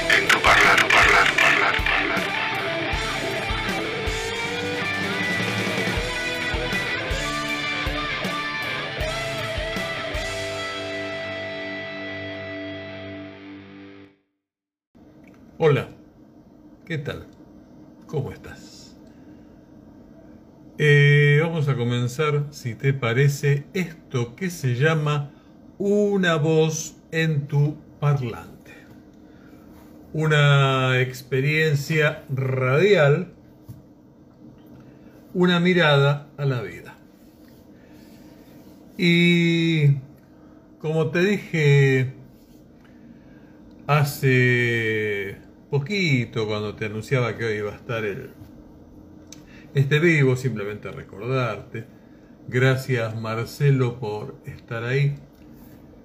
en 0.00 0.26
tu 0.28 0.40
parlando, 0.40 0.88
parlando, 0.88 1.32
parlando, 1.40 1.82
parlando. 1.84 2.44
Hola, 15.58 15.88
¿qué 16.84 16.98
tal? 16.98 17.26
¿Cómo 18.06 18.32
estás? 18.32 18.96
Eh, 20.78 21.38
vamos 21.40 21.68
a 21.68 21.76
comenzar, 21.76 22.46
si 22.50 22.74
te 22.74 22.92
parece, 22.92 23.64
esto 23.74 24.34
que 24.34 24.50
se 24.50 24.74
llama 24.74 25.30
una 25.78 26.34
voz 26.34 26.96
en 27.12 27.46
tu 27.46 27.76
parlante. 28.00 28.53
Una 30.14 31.00
experiencia 31.00 32.22
radial, 32.30 33.34
una 35.34 35.60
mirada 35.60 36.28
a 36.38 36.44
la 36.44 36.62
vida. 36.62 36.96
Y 38.96 39.96
como 40.78 41.10
te 41.10 41.18
dije 41.18 42.12
hace 43.88 45.36
poquito 45.68 46.46
cuando 46.46 46.76
te 46.76 46.86
anunciaba 46.86 47.36
que 47.36 47.44
hoy 47.44 47.54
iba 47.54 47.72
a 47.72 47.76
estar 47.76 48.04
el, 48.04 48.30
este 49.74 49.98
vivo, 49.98 50.36
simplemente 50.36 50.92
recordarte. 50.92 51.86
Gracias 52.46 53.20
Marcelo 53.20 53.98
por 53.98 54.36
estar 54.46 54.84
ahí. 54.84 55.16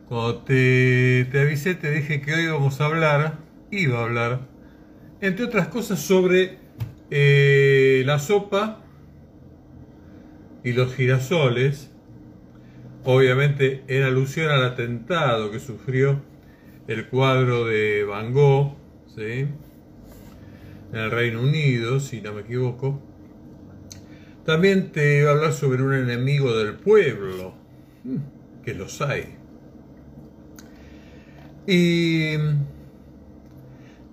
Cuando 0.07 0.39
te, 0.39 1.27
te 1.31 1.41
avisé 1.41 1.75
te 1.75 1.91
dije 1.91 2.21
que 2.21 2.33
hoy 2.33 2.43
íbamos 2.45 2.81
a 2.81 2.85
hablar, 2.85 3.48
iba 3.71 3.99
a 3.99 4.03
hablar, 4.03 4.41
entre 5.21 5.45
otras 5.45 5.67
cosas 5.67 5.99
sobre 5.99 6.57
eh, 7.11 8.03
la 8.05 8.19
sopa 8.19 8.81
y 10.63 10.73
los 10.73 10.93
girasoles, 10.93 11.91
obviamente 13.03 13.83
en 13.87 14.03
alusión 14.03 14.49
al 14.49 14.63
atentado 14.63 15.51
que 15.51 15.59
sufrió 15.59 16.21
el 16.87 17.07
cuadro 17.07 17.65
de 17.65 18.03
Van 18.03 18.33
Gogh, 18.33 18.75
¿sí? 19.15 19.47
en 20.91 20.99
el 20.99 21.11
Reino 21.11 21.41
Unido, 21.41 21.99
si 21.99 22.21
no 22.21 22.33
me 22.33 22.41
equivoco. 22.41 23.01
También 24.45 24.91
te 24.91 25.19
voy 25.21 25.27
a 25.27 25.31
hablar 25.31 25.53
sobre 25.53 25.83
un 25.83 25.93
enemigo 25.93 26.57
del 26.57 26.73
pueblo, 26.73 27.53
que 28.63 28.73
los 28.73 29.01
hay. 29.01 29.35
Y 31.67 32.33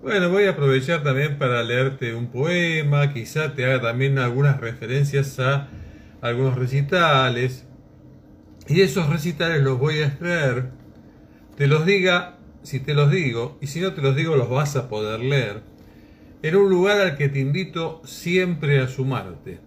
bueno, 0.07 0.29
voy 0.29 0.45
a 0.45 0.51
aprovechar 0.51 1.03
también 1.03 1.37
para 1.37 1.61
leerte 1.63 2.15
un 2.15 2.27
poema, 2.27 3.11
quizá 3.11 3.53
te 3.53 3.65
haga 3.65 3.81
también 3.81 4.17
algunas 4.19 4.57
referencias 4.57 5.37
a 5.37 5.67
algunos 6.21 6.55
recitales. 6.55 7.65
Y 8.69 8.79
esos 8.79 9.09
recitales 9.09 9.61
los 9.61 9.77
voy 9.77 9.99
a 9.99 10.07
extraer, 10.07 10.69
te 11.57 11.67
los 11.67 11.85
diga 11.85 12.37
si 12.63 12.79
te 12.79 12.93
los 12.93 13.11
digo, 13.11 13.57
y 13.59 13.67
si 13.67 13.81
no 13.81 13.91
te 13.95 14.01
los 14.01 14.15
digo 14.15 14.37
los 14.37 14.49
vas 14.49 14.77
a 14.77 14.87
poder 14.87 15.19
leer, 15.19 15.63
en 16.41 16.55
un 16.55 16.69
lugar 16.69 17.01
al 17.01 17.17
que 17.17 17.27
te 17.27 17.39
invito 17.39 18.01
siempre 18.05 18.79
a 18.79 18.87
sumarte. 18.87 19.59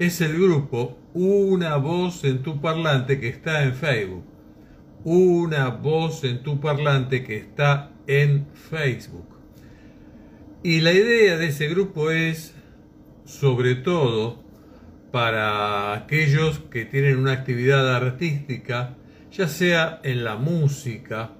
Es 0.00 0.20
el 0.20 0.32
grupo 0.32 0.98
Una 1.14 1.76
voz 1.76 2.24
en 2.24 2.42
tu 2.42 2.60
parlante 2.60 3.20
que 3.20 3.28
está 3.28 3.62
en 3.62 3.72
Facebook. 3.72 4.24
Una 5.04 5.68
voz 5.68 6.24
en 6.24 6.42
tu 6.42 6.58
parlante 6.58 7.22
que 7.22 7.36
está 7.36 7.92
en 8.08 8.48
Facebook. 8.52 9.35
Y 10.62 10.80
la 10.80 10.92
idea 10.92 11.36
de 11.36 11.48
ese 11.48 11.68
grupo 11.68 12.10
es, 12.10 12.54
sobre 13.24 13.76
todo, 13.76 14.42
para 15.12 15.94
aquellos 15.94 16.58
que 16.58 16.84
tienen 16.84 17.18
una 17.18 17.32
actividad 17.32 17.94
artística, 17.94 18.96
ya 19.30 19.48
sea 19.48 20.00
en 20.02 20.24
la 20.24 20.36
música, 20.36 21.32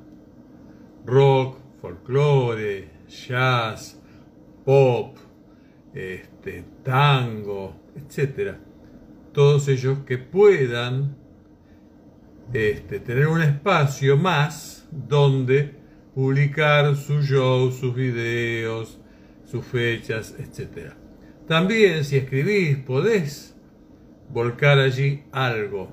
rock, 1.05 1.59
folclore, 1.81 2.91
jazz, 3.09 4.01
pop, 4.65 5.17
este, 5.95 6.65
tango, 6.83 7.75
etc. 7.97 8.55
Todos 9.33 9.69
ellos 9.69 10.01
que 10.07 10.19
puedan 10.19 11.17
este, 12.53 13.01
tener 13.01 13.27
un 13.29 13.43
espacio 13.43 14.17
más 14.17 14.87
donde 14.91 15.75
publicar 16.15 16.97
sus 16.97 17.27
shows, 17.27 17.77
sus 17.77 17.95
videos, 17.95 19.01
fechas, 19.63 20.35
etc. 20.39 20.93
También 21.47 22.05
si 22.05 22.17
escribís 22.17 22.77
podés 22.79 23.57
volcar 24.31 24.79
allí 24.79 25.23
algo. 25.33 25.93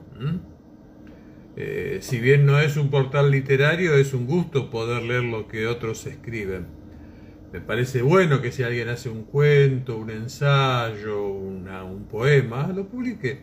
Eh, 1.56 2.00
si 2.02 2.20
bien 2.20 2.46
no 2.46 2.60
es 2.60 2.78
un 2.78 2.90
portal 2.90 3.30
literario, 3.30 3.96
es 3.96 4.14
un 4.14 4.26
gusto 4.26 4.70
poder 4.70 5.04
leer 5.04 5.24
lo 5.24 5.48
que 5.48 5.68
otros 5.68 6.06
escriben. 6.08 6.66
Me 7.52 7.62
parece 7.62 8.02
bueno 8.02 8.42
que 8.42 8.52
si 8.52 8.64
alguien 8.64 8.90
hace 8.90 9.10
un 9.10 9.26
cuento, 9.26 9.98
un 9.98 10.10
ensayo, 10.10 11.28
un 11.28 12.08
poema, 12.10 12.68
lo 12.68 12.88
publique 12.88 13.42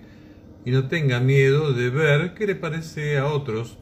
y 0.65 0.71
no 0.71 0.89
tenga 0.89 1.21
miedo 1.21 1.73
de 1.73 1.91
ver 1.91 2.35
qué 2.35 2.47
le 2.47 2.55
parece 2.55 3.19
a 3.19 3.27
otros. 3.27 3.79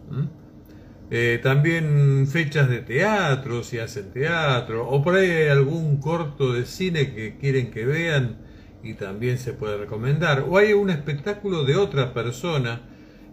Eh, 1.10 1.40
también 1.42 2.26
fechas 2.26 2.68
de 2.68 2.80
teatro, 2.80 3.62
si 3.62 3.78
hacen 3.78 4.10
teatro, 4.10 4.86
o 4.86 5.02
por 5.02 5.14
ahí 5.14 5.30
hay 5.30 5.48
algún 5.48 6.00
corto 6.00 6.52
de 6.52 6.66
cine 6.66 7.14
que 7.14 7.38
quieren 7.38 7.70
que 7.70 7.86
vean 7.86 8.36
y 8.82 8.94
también 8.94 9.38
se 9.38 9.54
puede 9.54 9.78
recomendar. 9.78 10.44
O 10.48 10.58
hay 10.58 10.74
un 10.74 10.90
espectáculo 10.90 11.64
de 11.64 11.76
otra 11.76 12.12
persona 12.12 12.82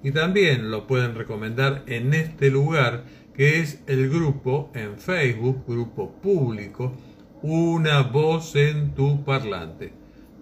y 0.03 0.11
también 0.11 0.71
lo 0.71 0.87
pueden 0.87 1.15
recomendar 1.15 1.83
en 1.87 2.13
este 2.13 2.49
lugar 2.49 3.03
que 3.33 3.59
es 3.59 3.81
el 3.87 4.09
grupo 4.09 4.71
en 4.73 4.97
Facebook, 4.97 5.65
grupo 5.67 6.13
público, 6.21 6.95
Una 7.41 8.01
voz 8.01 8.55
en 8.55 8.95
tu 8.95 9.23
parlante. 9.23 9.93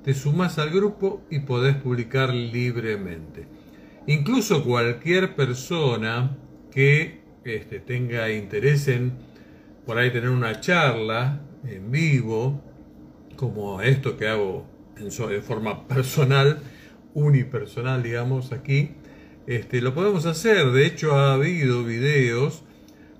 Te 0.06 0.14
sumas 0.14 0.58
al 0.58 0.70
grupo 0.70 1.24
y 1.30 1.40
podés 1.40 1.76
publicar 1.76 2.34
libremente. 2.34 3.46
Incluso 4.08 4.64
cualquier 4.64 5.36
persona 5.36 6.38
que 6.72 7.23
este, 7.46 7.80
tenga 7.80 8.32
interés 8.32 8.88
en 8.88 9.14
por 9.86 9.98
ahí 9.98 10.12
tener 10.12 10.30
una 10.30 10.60
charla 10.62 11.42
en 11.68 11.92
vivo, 11.92 12.62
como 13.36 13.82
esto 13.82 14.18
que 14.18 14.28
hago 14.28 14.66
en, 14.98 15.08
en 15.08 15.44
forma 15.44 15.88
personal, 15.88 16.60
unipersonal, 17.14 18.02
digamos, 18.02 18.52
aquí, 18.52 18.92
este, 19.48 19.82
lo 19.82 19.94
podemos 19.94 20.26
hacer. 20.26 20.72
De 20.72 20.86
hecho, 20.86 21.16
ha 21.16 21.34
habido 21.34 21.84
videos 21.84 22.64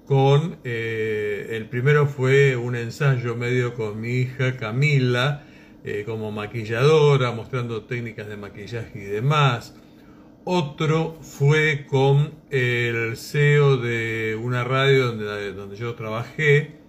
con, 0.06 0.58
eh, 0.64 1.48
el 1.52 1.66
primero 1.68 2.08
fue 2.08 2.56
un 2.56 2.76
ensayo 2.76 3.36
medio 3.36 3.74
con 3.74 4.00
mi 4.00 4.20
hija 4.20 4.58
Camila, 4.58 5.44
eh, 5.84 6.04
como 6.06 6.32
maquilladora, 6.32 7.32
mostrando 7.32 7.84
técnicas 7.84 8.28
de 8.28 8.38
maquillaje 8.38 9.00
y 9.00 9.06
demás. 9.06 9.76
Otro 10.46 11.18
fue 11.22 11.86
con 11.90 12.34
el 12.50 13.16
CEO 13.16 13.78
de 13.78 14.38
una 14.42 14.66
radio 14.66 15.08
donde, 15.08 15.54
donde 15.54 15.78
yo 15.78 15.96
trabajé, 15.96 16.80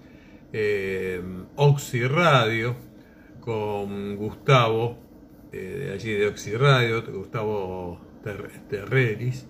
eh, 0.52 1.22
Oxy 1.54 2.02
Radio, 2.06 2.74
con 3.40 4.16
Gustavo, 4.16 4.98
de 5.52 5.92
allí 5.92 6.12
de 6.14 6.26
Oxy 6.26 6.56
Radio, 6.56 7.04
Gustavo 7.04 8.00
Terrenis, 8.68 9.46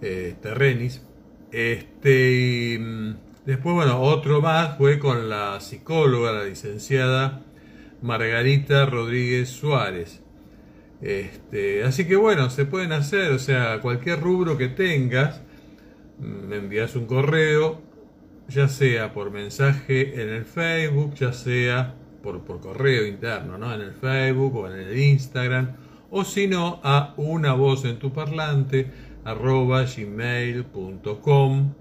eh, 0.00 0.34
Terrenis. 0.40 1.02
Este, 1.50 2.32
y, 2.32 2.78
mm, 2.78 3.16
después, 3.44 3.74
bueno, 3.74 4.00
otro 4.00 4.40
más 4.40 4.78
fue 4.78 4.98
con 4.98 5.28
la 5.28 5.60
psicóloga, 5.60 6.32
la 6.32 6.44
licenciada 6.44 7.42
Margarita 8.00 8.86
Rodríguez 8.86 9.50
Suárez. 9.50 10.21
Este, 11.02 11.82
así 11.84 12.06
que 12.06 12.16
bueno, 12.16 12.48
se 12.48 12.64
pueden 12.64 12.92
hacer, 12.92 13.32
o 13.32 13.38
sea, 13.38 13.80
cualquier 13.80 14.20
rubro 14.20 14.56
que 14.56 14.68
tengas, 14.68 15.42
mm, 16.18 16.48
me 16.48 16.56
envías 16.56 16.94
un 16.96 17.06
correo, 17.06 17.82
ya 18.48 18.68
sea 18.68 19.12
por 19.12 19.30
mensaje 19.30 20.22
en 20.22 20.28
el 20.28 20.44
Facebook, 20.44 21.14
ya 21.14 21.32
sea 21.32 21.94
por, 22.22 22.44
por 22.44 22.60
correo 22.60 23.06
interno, 23.06 23.58
¿no? 23.58 23.74
En 23.74 23.80
el 23.80 23.92
Facebook 23.92 24.56
o 24.56 24.70
en 24.70 24.78
el 24.78 24.96
Instagram 24.96 25.72
o 26.10 26.24
si 26.24 26.46
no 26.46 26.80
a 26.84 27.14
una 27.16 27.54
voz 27.54 27.84
en 27.84 27.98
tu 27.98 28.12
parlante 28.12 28.86
arroba 29.24 29.84
gmail.com 29.84 31.72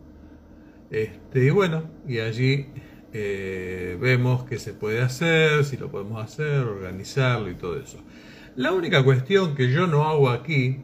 este, 0.91 1.45
y 1.45 1.49
bueno, 1.49 1.83
y 2.05 2.19
allí 2.19 2.67
eh, 3.13 3.97
vemos 3.99 4.43
qué 4.43 4.59
se 4.59 4.73
puede 4.73 5.01
hacer, 5.01 5.63
si 5.63 5.77
lo 5.77 5.89
podemos 5.89 6.21
hacer, 6.21 6.59
organizarlo 6.59 7.49
y 7.49 7.55
todo 7.55 7.77
eso. 7.77 7.97
La 8.55 8.73
única 8.73 9.03
cuestión 9.03 9.55
que 9.55 9.71
yo 9.71 9.87
no 9.87 10.03
hago 10.09 10.29
aquí 10.29 10.79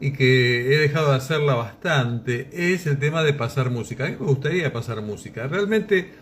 y 0.00 0.12
que 0.12 0.74
he 0.74 0.78
dejado 0.78 1.10
de 1.10 1.16
hacerla 1.16 1.54
bastante 1.54 2.48
es 2.52 2.86
el 2.86 2.98
tema 2.98 3.22
de 3.22 3.32
pasar 3.34 3.70
música. 3.70 4.06
A 4.06 4.08
mí 4.08 4.16
me 4.18 4.26
gustaría 4.26 4.72
pasar 4.72 5.02
música. 5.02 5.46
Realmente 5.46 6.12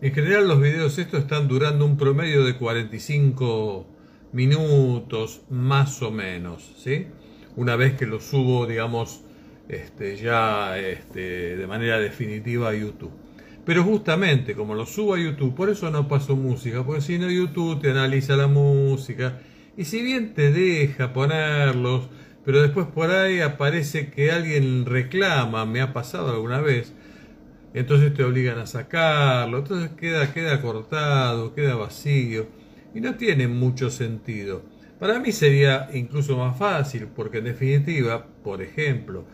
En 0.00 0.12
general 0.12 0.48
los 0.48 0.60
videos 0.60 0.98
estos 0.98 1.20
están 1.20 1.48
durando 1.48 1.84
un 1.86 1.96
promedio 1.96 2.44
de 2.44 2.56
45 2.56 3.86
minutos 4.32 5.42
más 5.48 6.02
o 6.02 6.10
menos, 6.10 6.74
¿sí? 6.76 7.06
Una 7.56 7.76
vez 7.76 7.94
que 7.94 8.04
los 8.04 8.24
subo, 8.24 8.66
digamos, 8.66 9.22
este, 9.68 10.16
ya 10.16 10.78
este, 10.78 11.56
de 11.56 11.66
manera 11.66 11.98
definitiva 11.98 12.70
a 12.70 12.74
YouTube. 12.74 13.12
Pero 13.64 13.82
justamente 13.82 14.54
como 14.54 14.74
lo 14.74 14.84
subo 14.84 15.14
a 15.14 15.18
YouTube, 15.18 15.54
por 15.54 15.70
eso 15.70 15.90
no 15.90 16.06
paso 16.06 16.36
música, 16.36 16.84
porque 16.84 17.00
si 17.00 17.18
no 17.18 17.30
YouTube 17.30 17.80
te 17.80 17.90
analiza 17.90 18.36
la 18.36 18.46
música 18.46 19.40
y 19.76 19.84
si 19.86 20.02
bien 20.02 20.34
te 20.34 20.52
deja 20.52 21.12
ponerlos, 21.12 22.08
pero 22.44 22.60
después 22.60 22.86
por 22.86 23.10
ahí 23.10 23.40
aparece 23.40 24.10
que 24.10 24.30
alguien 24.30 24.84
reclama, 24.84 25.64
me 25.64 25.80
ha 25.80 25.94
pasado 25.94 26.30
alguna 26.30 26.60
vez, 26.60 26.92
entonces 27.72 28.12
te 28.12 28.22
obligan 28.22 28.58
a 28.58 28.66
sacarlo, 28.66 29.58
entonces 29.58 29.90
queda, 29.92 30.32
queda 30.32 30.60
cortado, 30.60 31.54
queda 31.54 31.74
vacío 31.74 32.46
y 32.94 33.00
no 33.00 33.16
tiene 33.16 33.48
mucho 33.48 33.90
sentido. 33.90 34.62
Para 35.00 35.18
mí 35.18 35.32
sería 35.32 35.88
incluso 35.92 36.36
más 36.36 36.56
fácil, 36.58 37.08
porque 37.08 37.38
en 37.38 37.44
definitiva, 37.44 38.26
por 38.44 38.62
ejemplo, 38.62 39.24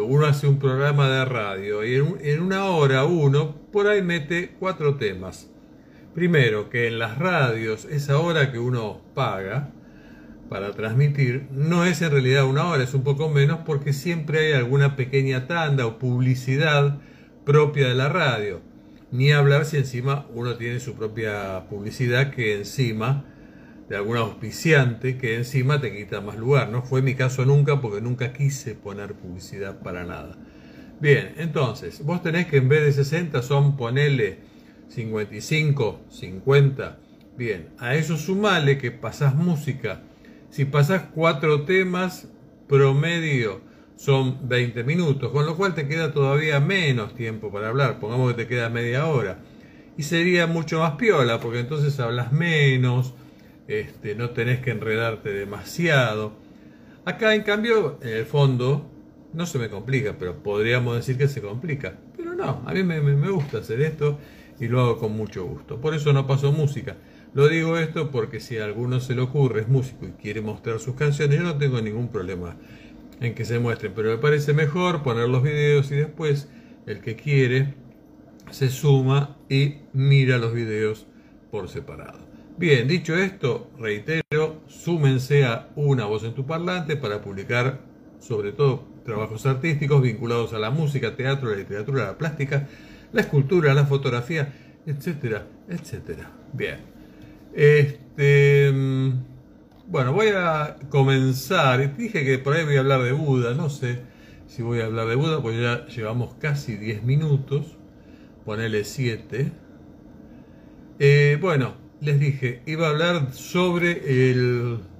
uno 0.00 0.26
hace 0.26 0.46
un 0.46 0.58
programa 0.58 1.08
de 1.08 1.24
radio 1.24 1.84
y 1.84 1.94
en, 1.94 2.40
una 2.42 2.64
hora 2.64 3.04
uno 3.04 3.54
por 3.72 3.86
ahí 3.86 4.02
mete 4.02 4.54
cuatro 4.58 4.96
temas. 4.96 5.50
Primero, 6.14 6.70
que 6.70 6.86
en 6.88 6.98
las 6.98 7.18
radios 7.18 7.84
esa 7.84 8.18
hora 8.18 8.52
que 8.52 8.58
uno 8.58 9.00
paga 9.14 9.70
para 10.48 10.72
transmitir 10.72 11.48
no 11.50 11.84
es 11.84 12.02
en 12.02 12.10
realidad 12.10 12.44
una 12.44 12.68
hora, 12.68 12.84
es 12.84 12.94
un 12.94 13.02
poco 13.02 13.28
menos 13.28 13.60
porque 13.64 13.92
siempre 13.92 14.46
hay 14.46 14.52
alguna 14.52 14.96
pequeña 14.96 15.46
tanda 15.46 15.86
o 15.86 15.98
publicidad 15.98 16.98
propia 17.44 17.88
de 17.88 17.94
la 17.94 18.08
radio. 18.08 18.60
Ni 19.10 19.32
hablar 19.32 19.64
si 19.64 19.76
encima 19.76 20.26
uno 20.34 20.56
tiene 20.56 20.80
su 20.80 20.94
propia 20.94 21.66
publicidad 21.68 22.30
que 22.30 22.56
encima 22.56 23.24
de 23.88 23.96
algún 23.96 24.16
auspiciante 24.16 25.18
que 25.18 25.36
encima 25.36 25.80
te 25.80 25.94
quita 25.94 26.20
más 26.20 26.36
lugar. 26.36 26.70
No 26.70 26.82
fue 26.82 27.02
mi 27.02 27.14
caso 27.14 27.44
nunca 27.44 27.80
porque 27.80 28.00
nunca 28.00 28.32
quise 28.32 28.74
poner 28.74 29.14
publicidad 29.14 29.80
para 29.80 30.04
nada. 30.04 30.36
Bien, 31.00 31.34
entonces, 31.36 32.04
vos 32.04 32.22
tenés 32.22 32.46
que 32.46 32.58
en 32.58 32.68
vez 32.68 32.82
de 32.84 32.92
60 32.92 33.42
son 33.42 33.76
ponerle 33.76 34.38
55, 34.88 36.00
50. 36.08 36.98
Bien, 37.36 37.68
a 37.78 37.94
eso 37.94 38.16
sumale 38.16 38.78
que 38.78 38.90
pasás 38.90 39.34
música. 39.34 40.02
Si 40.50 40.64
pasás 40.64 41.02
cuatro 41.14 41.64
temas, 41.64 42.28
promedio 42.68 43.60
son 43.96 44.48
20 44.48 44.84
minutos, 44.84 45.30
con 45.30 45.46
lo 45.46 45.56
cual 45.56 45.74
te 45.74 45.86
queda 45.86 46.12
todavía 46.12 46.60
menos 46.60 47.14
tiempo 47.14 47.50
para 47.50 47.68
hablar. 47.68 47.98
Pongamos 48.00 48.32
que 48.32 48.44
te 48.44 48.48
queda 48.48 48.68
media 48.68 49.06
hora. 49.06 49.38
Y 49.96 50.02
sería 50.02 50.46
mucho 50.46 50.80
más 50.80 50.92
piola, 50.92 51.40
porque 51.40 51.60
entonces 51.60 51.98
hablas 52.00 52.32
menos, 52.32 53.14
este, 53.68 54.14
no 54.14 54.30
tenés 54.30 54.60
que 54.60 54.70
enredarte 54.70 55.32
demasiado. 55.32 56.32
Acá, 57.04 57.34
en 57.34 57.42
cambio, 57.42 57.98
en 58.02 58.10
el 58.10 58.26
fondo, 58.26 58.90
no 59.32 59.46
se 59.46 59.58
me 59.58 59.68
complica, 59.68 60.16
pero 60.18 60.42
podríamos 60.42 60.96
decir 60.96 61.18
que 61.18 61.28
se 61.28 61.42
complica. 61.42 61.98
Pero 62.16 62.34
no, 62.34 62.62
a 62.64 62.72
mí 62.72 62.82
me, 62.82 63.00
me, 63.00 63.30
gusta 63.30 63.58
hacer 63.58 63.80
esto 63.82 64.18
y 64.60 64.68
lo 64.68 64.80
hago 64.80 64.98
con 64.98 65.12
mucho 65.12 65.44
gusto. 65.44 65.80
Por 65.80 65.94
eso 65.94 66.12
no 66.12 66.26
paso 66.26 66.52
música. 66.52 66.96
Lo 67.34 67.48
digo 67.48 67.76
esto 67.78 68.10
porque 68.10 68.38
si 68.38 68.58
a 68.58 68.64
alguno 68.64 69.00
se 69.00 69.14
le 69.14 69.22
ocurre, 69.22 69.62
es 69.62 69.68
músico 69.68 70.06
y 70.06 70.12
quiere 70.12 70.40
mostrar 70.40 70.78
sus 70.78 70.94
canciones, 70.94 71.38
yo 71.38 71.44
no 71.44 71.58
tengo 71.58 71.80
ningún 71.80 72.08
problema 72.08 72.56
en 73.20 73.34
que 73.34 73.44
se 73.44 73.58
muestren, 73.58 73.92
pero 73.94 74.10
me 74.10 74.18
parece 74.18 74.52
mejor 74.52 75.02
poner 75.02 75.28
los 75.28 75.42
videos 75.42 75.90
y 75.90 75.96
después 75.96 76.48
el 76.86 77.00
que 77.00 77.16
quiere 77.16 77.74
se 78.50 78.68
suma 78.68 79.36
y 79.48 79.76
mira 79.92 80.38
los 80.38 80.52
videos 80.52 81.06
por 81.50 81.68
separado. 81.68 82.23
Bien, 82.56 82.86
dicho 82.86 83.16
esto, 83.16 83.72
reitero, 83.80 84.62
súmense 84.68 85.44
a 85.44 85.70
Una 85.74 86.04
Voz 86.04 86.22
en 86.22 86.34
tu 86.34 86.46
Parlante 86.46 86.96
para 86.96 87.20
publicar 87.20 87.80
sobre 88.20 88.52
todo 88.52 88.84
trabajos 89.04 89.44
artísticos 89.44 90.00
vinculados 90.00 90.52
a 90.52 90.60
la 90.60 90.70
música, 90.70 91.16
teatro, 91.16 91.50
la 91.50 91.56
literatura, 91.56 92.04
la 92.04 92.16
plástica, 92.16 92.68
la 93.12 93.22
escultura, 93.22 93.74
la 93.74 93.86
fotografía, 93.86 94.52
etcétera, 94.86 95.48
etcétera. 95.68 96.30
Bien. 96.52 96.78
Este, 97.52 98.70
mm, 98.72 99.10
bueno, 99.88 100.12
voy 100.12 100.28
a 100.28 100.76
comenzar. 100.90 101.96
Dije 101.96 102.24
que 102.24 102.38
por 102.38 102.54
ahí 102.54 102.64
voy 102.64 102.76
a 102.76 102.80
hablar 102.80 103.02
de 103.02 103.10
Buda, 103.10 103.54
no 103.54 103.68
sé 103.68 103.98
si 104.46 104.62
voy 104.62 104.78
a 104.80 104.86
hablar 104.86 105.08
de 105.08 105.16
Buda, 105.16 105.42
pues 105.42 105.60
ya 105.60 105.86
llevamos 105.86 106.34
casi 106.34 106.76
10 106.76 107.02
minutos, 107.02 107.76
ponele 108.44 108.84
7. 108.84 109.50
Eh, 111.00 111.36
bueno, 111.40 111.83
les 112.04 112.20
dije, 112.20 112.62
iba 112.66 112.86
a 112.86 112.90
hablar 112.90 113.32
sobre 113.32 114.02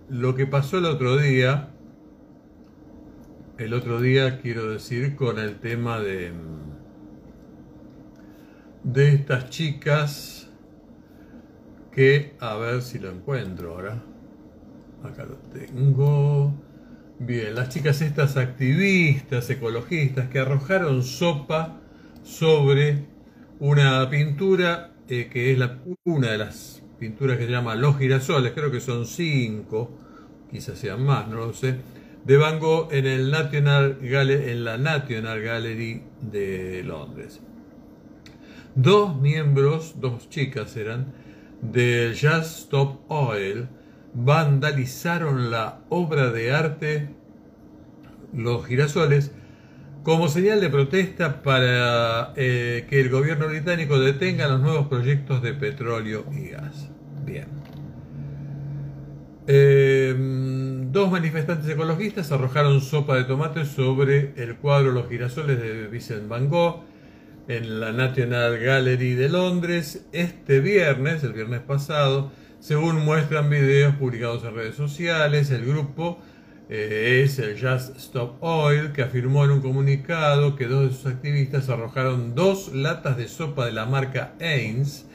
lo 0.08 0.34
que 0.34 0.46
pasó 0.46 0.78
el 0.78 0.86
otro 0.86 1.16
día. 1.16 1.68
El 3.58 3.74
otro 3.74 4.00
día 4.00 4.40
quiero 4.40 4.70
decir 4.70 5.14
con 5.14 5.38
el 5.38 5.60
tema 5.60 6.00
de, 6.00 6.32
de 8.82 9.14
estas 9.14 9.50
chicas 9.50 10.50
que, 11.92 12.34
a 12.40 12.56
ver 12.56 12.82
si 12.82 12.98
lo 12.98 13.10
encuentro 13.10 13.72
ahora. 13.72 14.02
Acá 15.04 15.24
lo 15.24 15.36
tengo. 15.36 16.54
Bien, 17.18 17.54
las 17.54 17.68
chicas 17.68 18.00
estas 18.00 18.36
activistas, 18.36 19.48
ecologistas, 19.50 20.28
que 20.30 20.38
arrojaron 20.40 21.02
sopa 21.02 21.80
sobre 22.22 23.06
una 23.60 24.08
pintura 24.08 24.94
eh, 25.06 25.28
que 25.30 25.52
es 25.52 25.58
una 26.04 26.30
de 26.30 26.38
las 26.38 26.83
pintura 27.04 27.36
que 27.36 27.44
se 27.44 27.50
llama 27.50 27.74
Los 27.74 27.98
girasoles, 27.98 28.52
creo 28.52 28.70
que 28.70 28.80
son 28.80 29.04
cinco, 29.04 29.90
quizás 30.50 30.78
sean 30.78 31.04
más, 31.04 31.28
no 31.28 31.36
lo 31.36 31.52
sé, 31.52 31.76
de 32.24 32.38
Van 32.38 32.58
Gogh 32.58 32.88
en, 32.92 33.04
el 33.04 33.30
National 33.30 33.98
en 34.00 34.64
la 34.64 34.78
National 34.78 35.42
Gallery 35.42 36.02
de 36.22 36.82
Londres. 36.82 37.42
Dos 38.74 39.20
miembros, 39.20 39.96
dos 40.00 40.30
chicas 40.30 40.78
eran, 40.78 41.12
del 41.60 42.14
Just 42.14 42.60
Stop 42.60 43.00
Oil, 43.08 43.68
vandalizaron 44.14 45.50
la 45.50 45.80
obra 45.90 46.30
de 46.30 46.52
arte 46.52 47.10
Los 48.32 48.64
girasoles 48.64 49.30
como 50.04 50.28
señal 50.28 50.60
de 50.60 50.68
protesta 50.68 51.42
para 51.42 52.34
eh, 52.36 52.86
que 52.90 53.00
el 53.00 53.08
gobierno 53.08 53.48
británico 53.48 53.98
detenga 53.98 54.46
los 54.46 54.61
nuevos 54.61 54.87
proyectos 54.87 55.42
de 55.42 55.54
petróleo 55.54 56.26
y 56.30 56.50
gas. 56.50 56.90
Bien. 57.25 57.46
Em, 59.46 60.92
dos 60.92 61.11
manifestantes 61.11 61.68
ecologistas 61.68 62.30
arrojaron 62.32 62.82
sopa 62.82 63.16
de 63.16 63.25
tomate 63.25 63.66
sobre 63.66 64.32
el 64.37 64.56
cuadro 64.56 64.92
Los 64.92 65.08
girasoles 65.08 65.61
de 65.61 65.87
Vincent 65.88 66.28
Van 66.28 66.49
Gogh 66.49 66.82
en 67.49 67.80
la 67.80 67.92
National 67.92 68.58
Gallery 68.58 69.14
de 69.14 69.28
Londres 69.30 70.06
este 70.12 70.61
viernes, 70.61 71.25
el 71.25 71.32
viernes 71.32 71.61
pasado, 71.61 72.30
según 72.61 73.04
muestran 73.04 73.49
videos 73.49 73.94
publicados 73.96 74.44
en 74.44 74.54
redes 74.54 74.75
sociales. 74.75 75.50
El 75.50 75.64
grupo 75.64 76.18
eh, 76.68 77.23
es 77.25 77.38
el 77.38 77.61
Just 77.61 77.97
Stop 77.97 78.42
Oil, 78.42 78.92
que 78.92 79.02
afirmó 79.02 79.44
en 79.44 79.50
un 79.50 79.61
comunicado 79.61 80.56
que 80.56 80.66
dos 80.66 80.88
de 80.88 80.97
sus 80.97 81.06
activistas 81.06 81.68
arrojaron 81.68 82.35
dos 82.35 82.73
latas 82.75 83.16
de 83.16 83.28
sopa 83.28 83.66
de 83.66 83.73
la 83.73 83.85
marca 83.85 84.35
Ains 84.40 85.06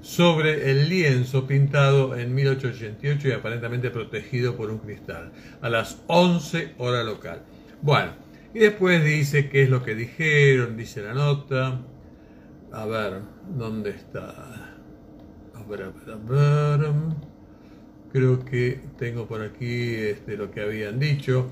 sobre 0.00 0.70
el 0.70 0.88
lienzo 0.88 1.46
pintado 1.46 2.16
en 2.16 2.34
1888 2.34 3.28
y 3.28 3.32
aparentemente 3.32 3.90
protegido 3.90 4.56
por 4.56 4.70
un 4.70 4.78
cristal, 4.78 5.32
a 5.60 5.68
las 5.68 6.02
11 6.06 6.74
hora 6.78 7.02
local. 7.02 7.42
Bueno, 7.80 8.12
y 8.54 8.60
después 8.60 9.02
dice 9.02 9.48
qué 9.48 9.64
es 9.64 9.70
lo 9.70 9.82
que 9.82 9.94
dijeron, 9.94 10.76
dice 10.76 11.02
la 11.02 11.14
nota. 11.14 11.80
A 12.72 12.86
ver, 12.86 13.22
¿dónde 13.56 13.90
está? 13.90 14.30
A 15.54 15.62
ver, 15.68 15.82
a 15.82 15.90
ver, 15.90 16.10
a 16.10 16.16
ver. 16.16 17.33
Creo 18.14 18.44
que 18.44 18.78
tengo 18.96 19.26
por 19.26 19.42
aquí 19.42 19.92
este, 19.96 20.36
lo 20.36 20.52
que 20.52 20.60
habían 20.60 21.00
dicho. 21.00 21.50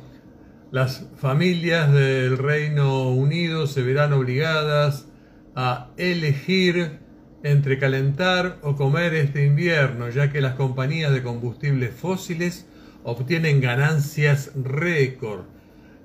Las 0.71 1.05
familias 1.17 1.93
del 1.93 2.39
Reino 2.39 3.09
Unido 3.09 3.67
se 3.67 3.83
verán 3.83 4.13
obligadas 4.13 5.09
a 5.57 5.91
elegir 5.97 7.01
entre 7.43 7.81
calentar 7.81 8.61
o 8.63 8.77
comer 8.77 9.13
este 9.15 9.45
invierno, 9.45 10.09
ya 10.09 10.31
que 10.31 10.41
las 10.41 10.55
compañías 10.55 11.13
de 11.13 11.25
combustibles 11.25 11.93
fósiles 11.97 12.69
obtienen 13.03 13.61
ganancias 13.61 14.53
récord, 14.55 15.47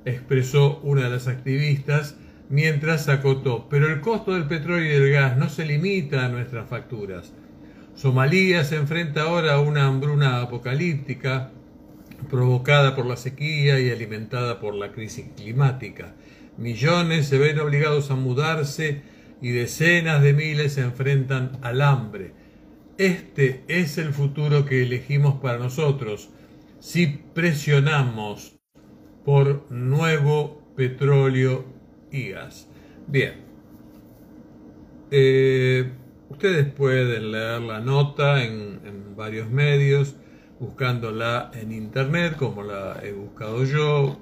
expresó 0.06 0.80
una 0.80 1.04
de 1.04 1.12
las 1.12 1.28
activistas 1.28 2.16
mientras 2.50 3.10
acotó. 3.10 3.70
Pero 3.70 3.90
el 3.90 4.02
costo 4.02 4.34
del 4.34 4.48
petróleo 4.48 4.86
y 4.86 5.00
del 5.00 5.12
gas 5.12 5.38
no 5.38 5.50
se 5.50 5.68
limita 5.68 6.26
a 6.26 6.30
nuestras 6.30 6.68
facturas. 6.68 7.32
Somalia 7.98 8.64
se 8.64 8.76
enfrenta 8.76 9.24
ahora 9.24 9.56
a 9.56 9.60
una 9.60 9.88
hambruna 9.88 10.42
apocalíptica 10.44 11.50
provocada 12.30 12.96
por 12.96 13.08
la 13.08 13.18
sequía 13.18 13.80
y 13.80 13.90
alimentada 13.90 14.60
por 14.60 14.76
la 14.76 14.92
crisis 14.92 15.26
climática. 15.36 16.14
Millones 16.58 17.28
se 17.28 17.40
ven 17.40 17.60
obligados 17.60 18.12
a 18.12 18.16
mudarse 18.16 19.02
y 19.42 19.50
decenas 19.50 20.22
de 20.22 20.34
miles 20.34 20.74
se 20.74 20.82
enfrentan 20.82 21.58
al 21.64 21.82
hambre. 21.82 22.34
Este 23.00 23.64
es 23.68 23.98
el 23.98 24.14
futuro 24.14 24.64
que 24.64 24.84
elegimos 24.84 25.42
para 25.42 25.58
nosotros 25.58 26.30
si 26.80 27.08
presionamos 27.08 28.60
por 29.26 29.72
nuevo 29.72 30.62
petróleo 30.76 31.66
y 32.12 32.30
gas. 32.30 32.68
Bien. 33.08 33.38
Eh, 35.10 35.94
ustedes 36.30 36.72
pueden 36.72 37.32
leer 37.32 37.62
la 37.62 37.80
nota 37.80 38.44
en, 38.44 39.16
varios 39.16 39.50
medios, 39.50 40.16
buscándola 40.60 41.50
en 41.56 41.72
internet, 41.72 42.36
como 42.38 42.62
la 42.62 43.00
he 43.04 43.12
buscado 43.12 43.64
yo, 43.64 44.20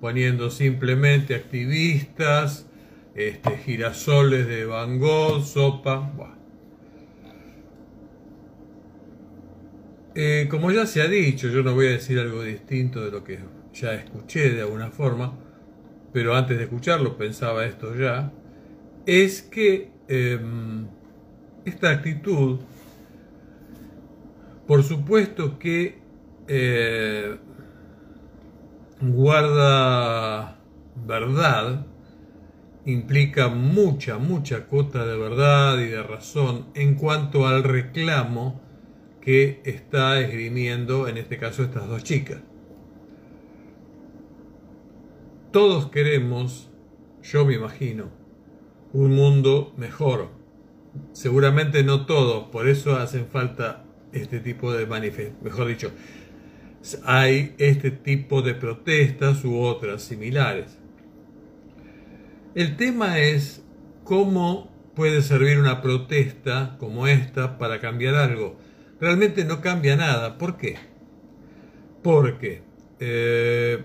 poniendo 0.00 0.50
simplemente 0.50 1.36
activistas, 1.36 2.68
este, 3.14 3.56
girasoles 3.58 4.48
de 4.48 4.64
Van 4.66 4.98
Gogh, 4.98 5.44
sopa. 5.44 6.10
Eh, 10.16 10.48
como 10.50 10.72
ya 10.72 10.86
se 10.86 11.02
ha 11.02 11.06
dicho, 11.06 11.48
yo 11.48 11.62
no 11.62 11.72
voy 11.74 11.86
a 11.86 11.90
decir 11.90 12.18
algo 12.18 12.42
distinto 12.42 13.04
de 13.04 13.10
lo 13.12 13.22
que 13.22 13.38
ya 13.72 13.94
escuché 13.94 14.50
de 14.50 14.62
alguna 14.62 14.90
forma, 14.90 15.38
pero 16.12 16.34
antes 16.34 16.58
de 16.58 16.64
escucharlo 16.64 17.16
pensaba 17.16 17.64
esto 17.64 17.94
ya, 17.96 18.32
es 19.06 19.40
que 19.42 19.90
em, 20.08 20.86
esta 21.64 21.90
actitud, 21.90 22.60
por 24.66 24.82
supuesto 24.82 25.58
que 25.58 25.98
eh, 26.48 27.36
guarda 29.00 30.58
verdad, 31.06 31.86
implica 32.84 33.48
mucha, 33.48 34.18
mucha 34.18 34.66
cuota 34.66 35.06
de 35.06 35.16
verdad 35.16 35.78
y 35.78 35.86
de 35.86 36.02
razón 36.02 36.66
en 36.74 36.94
cuanto 36.94 37.46
al 37.46 37.62
reclamo 37.62 38.60
que 39.20 39.60
está 39.64 40.20
esgrimiendo 40.20 41.06
en 41.06 41.16
este 41.16 41.38
caso 41.38 41.62
estas 41.62 41.88
dos 41.88 42.02
chicas. 42.02 42.40
Todos 45.52 45.90
queremos, 45.90 46.70
yo 47.22 47.44
me 47.44 47.54
imagino, 47.54 48.08
un 48.92 49.14
mundo 49.14 49.72
mejor. 49.76 50.41
Seguramente 51.12 51.82
no 51.84 52.06
todos, 52.06 52.48
por 52.50 52.68
eso 52.68 52.96
hacen 52.96 53.26
falta 53.26 53.84
este 54.12 54.40
tipo 54.40 54.72
de 54.72 54.86
manifestaciones, 54.86 55.42
mejor 55.42 55.68
dicho, 55.68 55.90
hay 57.04 57.54
este 57.58 57.90
tipo 57.90 58.42
de 58.42 58.54
protestas 58.54 59.44
u 59.44 59.58
otras 59.58 60.02
similares. 60.02 60.78
El 62.54 62.76
tema 62.76 63.18
es 63.18 63.62
cómo 64.04 64.70
puede 64.94 65.22
servir 65.22 65.58
una 65.58 65.80
protesta 65.80 66.76
como 66.78 67.06
esta 67.06 67.58
para 67.58 67.80
cambiar 67.80 68.14
algo. 68.14 68.58
Realmente 69.00 69.44
no 69.44 69.60
cambia 69.60 69.96
nada. 69.96 70.36
¿Por 70.38 70.58
qué? 70.58 70.76
Porque 72.02 72.62
eh, 73.00 73.84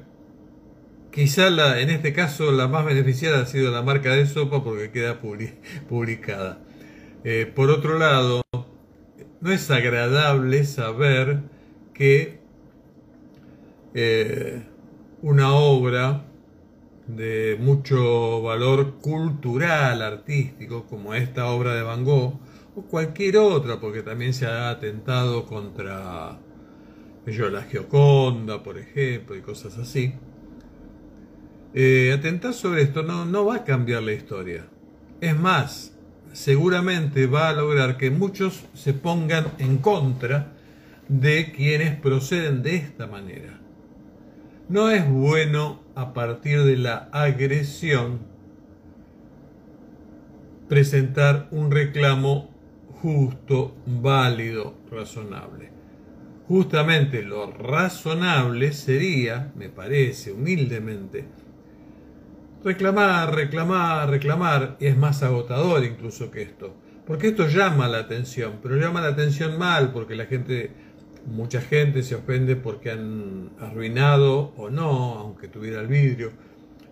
quizá 1.12 1.50
la, 1.50 1.80
en 1.80 1.90
este 1.90 2.14
caso 2.14 2.52
la 2.52 2.68
más 2.68 2.86
beneficiada 2.86 3.42
ha 3.42 3.46
sido 3.46 3.72
la 3.72 3.82
marca 3.82 4.12
de 4.12 4.26
sopa 4.26 4.64
porque 4.64 4.92
queda 4.92 5.22
publicada. 5.22 6.60
Eh, 7.30 7.46
por 7.46 7.70
otro 7.72 8.00
lado, 8.00 8.42
no 9.42 9.52
es 9.52 9.70
agradable 9.70 10.64
saber 10.64 11.42
que 11.94 12.40
eh, 13.94 14.64
una 15.22 15.54
obra 15.54 16.24
de 17.06 17.58
mucho 17.60 18.42
valor 18.42 19.00
cultural, 19.02 20.04
artístico, 20.04 20.86
como 20.86 21.16
esta 21.16 21.48
obra 21.48 21.74
de 21.74 21.82
Van 21.82 22.06
Gogh, 22.06 22.40
o 22.78 22.84
cualquier 22.84 23.36
otra, 23.36 23.82
porque 23.82 24.04
también 24.04 24.34
se 24.34 24.46
ha 24.46 24.70
atentado 24.70 25.46
contra 25.46 26.40
yo, 27.26 27.50
la 27.50 27.64
Gioconda, 27.64 28.64
por 28.64 28.78
ejemplo, 28.78 29.36
y 29.36 29.42
cosas 29.42 29.78
así. 29.78 30.14
Eh, 31.74 32.14
atentar 32.18 32.54
sobre 32.54 32.84
esto 32.84 33.04
no, 33.04 33.26
no 33.26 33.44
va 33.44 33.58
a 33.58 33.64
cambiar 33.66 34.04
la 34.04 34.14
historia. 34.14 34.66
Es 35.20 35.38
más, 35.38 35.97
seguramente 36.38 37.26
va 37.26 37.50
a 37.50 37.54
lograr 37.54 37.98
que 37.98 38.12
muchos 38.12 38.64
se 38.76 38.94
pongan 38.94 39.54
en 39.58 39.80
contra 39.80 40.54
de 41.08 41.52
quienes 41.52 42.00
proceden 42.00 42.62
de 42.62 42.76
esta 42.76 43.08
manera. 43.08 43.60
No 44.70 44.92
es 44.92 45.10
bueno 45.10 45.82
a 45.96 46.14
partir 46.14 46.62
de 46.62 46.78
la 46.78 47.10
agresión 47.12 48.20
presentar 50.70 51.48
un 51.50 51.72
reclamo 51.72 52.52
justo, 53.02 53.76
válido, 53.88 54.76
razonable. 54.92 55.72
Justamente 56.48 57.24
lo 57.24 57.52
razonable 57.52 58.74
sería, 58.74 59.52
me 59.56 59.70
parece 59.70 60.34
humildemente, 60.34 61.26
reclamar, 62.64 63.34
reclamar, 63.34 64.10
reclamar, 64.10 64.78
es 64.80 64.98
más 64.98 65.24
agotador 65.24 65.84
incluso 65.84 66.32
que 66.32 66.42
esto, 66.42 66.76
porque 67.06 67.28
esto 67.28 67.48
llama 67.48 67.88
la 67.88 68.00
atención, 68.00 68.60
pero 68.62 68.76
llama 68.76 69.02
la 69.02 69.10
atención 69.10 69.58
mal, 69.58 69.92
porque 69.92 70.16
la 70.16 70.26
gente 70.26 70.72
Mucha 71.28 71.60
gente 71.60 72.04
se 72.04 72.16
ofende 72.16 72.56
porque 72.56 72.90
han 72.90 73.50
arruinado 73.60 74.54
o 74.56 74.70
no, 74.70 75.16
aunque 75.16 75.50
tuviera 75.50 75.82
el 75.82 75.88
vidrio, 75.88 76.32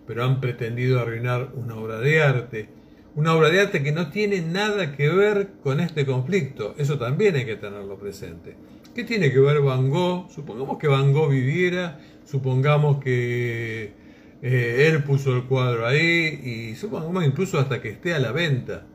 pero 0.06 0.24
han 0.24 0.42
pretendido 0.42 1.00
arruinar 1.00 1.52
una 1.54 1.74
obra 1.76 1.98
de 2.00 2.22
arte. 2.22 2.68
Una 3.14 3.32
obra 3.34 3.48
de 3.48 3.60
arte 3.60 3.82
que 3.82 3.92
no 3.92 4.10
tiene 4.10 4.42
nada 4.42 4.94
que 4.94 5.08
ver 5.08 5.52
con 5.62 5.80
este 5.80 6.04
conflicto. 6.04 6.74
Eso 6.76 6.98
también 6.98 7.34
hay 7.34 7.46
que 7.46 7.56
tenerlo 7.56 7.98
presente. 7.98 8.56
¿Qué 8.94 9.04
tiene 9.04 9.32
que 9.32 9.40
ver 9.40 9.62
Van 9.62 9.88
Gogh? 9.88 10.30
Supongamos 10.30 10.76
que 10.76 10.88
Van 10.88 11.14
Gogh 11.14 11.30
viviera, 11.30 11.98
supongamos 12.26 13.02
que 13.02 13.94
eh, 14.42 14.88
él 14.88 15.02
puso 15.02 15.34
el 15.34 15.44
cuadro 15.44 15.86
ahí 15.86 16.40
y 16.44 16.74
supongamos 16.76 17.24
incluso 17.24 17.58
hasta 17.58 17.80
que 17.80 17.90
esté 17.90 18.14
a 18.14 18.18
la 18.18 18.32
venta. 18.32 18.86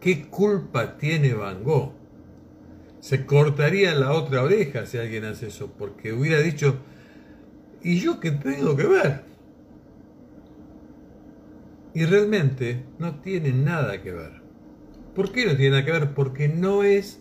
qué 0.00 0.26
culpa 0.28 0.96
tiene 0.96 1.34
Van 1.34 1.62
Gogh? 1.62 2.04
se 3.04 3.26
cortaría 3.26 3.94
la 3.94 4.12
otra 4.12 4.42
oreja 4.42 4.86
si 4.86 4.96
alguien 4.96 5.26
hace 5.26 5.48
eso, 5.48 5.70
porque 5.76 6.14
hubiera 6.14 6.40
dicho, 6.40 6.78
¿y 7.82 8.00
yo 8.00 8.18
qué 8.18 8.30
tengo 8.30 8.74
que 8.76 8.86
ver? 8.86 9.24
Y 11.92 12.06
realmente 12.06 12.82
no 12.98 13.16
tiene 13.16 13.52
nada 13.52 14.00
que 14.00 14.10
ver. 14.10 14.40
¿Por 15.14 15.32
qué 15.32 15.44
no 15.44 15.54
tiene 15.54 15.72
nada 15.72 15.84
que 15.84 15.92
ver? 15.92 16.14
Porque 16.14 16.48
no 16.48 16.82
es 16.82 17.20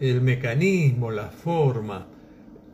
el 0.00 0.22
mecanismo, 0.22 1.10
la 1.10 1.28
forma 1.28 2.06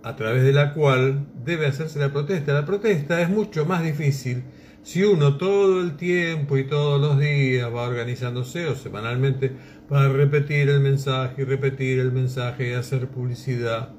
a 0.06 0.14
través 0.14 0.44
de 0.44 0.52
la 0.52 0.72
cual 0.72 1.26
debe 1.44 1.66
hacerse 1.66 1.98
la 1.98 2.12
protesta. 2.12 2.52
La 2.52 2.64
protesta 2.64 3.20
es 3.20 3.28
mucho 3.28 3.66
más 3.66 3.82
difícil 3.82 4.44
si 4.84 5.02
uno 5.02 5.36
todo 5.36 5.80
el 5.80 5.96
tiempo 5.96 6.56
y 6.56 6.62
todos 6.62 7.00
los 7.00 7.18
días 7.18 7.74
va 7.74 7.88
organizándose 7.88 8.68
o 8.68 8.76
semanalmente 8.76 9.50
para 9.88 10.08
repetir 10.08 10.68
el 10.68 10.78
mensaje 10.78 11.42
y 11.42 11.44
repetir 11.44 11.98
el 11.98 12.12
mensaje 12.12 12.70
y 12.70 12.74
hacer 12.74 13.08
publicidad 13.08 13.94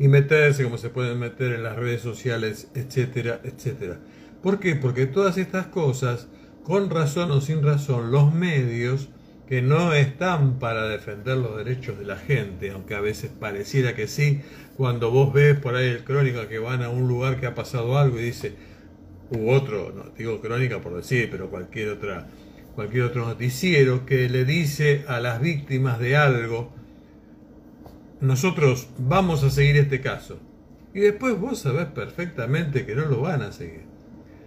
y 0.00 0.08
meterse 0.08 0.64
como 0.64 0.76
se 0.76 0.88
pueden 0.88 1.20
meter 1.20 1.52
en 1.52 1.62
las 1.62 1.76
redes 1.76 2.00
sociales, 2.00 2.68
etcétera, 2.74 3.40
etcétera. 3.44 4.00
¿Por 4.42 4.58
qué? 4.58 4.74
Porque 4.74 5.06
todas 5.06 5.38
estas 5.38 5.66
cosas, 5.66 6.26
con 6.64 6.90
razón 6.90 7.30
o 7.30 7.40
sin 7.40 7.62
razón, 7.62 8.10
los 8.10 8.34
medios 8.34 9.08
que 9.50 9.62
no 9.62 9.92
están 9.92 10.60
para 10.60 10.86
defender 10.86 11.36
los 11.36 11.56
derechos 11.56 11.98
de 11.98 12.04
la 12.04 12.16
gente, 12.16 12.70
aunque 12.70 12.94
a 12.94 13.00
veces 13.00 13.32
pareciera 13.32 13.96
que 13.96 14.06
sí, 14.06 14.42
cuando 14.80 15.10
vos 15.10 15.30
ves 15.30 15.58
por 15.58 15.74
ahí 15.74 15.88
el 15.88 16.04
crónica 16.04 16.48
que 16.48 16.58
van 16.58 16.82
a 16.82 16.88
un 16.88 17.06
lugar 17.06 17.38
que 17.38 17.44
ha 17.44 17.54
pasado 17.54 17.98
algo 17.98 18.18
y 18.18 18.22
dice, 18.22 18.54
u 19.30 19.50
otro, 19.50 19.92
no 19.94 20.04
digo 20.16 20.40
crónica 20.40 20.80
por 20.80 20.96
decir, 20.96 21.28
pero 21.30 21.50
cualquier 21.50 21.90
otra 21.90 22.28
cualquier 22.74 23.02
otro 23.02 23.26
noticiero 23.26 24.06
que 24.06 24.30
le 24.30 24.46
dice 24.46 25.04
a 25.06 25.20
las 25.20 25.38
víctimas 25.42 25.98
de 25.98 26.16
algo, 26.16 26.72
nosotros 28.22 28.88
vamos 28.96 29.44
a 29.44 29.50
seguir 29.50 29.76
este 29.76 30.00
caso. 30.00 30.38
Y 30.94 31.00
después 31.00 31.38
vos 31.38 31.58
sabés 31.58 31.88
perfectamente 31.88 32.86
que 32.86 32.94
no 32.94 33.04
lo 33.04 33.20
van 33.20 33.42
a 33.42 33.52
seguir. 33.52 33.82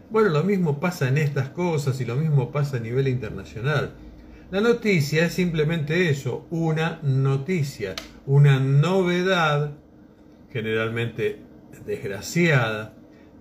Bueno, 0.10 0.30
lo 0.30 0.44
mismo 0.44 0.80
pasa 0.80 1.10
en 1.10 1.20
estas 1.20 1.50
cosas 1.50 2.02
y 2.02 2.06
lo 2.06 2.16
mismo 2.16 2.52
pasa 2.52 2.78
a 2.78 2.80
nivel 2.80 3.08
internacional. 3.08 3.94
La 4.50 4.62
noticia 4.62 5.26
es 5.26 5.34
simplemente 5.34 6.10
eso, 6.10 6.48
una 6.50 7.00
noticia, 7.04 7.94
una 8.26 8.60
novedad, 8.60 9.74
generalmente 10.54 11.40
desgraciada, 11.86 12.96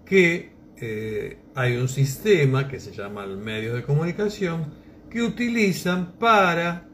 que 0.05 0.53
eh, 0.79 1.39
hay 1.55 1.77
un 1.77 1.89
sistema 1.89 2.67
que 2.67 2.81
se 2.81 2.93
llama 2.93 3.25
el 3.25 3.37
medio 3.37 3.75
de 3.75 3.83
comunicación 3.83 4.73
que 5.11 5.23
utilizan 5.23 6.13
para 6.13 6.89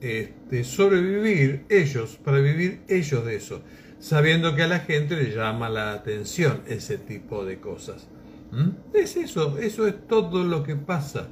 este, 0.00 0.64
sobrevivir 0.64 1.64
ellos, 1.68 2.18
para 2.24 2.40
vivir 2.40 2.80
ellos 2.88 3.24
de 3.24 3.36
eso, 3.36 3.62
sabiendo 4.00 4.56
que 4.56 4.64
a 4.64 4.68
la 4.68 4.80
gente 4.80 5.16
le 5.16 5.30
llama 5.30 5.68
la 5.68 5.92
atención 5.92 6.62
ese 6.66 6.98
tipo 6.98 7.44
de 7.44 7.60
cosas. 7.60 8.08
¿Mm? 8.50 8.70
Es 8.94 9.16
eso, 9.16 9.58
eso 9.58 9.86
es 9.86 10.06
todo 10.08 10.42
lo 10.42 10.64
que 10.64 10.74
pasa. 10.74 11.28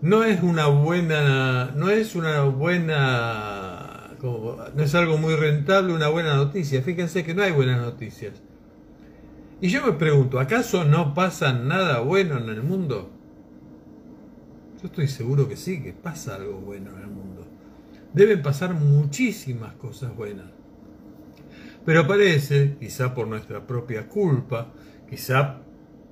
No 0.00 0.24
es 0.24 0.42
una 0.42 0.68
buena, 0.68 1.72
no 1.76 1.90
es 1.90 2.14
una 2.14 2.40
buena, 2.44 3.79
no 4.22 4.82
es 4.82 4.94
algo 4.94 5.16
muy 5.16 5.34
rentable 5.34 5.94
una 5.94 6.08
buena 6.08 6.36
noticia. 6.36 6.82
Fíjense 6.82 7.24
que 7.24 7.34
no 7.34 7.42
hay 7.42 7.52
buenas 7.52 7.80
noticias. 7.80 8.34
Y 9.60 9.68
yo 9.68 9.84
me 9.84 9.92
pregunto, 9.92 10.40
¿acaso 10.40 10.84
no 10.84 11.14
pasa 11.14 11.52
nada 11.52 12.00
bueno 12.00 12.38
en 12.38 12.48
el 12.48 12.62
mundo? 12.62 13.10
Yo 14.80 14.86
estoy 14.86 15.08
seguro 15.08 15.48
que 15.48 15.56
sí, 15.56 15.82
que 15.82 15.92
pasa 15.92 16.36
algo 16.36 16.54
bueno 16.60 16.90
en 16.96 17.02
el 17.02 17.08
mundo. 17.08 17.46
Deben 18.14 18.42
pasar 18.42 18.74
muchísimas 18.74 19.74
cosas 19.74 20.14
buenas. 20.16 20.46
Pero 21.84 22.06
parece, 22.06 22.76
quizá 22.78 23.14
por 23.14 23.26
nuestra 23.26 23.66
propia 23.66 24.08
culpa, 24.08 24.72
quizá 25.08 25.58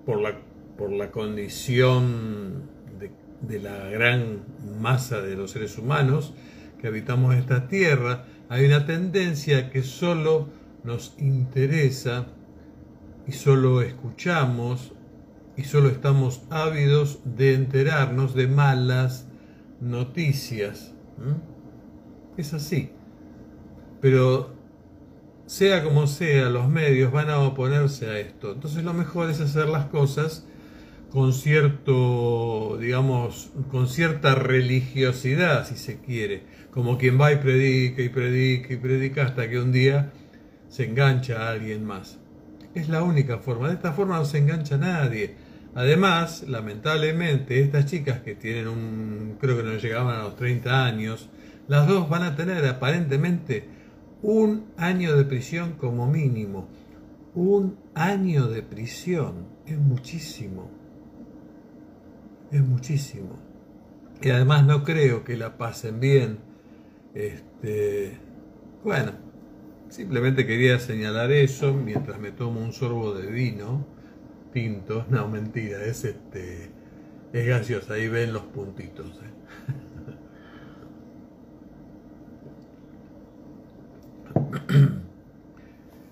por 0.04 0.20
la, 0.20 0.38
por 0.76 0.92
la 0.92 1.10
condición 1.10 2.64
de, 2.98 3.10
de 3.40 3.60
la 3.60 3.88
gran 3.88 4.44
masa 4.80 5.20
de 5.20 5.36
los 5.36 5.50
seres 5.50 5.76
humanos 5.78 6.34
que 6.78 6.86
habitamos 6.86 7.34
esta 7.34 7.68
tierra, 7.68 8.24
hay 8.48 8.64
una 8.64 8.86
tendencia 8.86 9.70
que 9.70 9.82
solo 9.82 10.48
nos 10.84 11.14
interesa 11.18 12.26
y 13.26 13.32
solo 13.32 13.82
escuchamos 13.82 14.92
y 15.56 15.64
solo 15.64 15.88
estamos 15.88 16.42
ávidos 16.50 17.20
de 17.24 17.54
enterarnos 17.54 18.34
de 18.34 18.46
malas 18.46 19.26
noticias. 19.80 20.94
Es 22.36 22.54
así. 22.54 22.90
Pero 24.00 24.54
sea 25.46 25.82
como 25.82 26.06
sea, 26.06 26.48
los 26.48 26.68
medios 26.68 27.10
van 27.10 27.28
a 27.30 27.40
oponerse 27.40 28.06
a 28.08 28.18
esto. 28.18 28.52
Entonces 28.52 28.84
lo 28.84 28.94
mejor 28.94 29.30
es 29.30 29.40
hacer 29.40 29.68
las 29.68 29.86
cosas 29.86 30.46
con 31.10 31.32
cierto, 31.32 32.76
digamos, 32.78 33.50
con 33.70 33.88
cierta 33.88 34.34
religiosidad, 34.34 35.66
si 35.66 35.76
se 35.76 36.00
quiere. 36.00 36.42
Como 36.70 36.98
quien 36.98 37.20
va 37.20 37.32
y 37.32 37.36
predica 37.36 38.02
y 38.02 38.08
predica 38.08 38.74
y 38.74 38.76
predica 38.76 39.24
hasta 39.24 39.48
que 39.48 39.58
un 39.58 39.72
día 39.72 40.12
se 40.68 40.84
engancha 40.84 41.46
a 41.46 41.50
alguien 41.50 41.84
más. 41.84 42.18
Es 42.74 42.88
la 42.88 43.02
única 43.02 43.38
forma. 43.38 43.68
De 43.68 43.74
esta 43.74 43.92
forma 43.92 44.18
no 44.18 44.24
se 44.24 44.38
engancha 44.38 44.74
a 44.74 44.78
nadie. 44.78 45.34
Además, 45.74 46.44
lamentablemente, 46.46 47.60
estas 47.60 47.86
chicas 47.86 48.20
que 48.20 48.34
tienen 48.34 48.68
un, 48.68 49.36
creo 49.40 49.56
que 49.56 49.62
no 49.62 49.74
llegaban 49.74 50.18
a 50.18 50.24
los 50.24 50.36
30 50.36 50.84
años, 50.84 51.30
las 51.68 51.86
dos 51.86 52.08
van 52.08 52.22
a 52.22 52.36
tener 52.36 52.64
aparentemente 52.66 53.68
un 54.22 54.66
año 54.76 55.16
de 55.16 55.24
prisión 55.24 55.72
como 55.72 56.06
mínimo. 56.06 56.68
Un 57.34 57.78
año 57.94 58.48
de 58.48 58.62
prisión 58.62 59.46
es 59.66 59.78
muchísimo. 59.78 60.77
Es 62.50 62.62
muchísimo. 62.62 63.38
Y 64.22 64.30
además 64.30 64.66
no 64.66 64.84
creo 64.84 65.24
que 65.24 65.36
la 65.36 65.56
pasen 65.58 66.00
bien. 66.00 66.38
Este, 67.14 68.18
bueno, 68.84 69.12
Simplemente 69.88 70.46
quería 70.46 70.78
señalar 70.78 71.32
eso 71.32 71.72
mientras 71.72 72.20
me 72.20 72.30
tomo 72.30 72.60
un 72.60 72.72
sorbo 72.72 73.14
de 73.14 73.26
vino 73.30 73.86
tinto. 74.52 75.06
No, 75.10 75.28
mentira, 75.28 75.84
es 75.84 76.04
este. 76.04 76.70
Es 77.32 77.46
gaseosa, 77.46 77.94
ahí 77.94 78.08
ven 78.08 78.32
los 78.32 78.42
puntitos. 78.42 79.06
¿eh? 79.06 79.28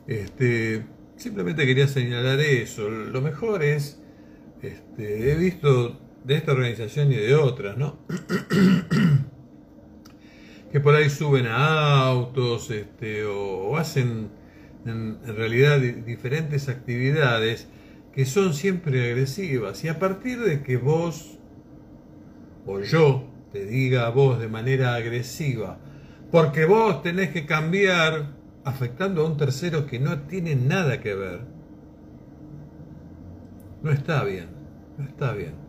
Este, 0.07 0.87
simplemente 1.17 1.67
quería 1.67 1.89
señalar 1.89 2.39
eso. 2.39 2.89
Lo 2.89 3.21
mejor 3.21 3.65
es, 3.65 4.01
este, 4.63 5.33
he 5.33 5.35
visto 5.35 5.99
de 6.27 6.35
esta 6.35 6.53
organización 6.53 7.13
y 7.13 7.17
de 7.17 7.37
otras, 7.37 7.79
¿no? 7.79 7.99
que 10.73 10.81
por 10.81 10.97
ahí 10.97 11.09
suben 11.09 11.47
a 11.47 12.09
autos 12.09 12.71
este, 12.73 13.25
o, 13.25 13.77
hacen 13.77 14.31
en, 14.85 15.19
realidad 15.25 15.79
diferentes 15.79 16.69
actividades 16.69 17.69
que 18.13 18.25
son 18.27 18.55
siempre 18.55 19.09
agresivas. 19.09 19.85
Y 19.85 19.89
a 19.89 20.01
partir 20.01 20.41
de 20.41 20.63
que 20.63 20.77
vos 20.77 21.39
o 22.67 22.81
yo 22.81 23.31
te 23.53 23.65
diga 23.65 24.07
a 24.07 24.11
vos 24.11 24.41
de 24.41 24.49
manera 24.49 24.97
agresiva, 24.97 25.79
porque 26.33 26.65
vos 26.65 27.03
tenés 27.03 27.31
que 27.31 27.47
cambiar 27.47 28.35
afectando 28.65 29.23
a 29.23 29.27
un 29.27 29.37
tercero 29.37 29.87
que 29.87 30.01
no 30.01 30.23
tiene 30.23 30.57
nada 30.57 31.01
que 31.01 31.15
ver, 31.15 31.43
no 33.83 33.93
está 33.93 34.25
bien, 34.25 34.49
no 34.99 35.05
está 35.05 35.33
bien. 35.33 35.66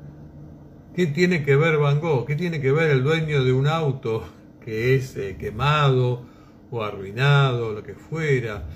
¿Qué 0.97 1.05
tiene 1.05 1.43
que 1.45 1.55
ver 1.55 1.77
Van 1.77 1.99
Gogh? 1.99 2.25
¿Qué 2.25 2.35
tiene 2.35 2.59
que 2.59 2.71
ver 2.71 2.89
el 2.89 3.03
dueño 3.03 3.43
de 3.43 3.53
un 3.53 3.67
auto 3.67 4.23
que 4.65 4.95
es 4.95 5.15
eh, 5.15 5.37
quemado 5.39 6.25
o 6.71 6.81
arruinado, 6.81 7.67
o 7.67 7.71
lo 7.71 7.83
que 7.83 7.93
fuera, 7.93 8.67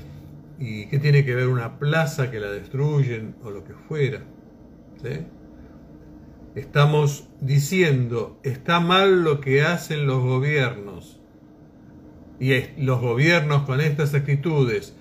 y 0.60 0.86
qué 0.86 1.00
tiene 1.00 1.26
que 1.26 1.34
ver 1.34 1.48
una 1.48 1.80
plaza 1.80 2.30
que 2.30 2.40
la 2.40 2.52
destruyen 2.52 3.34
o 3.44 3.50
lo 3.50 3.64
que 3.64 3.74
fuera. 3.74 4.24
Estamos 6.54 7.28
diciendo, 7.40 8.40
está 8.44 8.80
mal 8.80 9.24
lo 9.24 9.42
que 9.42 9.64
hacen 9.64 10.06
los 10.06 10.22
gobiernos, 10.22 11.20
y 12.40 12.52
los 12.78 13.02
gobiernos 13.02 13.64
con 13.64 13.82
estas 13.82 14.14
actitudes 14.14 14.96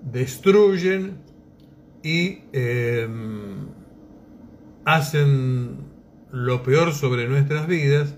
destruyen 0.00 1.18
y 2.02 2.38
em, 2.54 3.68
hacen 4.86 5.95
lo 6.36 6.62
peor 6.62 6.92
sobre 6.92 7.26
nuestras 7.28 7.66
vidas, 7.66 8.14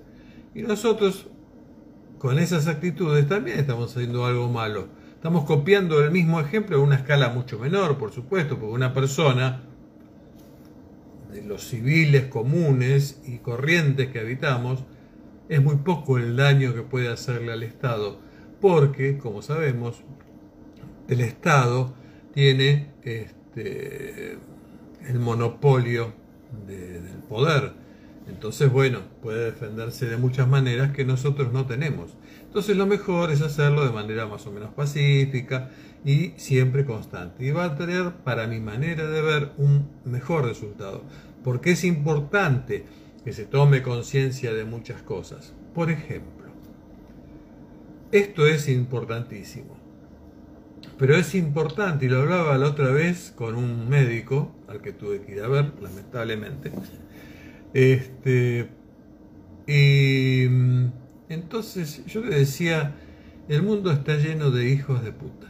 y 0.52 0.62
nosotros 0.62 1.28
con 2.18 2.40
esas 2.40 2.66
actitudes 2.66 3.28
también 3.28 3.60
estamos 3.60 3.96
haciendo 3.96 4.26
algo 4.26 4.48
malo. 4.48 4.88
Estamos 5.14 5.44
copiando 5.44 6.02
el 6.02 6.10
mismo 6.10 6.40
ejemplo 6.40 6.76
en 6.76 6.82
una 6.82 6.96
escala 6.96 7.28
mucho 7.28 7.60
menor, 7.60 7.96
por 7.96 8.10
supuesto, 8.10 8.58
porque 8.58 8.74
una 8.74 8.92
persona 8.92 9.60
de 11.32 11.42
los 11.44 11.62
civiles 11.62 12.24
comunes 12.24 13.20
y 13.24 13.38
corrientes 13.38 14.08
que 14.08 14.18
habitamos, 14.18 14.82
es 15.48 15.62
muy 15.62 15.76
poco 15.76 16.18
el 16.18 16.36
daño 16.36 16.74
que 16.74 16.82
puede 16.82 17.08
hacerle 17.08 17.52
al 17.52 17.62
Estado, 17.62 18.18
porque, 18.60 19.16
como 19.16 19.42
sabemos, 19.42 20.02
el 21.06 21.20
Estado 21.20 21.94
tiene 22.34 22.90
este, 23.04 24.38
el 25.06 25.20
monopolio 25.20 26.12
del 26.66 27.22
poder 27.28 27.87
entonces, 28.28 28.70
bueno, 28.70 29.00
puede 29.22 29.46
defenderse 29.46 30.06
de 30.06 30.18
muchas 30.18 30.46
maneras 30.46 30.92
que 30.92 31.04
nosotros 31.04 31.52
no 31.52 31.66
tenemos. 31.66 32.16
Entonces, 32.42 32.76
lo 32.76 32.86
mejor 32.86 33.30
es 33.30 33.40
hacerlo 33.40 33.84
de 33.86 33.92
manera 33.92 34.26
más 34.26 34.46
o 34.46 34.52
menos 34.52 34.72
pacífica 34.74 35.70
y 36.04 36.32
siempre 36.36 36.84
constante. 36.84 37.44
Y 37.44 37.50
va 37.52 37.64
a 37.64 37.76
tener, 37.76 38.12
para 38.24 38.46
mi 38.46 38.60
manera 38.60 39.06
de 39.06 39.22
ver, 39.22 39.52
un 39.56 39.88
mejor 40.04 40.44
resultado. 40.44 41.02
Porque 41.42 41.72
es 41.72 41.84
importante 41.84 42.84
que 43.24 43.32
se 43.32 43.46
tome 43.46 43.82
conciencia 43.82 44.52
de 44.52 44.64
muchas 44.64 45.02
cosas. 45.02 45.54
Por 45.74 45.90
ejemplo, 45.90 46.48
esto 48.12 48.46
es 48.46 48.68
importantísimo. 48.68 49.76
Pero 50.98 51.16
es 51.16 51.34
importante, 51.34 52.06
y 52.06 52.08
lo 52.08 52.20
hablaba 52.20 52.58
la 52.58 52.66
otra 52.66 52.90
vez 52.90 53.32
con 53.34 53.54
un 53.54 53.88
médico 53.88 54.54
al 54.68 54.80
que 54.82 54.92
tuve 54.92 55.22
que 55.22 55.36
ir 55.36 55.42
a 55.42 55.48
ver, 55.48 55.72
lamentablemente 55.80 56.72
este, 57.74 58.68
y 59.66 60.46
mm, 60.48 60.92
entonces 61.28 62.04
yo 62.06 62.24
le 62.24 62.38
decía, 62.38 62.94
el 63.48 63.62
mundo 63.62 63.90
está 63.92 64.16
lleno 64.16 64.50
de 64.50 64.70
hijos 64.70 65.02
de 65.02 65.12
puta. 65.12 65.48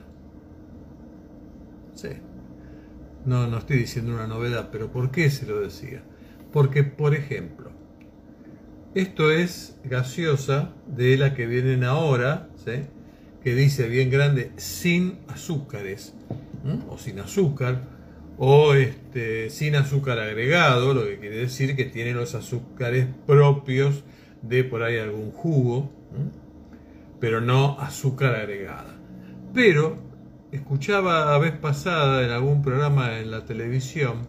Sí. 1.95 2.11
No, 3.25 3.47
no 3.47 3.59
estoy 3.59 3.79
diciendo 3.79 4.15
una 4.15 4.27
novedad, 4.27 4.71
pero 4.73 4.91
¿por 4.91 5.11
qué 5.11 5.31
se 5.31 5.47
lo 5.47 5.61
decía? 5.61 6.03
Porque, 6.53 6.83
por 6.83 7.15
ejemplo, 7.15 7.71
esto 8.95 9.31
es 9.31 9.77
gaseosa 9.85 10.73
de 10.87 11.17
la 11.17 11.35
que 11.35 11.47
vienen 11.47 11.85
ahora, 11.85 12.49
¿sí? 12.57 12.87
que 13.43 13.55
dice 13.55 13.89
bien 13.89 14.11
grande, 14.11 14.53
sin 14.57 15.19
azúcares, 15.29 16.15
o 16.89 16.99
sin 16.99 17.21
azúcar, 17.21 17.98
o 18.39 18.75
este, 18.75 19.51
sin 19.51 19.75
azúcar 19.75 20.21
agregado, 20.21 20.95
lo 20.95 21.05
que 21.05 21.19
quiere 21.19 21.37
decir 21.37 21.75
que 21.75 21.85
tiene 21.85 22.15
los 22.15 22.37
azúcares 22.37 23.07
propios 23.27 24.05
de 24.43 24.63
por 24.63 24.85
ahí 24.85 24.97
algún 24.97 25.33
jugo, 25.33 25.91
pero 27.21 27.41
no 27.41 27.79
azúcar 27.81 28.37
agregada. 28.37 28.97
Pero 29.53 29.99
escuchaba 30.53 31.35
a 31.35 31.39
vez 31.39 31.53
pasada 31.53 32.25
en 32.25 32.31
algún 32.31 32.63
programa 32.63 33.19
en 33.19 33.33
la 33.33 33.45
televisión 33.45 34.29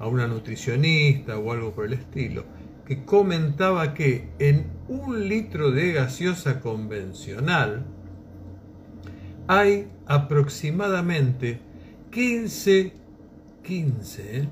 a 0.00 0.08
una 0.08 0.26
nutricionista 0.26 1.38
o 1.38 1.52
algo 1.52 1.72
por 1.72 1.86
el 1.86 1.92
estilo, 1.92 2.44
que 2.84 3.04
comentaba 3.04 3.94
que 3.94 4.30
en 4.40 4.66
un 4.88 5.28
litro 5.28 5.70
de 5.70 5.92
gaseosa 5.92 6.60
convencional 6.60 7.84
hay 9.46 9.88
aproximadamente 10.06 11.60
15 12.10 12.92
15 13.68 14.48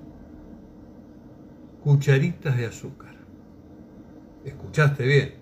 cucharitas 1.83 2.55
de 2.59 2.67
azúcar. 2.67 3.17
Escuchaste 4.45 5.07
bien. 5.07 5.35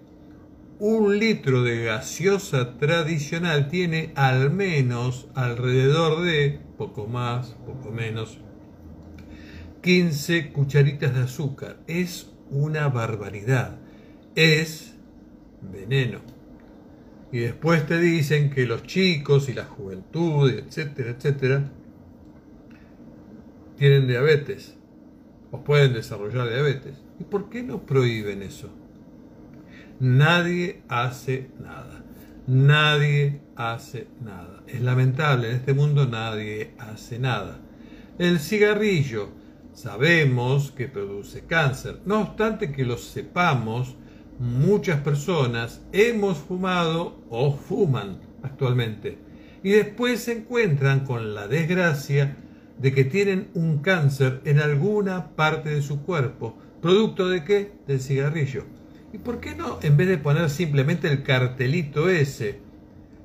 Un 0.79 1.19
litro 1.19 1.65
de 1.65 1.83
gaseosa 1.83 2.79
tradicional 2.79 3.67
tiene 3.67 4.13
al 4.15 4.53
menos 4.53 5.27
alrededor 5.35 6.23
de, 6.23 6.61
poco 6.79 7.09
más, 7.09 7.57
poco 7.67 7.91
menos, 7.91 8.39
15 9.83 10.53
cucharitas 10.53 11.13
de 11.13 11.23
azúcar. 11.23 11.79
Es 11.89 12.31
una 12.51 12.89
barbaridad. 12.91 13.81
Es 14.37 14.95
veneno. 15.61 16.21
Y 17.33 17.39
después 17.39 17.85
te 17.89 17.99
dicen 17.99 18.51
que 18.51 18.67
los 18.67 18.85
chicos 18.85 19.49
y 19.49 19.53
la 19.53 19.65
juventud, 19.65 20.49
etcétera, 20.49 21.11
etcétera, 21.11 21.73
tienen 23.77 24.07
diabetes 24.07 24.77
o 25.51 25.63
pueden 25.63 25.93
desarrollar 25.93 26.49
diabetes. 26.49 26.97
¿Y 27.19 27.25
por 27.25 27.49
qué 27.49 27.63
no 27.63 27.87
prohíben 27.87 28.43
eso? 28.43 28.71
Nadie 30.01 30.83
hace 30.89 31.51
nada. 31.61 32.05
Nadie 32.47 33.41
hace 33.57 34.09
nada. 34.23 34.63
Es 34.67 34.81
lamentable, 34.81 35.49
en 35.49 35.57
este 35.57 35.75
mundo 35.75 36.07
nadie 36.07 36.75
hace 36.79 37.19
nada. 37.19 37.61
El 38.19 38.39
cigarrillo 38.39 39.29
sabemos 39.73 40.71
que 40.71 40.89
produce 40.89 41.47
cáncer. 41.47 42.01
No 42.05 42.21
obstante 42.21 42.73
que 42.73 42.85
lo 42.85 42.97
sepamos, 42.97 43.97
muchas 44.39 45.01
personas 45.01 45.83
hemos 45.93 46.39
fumado 46.39 47.23
o 47.31 47.57
fuman 47.57 48.19
actualmente. 48.43 49.19
Y 49.63 49.71
después 49.71 50.21
se 50.21 50.33
encuentran 50.33 51.07
con 51.07 51.35
la 51.35 51.49
desgracia 51.49 52.37
de 52.79 52.93
que 52.93 53.05
tienen 53.05 53.49
un 53.55 53.79
cáncer 53.79 54.41
en 54.45 54.59
alguna 54.59 55.31
parte 55.37 55.71
de 55.71 55.83
su 55.83 56.03
cuerpo. 56.03 56.57
¿Producto 56.83 57.29
de 57.29 57.45
qué? 57.45 57.73
Del 57.87 58.01
cigarrillo. 58.01 58.65
¿Y 59.13 59.19
por 59.19 59.41
qué 59.41 59.55
no, 59.55 59.79
en 59.83 59.97
vez 59.97 60.09
de 60.09 60.19
poner 60.19 60.51
simplemente 60.51 61.09
el 61.09 61.23
cartelito 61.23 62.11
ese, 62.11 62.61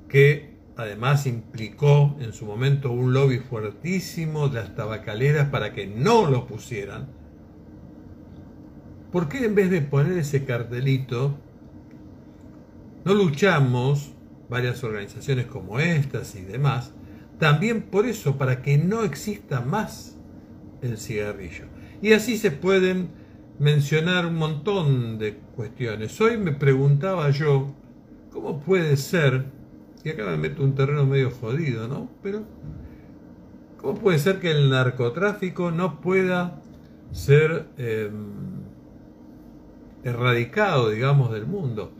que 0.08 0.54
además 0.76 1.26
implicó 1.26 2.16
en 2.20 2.32
su 2.32 2.46
momento 2.46 2.90
un 2.92 3.12
lobby 3.12 3.38
fuertísimo 3.38 4.48
de 4.48 4.60
las 4.60 4.74
tabacaleras 4.74 5.48
para 5.48 5.72
que 5.72 5.86
no 5.86 6.30
lo 6.30 6.46
pusieran, 6.46 7.08
¿por 9.10 9.28
qué 9.28 9.44
en 9.44 9.54
vez 9.54 9.70
de 9.70 9.82
poner 9.82 10.16
ese 10.16 10.44
cartelito, 10.44 11.36
no 13.04 13.14
luchamos, 13.14 14.12
varias 14.48 14.82
organizaciones 14.84 15.46
como 15.46 15.80
estas 15.80 16.34
y 16.34 16.42
demás, 16.42 16.92
también 17.40 17.82
por 17.82 18.06
eso, 18.06 18.36
para 18.36 18.62
que 18.62 18.78
no 18.78 19.02
exista 19.02 19.62
más 19.62 20.16
el 20.82 20.98
cigarrillo. 20.98 21.64
Y 22.02 22.12
así 22.12 22.36
se 22.36 22.50
pueden 22.50 23.08
mencionar 23.58 24.26
un 24.26 24.36
montón 24.36 25.18
de 25.18 25.38
cuestiones. 25.56 26.20
Hoy 26.20 26.36
me 26.36 26.52
preguntaba 26.52 27.30
yo, 27.30 27.74
¿cómo 28.30 28.60
puede 28.60 28.96
ser, 28.98 29.46
y 30.04 30.10
acá 30.10 30.26
me 30.26 30.36
meto 30.36 30.62
un 30.62 30.74
terreno 30.74 31.06
medio 31.06 31.30
jodido, 31.30 31.88
¿no? 31.88 32.10
Pero, 32.22 32.42
¿cómo 33.78 33.98
puede 33.98 34.18
ser 34.18 34.38
que 34.38 34.50
el 34.50 34.68
narcotráfico 34.68 35.70
no 35.70 36.00
pueda 36.02 36.60
ser 37.10 37.68
em, 37.78 38.12
erradicado, 40.04 40.90
digamos, 40.90 41.32
del 41.32 41.46
mundo? 41.46 41.90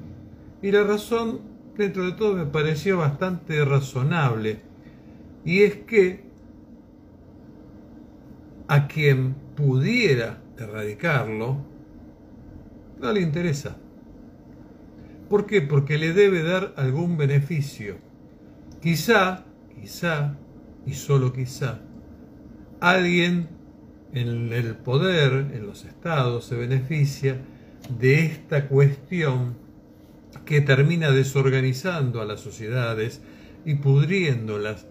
Y 0.60 0.70
la 0.70 0.84
razón, 0.84 1.40
dentro 1.78 2.04
de 2.04 2.12
todo, 2.12 2.34
me 2.34 2.44
pareció 2.44 2.98
bastante 2.98 3.64
razonable 3.64 4.69
y 5.44 5.62
es 5.62 5.76
que 5.76 6.24
a 8.68 8.86
quien 8.86 9.34
pudiera 9.56 10.42
erradicarlo, 10.58 11.58
no 13.00 13.12
le 13.12 13.20
interesa. 13.20 13.76
¿Por 15.28 15.46
qué? 15.46 15.62
Porque 15.62 15.98
le 15.98 16.12
debe 16.12 16.42
dar 16.42 16.74
algún 16.76 17.16
beneficio. 17.16 17.96
Quizá, 18.82 19.44
quizá, 19.74 20.36
y 20.86 20.94
solo 20.94 21.32
quizá, 21.32 21.80
alguien 22.80 23.48
en 24.12 24.52
el 24.52 24.76
poder, 24.76 25.52
en 25.54 25.66
los 25.66 25.84
estados, 25.84 26.44
se 26.44 26.56
beneficia 26.56 27.38
de 27.98 28.24
esta 28.24 28.68
cuestión 28.68 29.56
que 30.44 30.60
termina 30.60 31.10
desorganizando 31.10 32.20
a 32.20 32.24
las 32.24 32.40
sociedades 32.40 33.20
y 33.64 33.76
pudriéndolas 33.76 34.86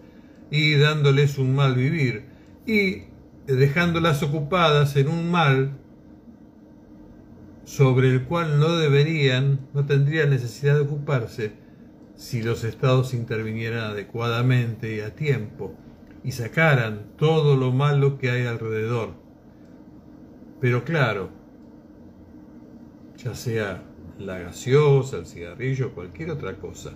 y 0.50 0.74
dándoles 0.76 1.38
un 1.38 1.54
mal 1.54 1.74
vivir 1.74 2.24
y 2.66 3.04
dejándolas 3.46 4.22
ocupadas 4.22 4.96
en 4.96 5.08
un 5.08 5.30
mal 5.30 5.76
sobre 7.64 8.10
el 8.10 8.24
cual 8.24 8.58
no 8.58 8.76
deberían, 8.76 9.68
no 9.74 9.86
tendrían 9.86 10.30
necesidad 10.30 10.74
de 10.74 10.80
ocuparse 10.80 11.52
si 12.16 12.42
los 12.42 12.64
estados 12.64 13.14
intervinieran 13.14 13.92
adecuadamente 13.92 14.96
y 14.96 15.00
a 15.00 15.14
tiempo 15.14 15.74
y 16.22 16.32
sacaran 16.32 17.12
todo 17.16 17.56
lo 17.56 17.72
malo 17.72 18.18
que 18.18 18.30
hay 18.30 18.46
alrededor. 18.46 19.14
Pero 20.60 20.84
claro, 20.84 21.30
ya 23.16 23.34
sea 23.34 23.82
la 24.18 24.38
gaseosa, 24.38 25.18
el 25.18 25.26
cigarrillo, 25.26 25.94
cualquier 25.94 26.30
otra 26.30 26.56
cosa, 26.56 26.92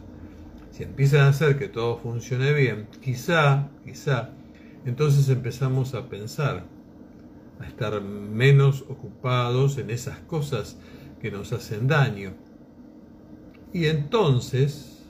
si 0.75 0.83
empiezan 0.83 1.21
a 1.21 1.29
hacer 1.29 1.57
que 1.57 1.69
todo 1.69 1.99
funcione 1.99 2.53
bien, 2.53 2.89
quizá, 3.01 3.69
quizá, 3.85 4.31
entonces 4.85 5.29
empezamos 5.29 5.95
a 5.95 6.09
pensar, 6.09 6.65
a 7.61 7.67
estar 7.67 8.03
menos 8.03 8.85
ocupados 8.89 9.79
en 9.79 9.91
esas 9.91 10.19
cosas 10.23 10.77
que 11.21 11.31
nos 11.31 11.53
hacen 11.53 11.87
daño. 11.87 12.33
Y 13.73 13.87
entonces, 13.87 15.07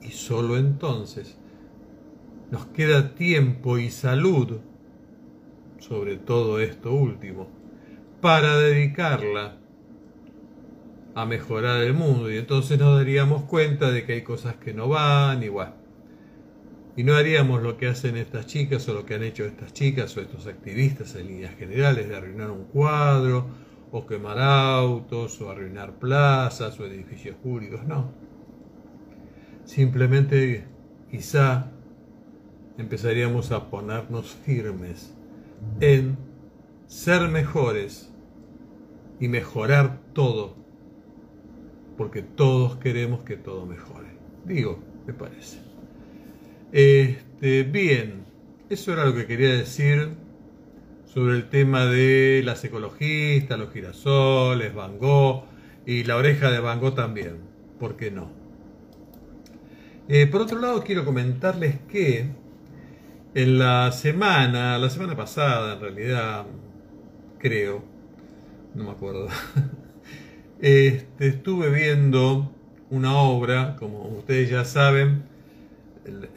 y 0.00 0.12
solo 0.12 0.56
entonces, 0.56 1.36
nos 2.52 2.66
queda 2.66 3.16
tiempo 3.16 3.78
y 3.78 3.90
salud, 3.90 4.60
sobre 5.80 6.18
todo 6.18 6.60
esto 6.60 6.94
último, 6.94 7.48
para 8.20 8.58
dedicarla 8.58 9.59
a 11.14 11.26
mejorar 11.26 11.82
el 11.82 11.94
mundo 11.94 12.30
y 12.30 12.38
entonces 12.38 12.78
nos 12.78 12.96
daríamos 12.96 13.44
cuenta 13.44 13.90
de 13.90 14.04
que 14.04 14.14
hay 14.14 14.22
cosas 14.22 14.56
que 14.56 14.72
no 14.72 14.88
van 14.88 15.42
igual. 15.42 15.74
Y 16.96 17.04
no 17.04 17.14
haríamos 17.14 17.62
lo 17.62 17.76
que 17.76 17.88
hacen 17.88 18.16
estas 18.16 18.46
chicas 18.46 18.88
o 18.88 18.94
lo 18.94 19.06
que 19.06 19.14
han 19.14 19.22
hecho 19.22 19.44
estas 19.44 19.72
chicas 19.72 20.16
o 20.16 20.20
estos 20.20 20.46
activistas 20.46 21.14
en 21.14 21.28
líneas 21.28 21.54
generales 21.56 22.08
de 22.08 22.16
arruinar 22.16 22.50
un 22.50 22.64
cuadro 22.64 23.46
o 23.92 24.06
quemar 24.06 24.38
autos 24.38 25.40
o 25.40 25.50
arruinar 25.50 25.94
plazas 25.98 26.78
o 26.78 26.86
edificios 26.86 27.36
públicos, 27.36 27.84
no. 27.86 28.12
Simplemente 29.64 30.64
quizá 31.10 31.70
empezaríamos 32.76 33.52
a 33.52 33.70
ponernos 33.70 34.34
firmes 34.44 35.14
en 35.80 36.16
ser 36.86 37.28
mejores 37.28 38.12
y 39.20 39.28
mejorar 39.28 40.00
todo 40.12 40.59
porque 42.00 42.22
todos 42.22 42.76
queremos 42.76 43.24
que 43.24 43.36
todo 43.36 43.66
mejore. 43.66 44.08
Digo, 44.46 44.78
me 45.06 45.12
parece. 45.12 45.58
Este, 46.72 47.62
bien, 47.64 48.24
eso 48.70 48.94
era 48.94 49.04
lo 49.04 49.14
que 49.14 49.26
quería 49.26 49.50
decir 49.50 50.14
sobre 51.04 51.34
el 51.34 51.50
tema 51.50 51.84
de 51.84 52.40
las 52.42 52.64
ecologistas, 52.64 53.58
los 53.58 53.70
girasoles, 53.70 54.74
Van 54.74 54.96
Gogh 54.96 55.44
y 55.84 56.04
la 56.04 56.16
oreja 56.16 56.50
de 56.50 56.60
Van 56.60 56.80
Gogh 56.80 56.94
también. 56.94 57.36
¿Por 57.78 57.98
qué 57.98 58.10
no? 58.10 58.30
Eh, 60.08 60.26
por 60.26 60.40
otro 60.40 60.58
lado, 60.58 60.82
quiero 60.82 61.04
comentarles 61.04 61.80
que 61.86 62.30
en 63.34 63.58
la 63.58 63.92
semana, 63.92 64.78
la 64.78 64.88
semana 64.88 65.14
pasada 65.16 65.74
en 65.74 65.80
realidad, 65.80 66.46
creo, 67.38 67.84
no 68.74 68.84
me 68.84 68.90
acuerdo, 68.92 69.28
Este, 70.60 71.28
estuve 71.28 71.70
viendo 71.70 72.54
una 72.90 73.16
obra, 73.16 73.76
como 73.78 74.02
ustedes 74.08 74.50
ya 74.50 74.66
saben, 74.66 75.22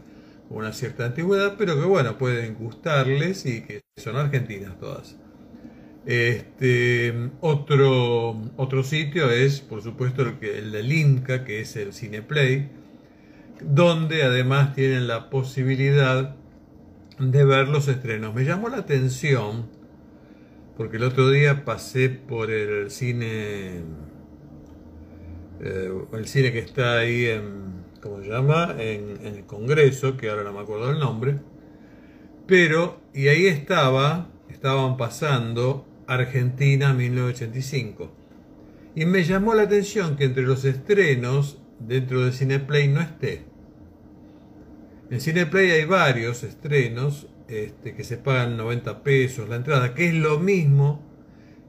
una 0.51 0.73
cierta 0.73 1.07
antigüedad, 1.07 1.55
pero 1.59 1.75
que 1.77 1.87
bueno, 1.87 2.19
pueden 2.19 2.55
gustarles 2.55 3.47
y 3.47 3.63
que 3.63 3.83
son 3.97 4.17
argentinas 4.17 4.79
todas. 4.79 5.17
Este, 6.07 7.31
otro, 7.41 8.41
otro 8.57 8.83
sitio 8.83 9.31
es, 9.31 9.61
por 9.61 9.83
supuesto, 9.83 10.23
el, 10.23 10.39
que, 10.39 10.59
el 10.59 10.71
del 10.73 10.93
Inca, 10.93 11.45
que 11.45 11.61
es 11.61 11.77
el 11.77 11.93
Cineplay, 11.95 12.69
donde 13.63 14.23
además 14.23 14.75
tienen 14.75 15.07
la 15.07 15.31
posibilidad 15.31 16.37
de 17.19 17.45
ver 17.45 17.69
los 17.69 17.89
estrenos. 17.89 18.35
Me 18.35 18.45
llamó 18.45 18.69
la 18.69 18.79
atención 18.79 19.67
porque 20.77 20.97
el 20.97 21.05
otro 21.05 21.31
día 21.31 21.65
pasé 21.65 22.09
por 22.11 22.51
el 22.51 22.91
cine, 22.91 23.83
eh, 25.61 25.93
el 26.13 26.27
cine 26.27 26.53
que 26.53 26.59
está 26.59 26.99
ahí 26.99 27.27
en, 27.27 27.84
¿cómo 28.05 28.23
se 28.23 28.29
llama? 28.29 28.77
En, 28.79 29.17
en, 29.23 29.35
el 29.35 29.47
Congreso, 29.47 30.17
que 30.17 30.29
ahora 30.29 30.45
no 30.45 30.53
me 30.53 30.61
acuerdo 30.61 30.91
el 30.91 30.99
nombre, 30.99 31.39
pero, 32.47 33.01
y 33.15 33.29
ahí 33.29 33.47
estaba, 33.47 34.29
estaban 34.51 34.99
pasando 34.99 35.87
Argentina 36.07 36.93
1985. 36.93 38.13
Y 38.95 39.07
me 39.07 39.25
llamó 39.25 39.55
la 39.55 39.63
atención 39.63 40.17
que 40.17 40.25
entre 40.25 40.43
los 40.43 40.65
estrenos 40.67 41.59
dentro 41.81 42.25
de 42.25 42.33
Cineplay 42.33 42.89
no 42.89 43.01
esté. 43.01 43.45
En 45.11 45.21
Cineplay 45.21 45.71
hay 45.71 45.85
varios 45.87 46.45
estrenos 46.45 47.27
este, 47.49 47.95
que 47.95 48.05
se 48.05 48.19
pagan 48.19 48.57
90 48.59 49.03
pesos 49.03 49.49
la 49.49 49.57
entrada, 49.57 49.95
que 49.95 50.09
es 50.09 50.15
lo 50.15 50.39
mismo 50.39 51.03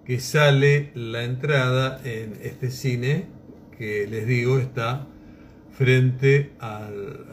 que 0.06 0.20
sale 0.20 0.92
la 0.94 1.24
entrada 1.24 2.00
en 2.04 2.38
este 2.42 2.70
cine 2.70 3.26
que 3.78 4.08
les 4.08 4.28
digo 4.28 4.60
está 4.60 5.08
frente 5.78 6.54
al, 6.60 7.26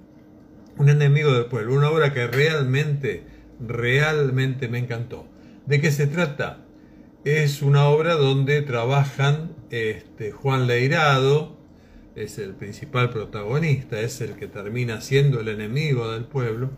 un 0.78 0.90
enemigo 0.90 1.34
del 1.34 1.46
pueblo, 1.46 1.76
una 1.76 1.90
obra 1.90 2.14
que 2.14 2.28
realmente, 2.28 3.24
realmente 3.60 4.68
me 4.68 4.80
encantó. 4.80 5.28
¿De 5.66 5.80
qué 5.80 5.92
se 5.92 6.08
trata? 6.08 6.66
Es 7.24 7.62
una 7.62 7.88
obra 7.88 8.16
donde 8.16 8.62
trabajan 8.62 9.56
este, 9.70 10.32
Juan 10.32 10.68
Leirado, 10.68 11.58
es 12.16 12.38
el 12.38 12.54
principal 12.54 13.10
protagonista, 13.10 14.00
es 14.00 14.22
el 14.22 14.36
que 14.36 14.48
termina 14.48 15.02
siendo 15.02 15.40
el 15.40 15.48
enemigo 15.50 16.12
del 16.12 16.26
pueblo, 16.26 16.70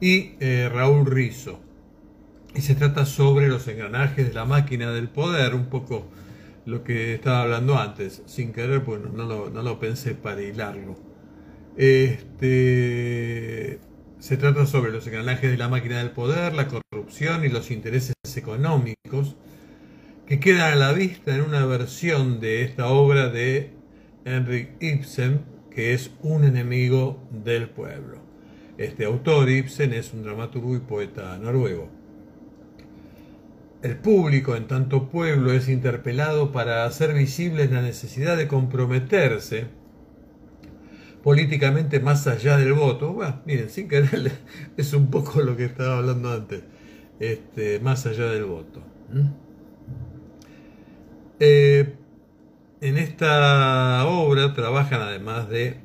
y 0.00 0.32
eh, 0.40 0.68
Raúl 0.72 1.06
Rizo. 1.06 1.60
Y 2.54 2.60
se 2.60 2.74
trata 2.74 3.06
sobre 3.06 3.48
los 3.48 3.66
engranajes 3.68 4.28
de 4.28 4.34
la 4.34 4.44
máquina 4.44 4.92
del 4.92 5.08
poder, 5.08 5.54
un 5.54 5.66
poco 5.66 6.06
lo 6.66 6.84
que 6.84 7.14
estaba 7.14 7.42
hablando 7.42 7.78
antes, 7.78 8.22
sin 8.26 8.52
querer, 8.52 8.80
bueno, 8.80 9.08
no 9.12 9.24
lo, 9.24 9.50
no 9.50 9.62
lo 9.62 9.78
pensé 9.78 10.14
para 10.14 10.42
hilarlo. 10.42 10.96
Este, 11.76 13.00
se 14.18 14.36
trata 14.36 14.66
sobre 14.66 14.92
los 14.92 15.06
engranajes 15.06 15.50
de 15.50 15.56
la 15.56 15.68
máquina 15.68 15.98
del 15.98 16.10
poder, 16.10 16.52
la 16.54 16.68
corrupción 16.68 17.44
y 17.44 17.48
los 17.48 17.70
intereses 17.70 18.14
económicos 18.36 19.36
que 20.26 20.38
quedan 20.38 20.72
a 20.72 20.76
la 20.76 20.92
vista 20.92 21.34
en 21.34 21.42
una 21.42 21.66
versión 21.66 22.40
de 22.40 22.62
esta 22.62 22.88
obra 22.88 23.28
de 23.28 23.70
Henrik 24.24 24.76
Ibsen, 24.80 25.40
que 25.70 25.94
es 25.94 26.10
un 26.22 26.44
enemigo 26.44 27.22
del 27.30 27.68
pueblo. 27.68 28.18
Este 28.78 29.04
autor, 29.04 29.50
Ibsen, 29.50 29.92
es 29.92 30.12
un 30.12 30.22
dramaturgo 30.22 30.76
y 30.76 30.80
poeta 30.80 31.36
noruego. 31.38 31.88
El 33.82 33.96
público, 33.96 34.54
en 34.54 34.66
tanto 34.66 35.08
pueblo, 35.08 35.52
es 35.52 35.68
interpelado 35.68 36.52
para 36.52 36.84
hacer 36.84 37.14
visible 37.14 37.66
la 37.68 37.82
necesidad 37.82 38.36
de 38.36 38.46
comprometerse 38.46 39.66
políticamente 41.22 42.00
más 42.00 42.26
allá 42.26 42.56
del 42.56 42.72
voto. 42.72 43.12
Bueno, 43.12 43.40
miren, 43.44 43.70
sin 43.70 43.88
querer 43.88 44.32
es 44.76 44.92
un 44.92 45.10
poco 45.10 45.40
lo 45.40 45.56
que 45.56 45.64
estaba 45.64 45.98
hablando 45.98 46.32
antes, 46.32 46.62
este, 47.18 47.80
más 47.80 48.06
allá 48.06 48.26
del 48.26 48.44
voto. 48.44 48.82
Eh, 51.40 51.96
en 52.82 52.98
esta 52.98 54.04
obra 54.08 54.54
trabajan 54.54 55.00
además 55.02 55.48
de 55.48 55.76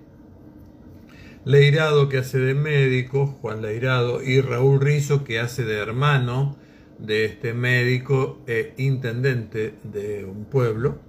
Leirado 1.45 2.09
que 2.09 2.17
hace 2.17 2.39
de 2.39 2.55
médico, 2.55 3.27
Juan 3.39 3.61
Leirado, 3.61 4.23
y 4.23 4.41
Raúl 4.41 4.81
Rizo 4.81 5.23
que 5.23 5.39
hace 5.39 5.63
de 5.63 5.77
hermano 5.77 6.57
de 6.97 7.25
este 7.25 7.53
médico 7.53 8.41
e 8.47 8.73
intendente 8.77 9.75
de 9.83 10.25
un 10.25 10.45
pueblo. 10.45 10.99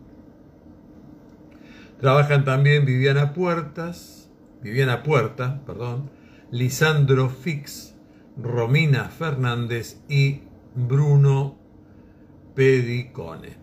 Trabajan 2.00 2.44
también 2.44 2.84
Viviana 2.84 3.32
Puertas, 3.32 4.30
Viviana 4.62 5.02
Puerta, 5.02 5.62
perdón, 5.64 6.10
Lisandro 6.50 7.30
Fix, 7.30 7.94
Romina 8.36 9.04
Fernández 9.04 10.02
y 10.06 10.42
Bruno 10.74 11.56
Pedicone. 12.54 13.56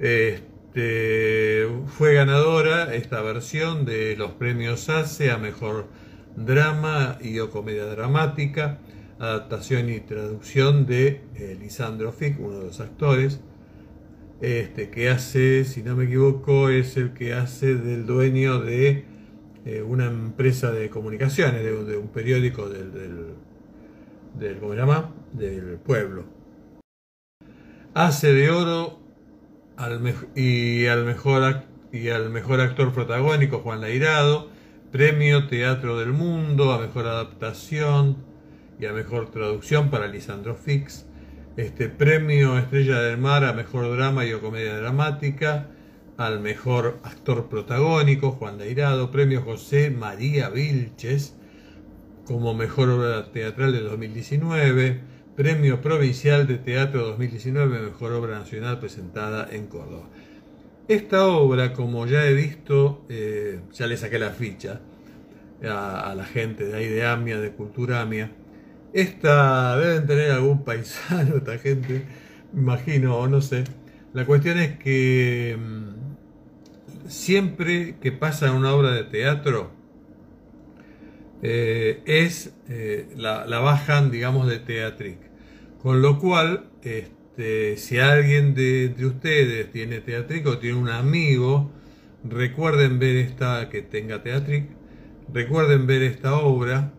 Este, 0.00 1.68
fue 1.86 2.14
ganadora 2.14 2.94
esta 2.94 3.20
versión 3.20 3.84
de 3.84 4.16
los 4.16 4.32
premios 4.32 4.88
ACE 4.88 5.30
a 5.30 5.36
Mejor 5.36 5.88
Drama 6.36 7.18
y 7.20 7.38
o 7.38 7.50
Comedia 7.50 7.84
Dramática, 7.84 8.78
adaptación 9.18 9.90
y 9.90 10.00
traducción 10.00 10.86
de 10.86 11.20
eh, 11.34 11.56
Lisandro 11.60 12.12
Fix, 12.12 12.38
uno 12.40 12.60
de 12.60 12.66
los 12.66 12.80
actores 12.80 13.40
este, 14.40 14.88
que 14.90 15.10
hace, 15.10 15.66
si 15.66 15.82
no 15.82 15.96
me 15.96 16.04
equivoco, 16.04 16.70
es 16.70 16.96
el 16.96 17.12
que 17.12 17.34
hace 17.34 17.74
del 17.74 18.06
dueño 18.06 18.60
de 18.60 19.04
eh, 19.66 19.82
una 19.82 20.06
empresa 20.06 20.72
de 20.72 20.88
comunicaciones, 20.88 21.62
de, 21.62 21.96
un 21.96 22.08
periódico 22.08 22.68
del, 22.70 22.90
del, 24.38 24.58
¿cómo 24.58 24.72
se 24.72 24.78
llama? 24.78 25.14
Del 25.34 25.76
pueblo. 25.76 26.24
Hace 27.92 28.32
de 28.32 28.48
oro 28.48 28.99
y, 30.34 30.86
al 30.86 31.04
mejor, 31.04 31.62
y 31.92 32.08
al 32.08 32.30
mejor 32.30 32.60
actor 32.60 32.92
protagónico 32.92 33.58
Juan 33.58 33.80
Lairado, 33.80 34.48
premio 34.92 35.46
Teatro 35.46 35.98
del 35.98 36.12
Mundo 36.12 36.72
a 36.72 36.78
mejor 36.78 37.06
adaptación 37.06 38.16
y 38.78 38.86
a 38.86 38.92
mejor 38.92 39.30
traducción 39.30 39.90
para 39.90 40.06
Lisandro 40.06 40.54
Fix 40.54 41.06
este 41.56 41.88
premio 41.88 42.58
Estrella 42.58 43.00
del 43.00 43.18
Mar 43.18 43.44
a 43.44 43.52
mejor 43.52 43.90
drama 43.94 44.24
y 44.24 44.32
o 44.32 44.40
comedia 44.40 44.76
dramática, 44.76 45.66
al 46.16 46.40
mejor 46.40 47.00
actor 47.02 47.48
protagónico, 47.48 48.32
Juan 48.32 48.58
Deirado, 48.58 49.10
premio 49.10 49.42
José 49.42 49.90
María 49.90 50.48
Vilches 50.48 51.36
como 52.24 52.54
mejor 52.54 52.90
obra 52.90 53.32
teatral 53.32 53.72
de 53.72 53.80
2019, 53.80 55.00
Premio 55.36 55.80
Provincial 55.80 56.46
de 56.46 56.58
Teatro 56.58 57.06
2019, 57.06 57.80
Mejor 57.80 58.12
Obra 58.12 58.38
Nacional 58.38 58.78
presentada 58.78 59.48
en 59.50 59.66
Córdoba. 59.68 60.08
Esta 60.88 61.26
obra, 61.26 61.72
como 61.72 62.06
ya 62.06 62.26
he 62.26 62.34
visto, 62.34 63.06
eh, 63.08 63.60
ya 63.72 63.86
le 63.86 63.96
saqué 63.96 64.18
la 64.18 64.30
ficha 64.30 64.80
a, 65.62 66.14
la 66.16 66.24
gente 66.24 66.64
de 66.64 66.76
ahí 66.76 66.88
de 66.88 67.06
AMIA, 67.06 67.38
de 67.38 67.52
Cultura 67.52 68.00
AMIA. 68.00 68.32
Esta 68.92 69.78
deben 69.78 70.06
tener 70.06 70.32
algún 70.32 70.64
paisano, 70.64 71.36
esta 71.36 71.58
gente, 71.58 72.04
imagino, 72.52 73.16
o 73.16 73.28
no 73.28 73.40
sé. 73.40 73.64
La 74.12 74.26
cuestión 74.26 74.58
es 74.58 74.78
que 74.78 75.56
mm, 75.56 77.08
siempre 77.08 77.96
que 78.00 78.10
pasa 78.10 78.52
una 78.52 78.74
obra 78.74 78.90
de 78.90 79.04
teatro, 79.04 79.70
eh, 81.42 82.02
es 82.04 82.52
eh, 82.68 83.08
la, 83.16 83.46
la, 83.46 83.60
bajan, 83.60 84.10
digamos, 84.10 84.46
de 84.46 84.58
Teatric. 84.58 85.18
Con 85.82 86.02
lo 86.02 86.18
cual, 86.18 86.70
este, 86.82 87.76
si 87.76 87.98
alguien 87.98 88.54
de, 88.54 88.90
de, 88.90 89.06
ustedes 89.06 89.70
tiene 89.70 90.00
Teatric 90.00 90.46
o 90.46 90.58
tiene 90.58 90.76
un 90.76 90.90
amigo, 90.90 91.70
recuerden 92.24 92.98
ver 92.98 93.16
esta, 93.16 93.70
que 93.70 93.80
tenga 93.80 94.22
Teatric, 94.22 94.68
recuerden 95.32 95.86
ver 95.86 96.02
esta 96.02 96.36
obra, 96.36 96.92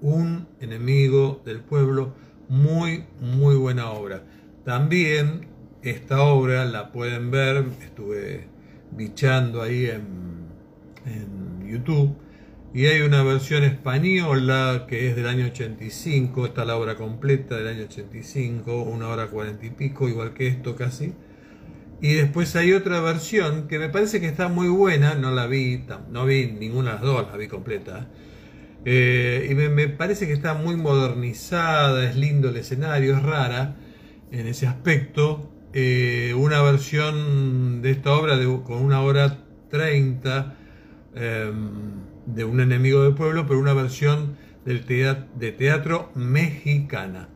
Un 0.00 0.46
enemigo 0.60 1.42
del 1.44 1.58
pueblo, 1.58 2.14
muy, 2.48 3.04
muy 3.20 3.56
buena 3.56 3.90
obra. 3.90 4.22
También 4.64 5.48
esta 5.82 6.22
obra 6.22 6.64
la 6.66 6.92
pueden 6.92 7.32
ver, 7.32 7.64
estuve 7.82 8.46
bichando 8.92 9.60
ahí 9.60 9.86
en, 9.86 10.46
en 11.04 11.68
YouTube 11.68 12.16
y 12.74 12.86
hay 12.86 13.00
una 13.00 13.22
versión 13.22 13.64
española 13.64 14.84
que 14.88 15.08
es 15.08 15.16
del 15.16 15.26
año 15.26 15.46
85, 15.46 16.46
está 16.46 16.64
la 16.64 16.76
obra 16.76 16.96
completa 16.96 17.56
del 17.56 17.68
año 17.68 17.84
85, 17.84 18.82
una 18.82 19.08
hora 19.08 19.28
cuarenta 19.28 19.64
y 19.64 19.70
pico, 19.70 20.08
igual 20.08 20.34
que 20.34 20.48
esto 20.48 20.76
casi. 20.76 21.14
Y 22.00 22.14
después 22.14 22.54
hay 22.56 22.74
otra 22.74 23.00
versión 23.00 23.68
que 23.68 23.78
me 23.78 23.88
parece 23.88 24.20
que 24.20 24.26
está 24.28 24.48
muy 24.48 24.68
buena, 24.68 25.14
no 25.14 25.30
la 25.30 25.46
vi, 25.46 25.84
no 26.10 26.26
vi 26.26 26.46
ninguna 26.46 26.90
de 26.90 26.94
las 26.96 27.02
dos, 27.02 27.26
la 27.30 27.36
vi 27.36 27.48
completa. 27.48 28.08
Eh, 28.84 29.48
y 29.50 29.54
me, 29.54 29.88
parece 29.88 30.26
que 30.26 30.34
está 30.34 30.54
muy 30.54 30.76
modernizada, 30.76 32.08
es 32.08 32.16
lindo 32.16 32.50
el 32.50 32.56
escenario, 32.56 33.16
es 33.16 33.22
rara 33.22 33.76
en 34.30 34.46
ese 34.46 34.66
aspecto. 34.66 35.50
Eh, 35.72 36.34
una 36.36 36.62
versión 36.62 37.82
de 37.82 37.90
esta 37.90 38.12
obra 38.12 38.38
con 38.64 38.82
una 38.82 39.00
hora 39.00 39.38
30. 39.70 40.54
Eh, 41.16 41.52
de 42.34 42.44
un 42.44 42.60
enemigo 42.60 43.02
del 43.02 43.14
pueblo, 43.14 43.46
pero 43.46 43.58
una 43.58 43.74
versión 43.74 44.36
del 44.64 44.84
teatro, 44.84 45.26
de 45.34 45.52
teatro 45.52 46.10
mexicana. 46.14 47.28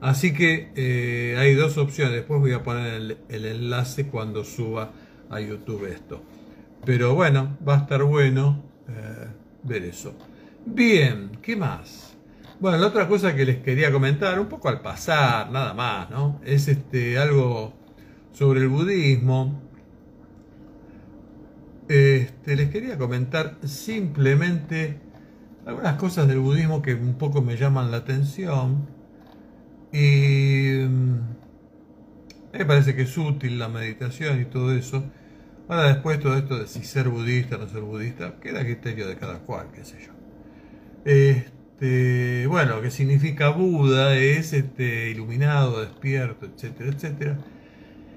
Así 0.00 0.34
que 0.34 0.70
eh, 0.76 1.36
hay 1.38 1.54
dos 1.54 1.78
opciones. 1.78 2.14
Después 2.14 2.40
voy 2.40 2.52
a 2.52 2.62
poner 2.62 3.16
el, 3.28 3.44
enlace 3.44 4.06
cuando 4.08 4.44
suba 4.44 4.92
a 5.30 5.40
YouTube 5.40 5.86
esto. 5.86 6.22
Pero 6.84 7.14
bueno, 7.14 7.56
va 7.66 7.76
a 7.76 7.78
estar 7.78 8.02
bueno 8.02 8.62
eh, 8.88 9.28
ver 9.62 9.84
eso. 9.84 10.14
Bien, 10.66 11.30
¿qué 11.40 11.56
más? 11.56 12.14
Bueno, 12.60 12.78
la 12.78 12.88
otra 12.88 13.08
cosa 13.08 13.34
que 13.34 13.44
les 13.44 13.58
quería 13.58 13.90
comentar, 13.90 14.38
un 14.38 14.48
poco 14.48 14.68
al 14.68 14.80
pasar, 14.80 15.50
nada 15.50 15.74
más, 15.74 16.10
¿no? 16.10 16.40
Es 16.44 16.68
este 16.68 17.18
algo 17.18 17.72
sobre 18.32 18.60
el 18.60 18.68
budismo. 18.68 19.63
Este, 21.94 22.56
les 22.56 22.70
quería 22.70 22.98
comentar 22.98 23.56
simplemente 23.62 24.98
algunas 25.64 25.94
cosas 25.94 26.26
del 26.26 26.40
budismo 26.40 26.82
que 26.82 26.92
un 26.92 27.16
poco 27.18 27.40
me 27.40 27.56
llaman 27.56 27.92
la 27.92 27.98
atención 27.98 28.88
y 29.92 30.86
mm, 30.88 31.20
me 32.52 32.64
parece 32.64 32.96
que 32.96 33.02
es 33.02 33.16
útil 33.16 33.60
la 33.60 33.68
meditación 33.68 34.40
y 34.40 34.44
todo 34.44 34.74
eso. 34.74 35.04
Ahora 35.68 35.84
después 35.84 36.18
todo 36.18 36.36
esto 36.36 36.58
de 36.58 36.66
si 36.66 36.82
ser 36.82 37.08
budista 37.10 37.54
o 37.54 37.58
no 37.60 37.68
ser 37.68 37.82
budista, 37.82 38.40
queda 38.40 38.64
criterio 38.64 39.06
de 39.06 39.14
cada 39.14 39.38
cual, 39.38 39.68
qué 39.72 39.84
sé 39.84 39.98
yo. 40.04 40.10
Este, 41.04 42.48
bueno, 42.48 42.80
que 42.82 42.90
significa 42.90 43.50
Buda 43.50 44.16
es 44.16 44.52
este, 44.52 45.10
iluminado, 45.10 45.80
despierto, 45.80 46.46
etcétera, 46.46 46.90
etcétera. 46.90 47.38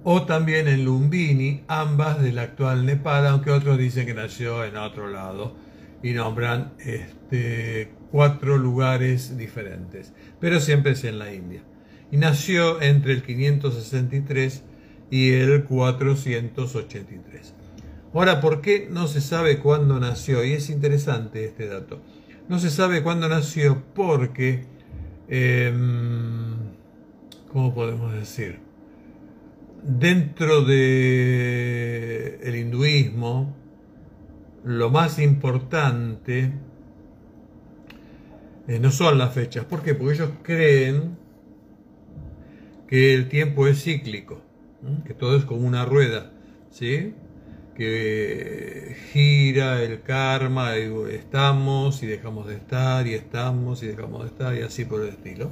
o 0.04 0.24
también 0.24 0.68
en 0.68 0.86
Lumbini, 0.86 1.64
ambas 1.68 2.22
del 2.22 2.40
actual 2.40 2.86
Nepal, 2.86 3.28
aunque 3.28 3.52
otros 3.52 3.78
dicen 3.78 4.06
que 4.06 4.14
nació 4.14 4.64
en 4.64 4.78
otro 4.78 5.10
lado 5.10 5.56
y 6.02 6.14
nombran 6.14 6.74
este, 6.80 7.92
cuatro 8.12 8.58
lugares 8.58 9.38
diferentes, 9.38 10.14
pero 10.40 10.60
siempre 10.60 10.94
es 10.94 11.04
en 11.04 11.20
la 11.20 11.34
India 11.34 11.62
y 12.12 12.18
nació 12.18 12.82
entre 12.82 13.14
el 13.14 13.24
563 13.24 14.64
y 15.12 15.32
el 15.32 15.64
483. 15.66 17.56
Ahora, 18.14 18.42
¿por 18.42 18.62
qué 18.62 18.88
no 18.90 19.08
se 19.08 19.22
sabe 19.22 19.60
cuándo 19.60 20.00
nació? 20.00 20.44
Y 20.44 20.54
es 20.54 20.70
interesante 20.70 21.46
este 21.46 21.68
dato. 21.68 22.02
No 22.48 22.58
se 22.58 22.72
sabe 22.72 23.04
cuándo 23.04 23.30
nació 23.30 23.84
porque, 23.94 24.66
eh, 25.28 25.72
¿cómo 27.52 27.76
podemos 27.76 28.14
decir? 28.14 28.60
Dentro 29.84 30.64
de 30.64 32.40
el 32.42 32.56
hinduismo, 32.56 33.56
lo 34.64 34.90
más 34.90 35.20
importante 35.20 36.52
eh, 38.68 38.80
no 38.80 38.92
son 38.92 39.20
las 39.20 39.34
fechas. 39.34 39.66
¿Por 39.66 39.84
qué? 39.84 39.94
Porque 39.94 40.16
ellos 40.16 40.32
creen 40.42 41.18
que 42.88 43.14
el 43.14 43.30
tiempo 43.30 43.68
es 43.68 43.84
cíclico, 43.84 44.42
que 45.06 45.14
todo 45.14 45.38
es 45.38 45.46
como 45.46 45.68
una 45.68 45.86
rueda, 45.86 46.32
¿sí? 46.72 47.14
Que 47.80 48.94
gira 49.14 49.82
el 49.82 50.02
karma, 50.02 50.78
y 50.78 50.92
estamos 51.16 52.04
y 52.04 52.08
dejamos 52.08 52.46
de 52.48 52.56
estar, 52.56 53.08
y 53.08 53.14
estamos 53.14 53.82
y 53.84 53.88
dejamos 53.88 54.24
de 54.24 54.28
estar, 54.28 54.54
y 54.54 54.64
así 54.64 54.84
por 54.84 55.02
el 55.02 55.08
estilo. 55.08 55.50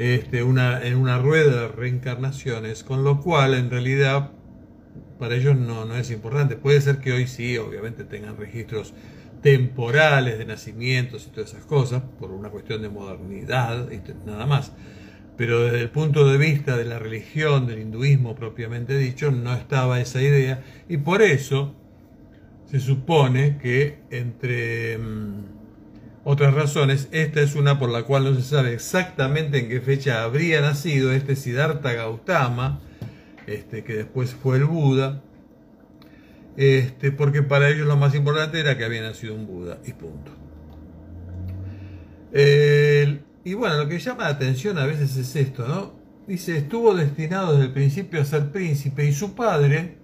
Este, 0.00 0.42
una, 0.42 0.84
en 0.84 0.96
una 0.96 1.20
rueda 1.20 1.62
de 1.62 1.68
reencarnaciones, 1.68 2.82
con 2.82 3.04
lo 3.04 3.20
cual 3.20 3.54
en 3.54 3.70
realidad 3.70 4.32
para 5.20 5.36
ellos 5.36 5.56
no, 5.56 5.84
no 5.84 5.94
es 5.94 6.10
importante. 6.10 6.56
Puede 6.56 6.80
ser 6.80 6.98
que 6.98 7.12
hoy 7.12 7.28
sí, 7.28 7.58
obviamente 7.58 8.02
tengan 8.02 8.36
registros 8.36 8.92
temporales 9.40 10.36
de 10.36 10.46
nacimientos 10.46 11.28
y 11.28 11.30
todas 11.30 11.52
esas 11.52 11.64
cosas, 11.64 12.02
por 12.18 12.32
una 12.32 12.48
cuestión 12.48 12.82
de 12.82 12.88
modernidad 12.88 13.88
y 13.92 14.00
nada 14.26 14.46
más 14.46 14.72
pero 15.36 15.64
desde 15.64 15.80
el 15.80 15.90
punto 15.90 16.28
de 16.28 16.38
vista 16.38 16.76
de 16.76 16.84
la 16.84 16.98
religión, 16.98 17.66
del 17.66 17.80
hinduismo 17.80 18.34
propiamente 18.34 18.96
dicho, 18.96 19.30
no 19.30 19.52
estaba 19.54 20.00
esa 20.00 20.22
idea 20.22 20.62
y 20.88 20.98
por 20.98 21.22
eso 21.22 21.74
se 22.70 22.80
supone 22.80 23.58
que 23.58 23.98
entre 24.10 24.98
mm, 24.98 25.54
otras 26.24 26.54
razones, 26.54 27.08
esta 27.12 27.42
es 27.42 27.54
una 27.54 27.78
por 27.78 27.90
la 27.90 28.04
cual 28.04 28.24
no 28.24 28.34
se 28.34 28.42
sabe 28.42 28.72
exactamente 28.72 29.58
en 29.58 29.68
qué 29.68 29.80
fecha 29.80 30.22
habría 30.22 30.60
nacido 30.62 31.12
este 31.12 31.36
Siddhartha 31.36 31.92
Gautama, 31.92 32.80
este, 33.46 33.84
que 33.84 33.94
después 33.94 34.34
fue 34.34 34.56
el 34.56 34.64
Buda, 34.64 35.22
este, 36.56 37.12
porque 37.12 37.42
para 37.42 37.68
ellos 37.68 37.86
lo 37.86 37.96
más 37.96 38.14
importante 38.14 38.58
era 38.58 38.78
que 38.78 38.84
había 38.84 39.02
nacido 39.02 39.34
un 39.34 39.46
Buda 39.46 39.78
y 39.84 39.92
punto. 39.92 40.32
Y 43.44 43.54
bueno, 43.54 43.76
lo 43.76 43.88
que 43.88 43.98
llama 43.98 44.24
la 44.24 44.30
atención 44.30 44.78
a 44.78 44.86
veces 44.86 45.16
es 45.16 45.36
esto, 45.36 45.68
¿no? 45.68 45.92
Dice, 46.26 46.56
estuvo 46.56 46.94
destinado 46.94 47.52
desde 47.52 47.66
el 47.66 47.72
principio 47.72 48.20
a 48.20 48.24
ser 48.24 48.50
príncipe 48.50 49.04
y 49.04 49.12
su 49.12 49.34
padre, 49.34 49.98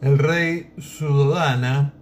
el 0.00 0.18
rey 0.18 0.72
Sudodana, 0.78 1.94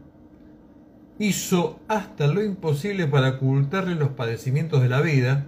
hizo 1.18 1.80
hasta 1.86 2.26
lo 2.26 2.42
imposible 2.42 3.06
para 3.06 3.30
ocultarle 3.30 3.94
los 3.94 4.10
padecimientos 4.10 4.82
de 4.82 4.88
la 4.88 5.02
vida, 5.02 5.46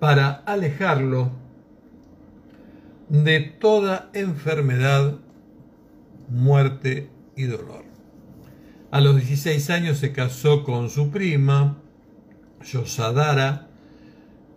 para 0.00 0.30
alejarlo 0.30 1.30
de 3.08 3.40
toda 3.40 4.10
enfermedad, 4.12 5.18
muerte 6.28 7.10
y 7.36 7.44
dolor. 7.44 7.84
A 8.90 9.00
los 9.00 9.16
16 9.16 9.70
años 9.70 9.98
se 9.98 10.12
casó 10.12 10.64
con 10.64 10.90
su 10.90 11.10
prima, 11.10 11.76
Yosadara, 12.64 13.68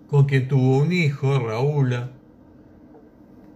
con 0.08 0.26
quien 0.26 0.48
tuvo 0.48 0.80
un 0.80 0.92
hijo, 0.92 1.40
Raúl, 1.40 2.10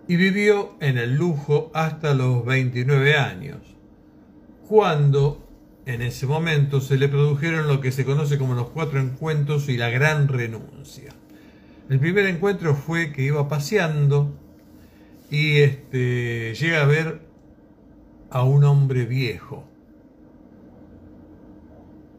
y 0.07 0.15
vivió 0.15 0.75
en 0.79 0.97
el 0.97 1.15
lujo 1.15 1.69
hasta 1.73 2.13
los 2.13 2.45
29 2.45 3.17
años, 3.17 3.59
cuando 4.67 5.47
en 5.85 6.01
ese 6.01 6.27
momento 6.27 6.81
se 6.81 6.97
le 6.97 7.07
produjeron 7.07 7.67
lo 7.67 7.79
que 7.79 7.91
se 7.91 8.05
conoce 8.05 8.37
como 8.37 8.55
los 8.55 8.69
cuatro 8.69 8.99
encuentros 8.99 9.69
y 9.69 9.77
la 9.77 9.89
gran 9.89 10.27
renuncia. 10.27 11.13
El 11.89 11.99
primer 11.99 12.25
encuentro 12.25 12.75
fue 12.75 13.13
que 13.13 13.23
iba 13.23 13.47
paseando 13.47 14.33
y 15.29 15.59
este, 15.59 16.53
llega 16.55 16.81
a 16.81 16.85
ver 16.85 17.21
a 18.29 18.43
un 18.43 18.63
hombre 18.63 19.05
viejo. 19.05 19.66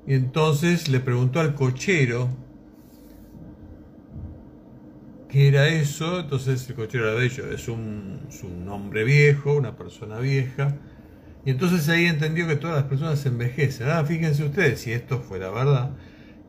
Y 0.08 0.14
entonces 0.14 0.88
le 0.88 1.00
preguntó 1.00 1.38
al 1.38 1.54
cochero 1.54 2.30
qué 5.28 5.48
era 5.48 5.68
eso. 5.68 6.20
Entonces 6.20 6.66
el 6.70 6.76
cochero 6.76 7.10
era 7.10 7.20
de 7.20 7.26
ellos, 7.26 7.46
es 7.52 7.68
un, 7.68 8.26
hombre 8.70 9.04
viejo, 9.04 9.54
una 9.54 9.76
persona 9.76 10.18
vieja. 10.18 10.76
Y 11.44 11.50
entonces 11.50 11.86
ahí 11.90 12.06
entendió 12.06 12.46
que 12.46 12.56
todas 12.56 12.76
las 12.76 12.84
personas 12.86 13.24
envejecen. 13.26 13.90
Ah, 13.90 14.02
fíjense 14.02 14.44
ustedes, 14.44 14.80
si 14.80 14.92
esto 14.92 15.20
fuera 15.20 15.50
verdad, 15.50 15.90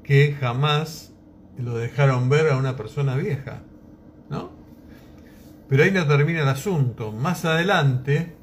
que 0.03 0.37
jamás 0.39 1.11
lo 1.57 1.77
dejaron 1.77 2.29
ver 2.29 2.47
a 2.51 2.55
una 2.55 2.77
persona 2.77 3.17
vieja. 3.17 3.63
¿No? 4.29 4.51
Pero 5.67 5.83
ahí 5.83 5.91
no 5.91 6.07
termina 6.07 6.43
el 6.43 6.47
asunto. 6.47 7.11
Más 7.11 7.43
adelante, 7.43 8.37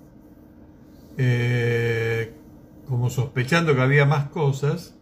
eh, 1.17 2.35
como 2.87 3.09
sospechando 3.09 3.75
que 3.75 3.81
había 3.81 4.05
más 4.05 4.29
cosas, 4.29 4.96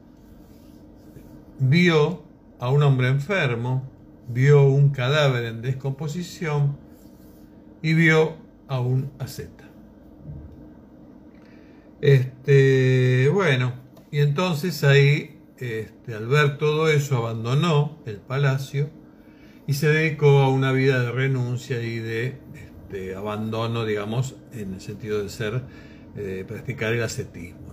vio 1.59 2.23
a 2.59 2.71
un 2.71 2.83
hombre 2.83 3.09
enfermo 3.09 3.95
vio 4.29 4.67
un 4.67 4.91
cadáver 4.91 5.45
en 5.45 5.63
descomposición 5.63 6.77
y 7.83 7.95
vio 7.95 8.37
a 8.69 8.81
un 8.81 9.11
asceta. 9.19 9.65
Este, 12.01 13.29
bueno, 13.33 13.75
y 14.11 14.21
entonces 14.21 14.85
ahí, 14.85 15.41
este, 15.59 16.15
al 16.15 16.27
ver 16.27 16.59
todo 16.59 16.89
eso, 16.89 17.19
abandonó 17.19 17.99
el 18.07 18.17
palacio 18.17 18.91
y 19.67 19.75
se 19.75 19.89
dedicó 19.89 20.41
a 20.41 20.51
una 20.51 20.73
vida 20.73 21.01
de 21.01 21.13
renuncia 21.13 21.83
y 21.83 21.99
de 21.99 22.39
este, 22.55 23.15
abandono, 23.15 23.85
digamos, 23.85 24.37
en 24.53 24.75
el 24.75 24.81
sentido 24.81 25.23
de 25.23 25.29
ser, 25.31 25.63
eh, 26.17 26.45
practicar 26.47 26.93
el 26.93 27.03
ascetismo. 27.03 27.65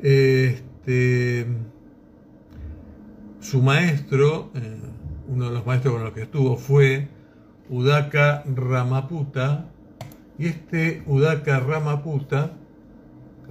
Este, 0.00 0.73
su 3.40 3.62
maestro, 3.62 4.50
eh, 4.54 4.80
uno 5.28 5.48
de 5.48 5.54
los 5.54 5.66
maestros 5.66 5.94
con 5.94 6.04
los 6.04 6.12
que 6.12 6.22
estuvo, 6.22 6.56
fue 6.56 7.08
Udaka 7.68 8.42
Ramaputa, 8.46 9.70
y 10.38 10.46
este 10.46 11.02
Udaka 11.06 11.60
Ramaputa 11.60 12.52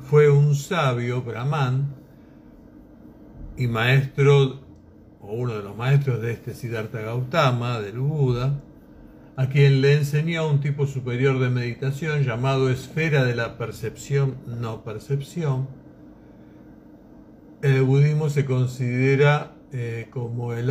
fue 0.09 0.29
un 0.29 0.55
sabio 0.55 1.21
brahman 1.21 1.95
y 3.57 3.67
maestro, 3.67 4.59
o 5.21 5.33
uno 5.33 5.55
de 5.55 5.63
los 5.63 5.77
maestros 5.77 6.21
de 6.21 6.33
este 6.33 6.53
Siddhartha 6.53 7.01
Gautama, 7.01 7.79
del 7.79 7.99
Buda, 7.99 8.61
a 9.35 9.47
quien 9.47 9.81
le 9.81 9.93
enseñó 9.93 10.47
un 10.47 10.59
tipo 10.59 10.85
superior 10.85 11.39
de 11.39 11.49
meditación 11.49 12.23
llamado 12.23 12.69
esfera 12.69 13.23
de 13.23 13.35
la 13.35 13.57
percepción 13.57 14.35
no 14.45 14.83
percepción. 14.83 15.82
El 17.63 17.81
budismo 17.83 18.29
se 18.29 18.43
considera 18.43 19.53
eh, 19.71 20.07
como 20.09 20.53
el, 20.53 20.67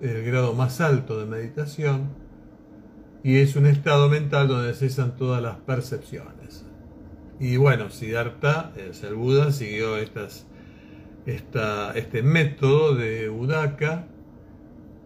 grado 0.00 0.54
más 0.54 0.80
alto 0.80 1.20
de 1.20 1.24
meditación 1.24 2.08
y 3.22 3.36
es 3.36 3.54
un 3.54 3.66
estado 3.66 4.08
mental 4.08 4.48
donde 4.48 4.74
cesan 4.74 5.14
todas 5.14 5.40
las 5.40 5.58
percepciones. 5.58 6.66
Y 7.38 7.58
bueno, 7.58 7.90
Siddhartha, 7.90 8.72
el 8.76 9.14
Buda, 9.14 9.52
siguió 9.52 9.96
este 9.96 10.26
método 12.24 12.96
de 12.96 13.30
Udaka 13.30 14.08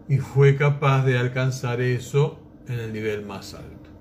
y 0.09 0.17
fue 0.17 0.55
capaz 0.55 1.05
de 1.05 1.19
alcanzar 1.19 1.81
eso 1.81 2.39
en 2.67 2.79
el 2.79 2.91
nivel 2.91 3.23
más 3.23 3.53
alto. 3.53 3.91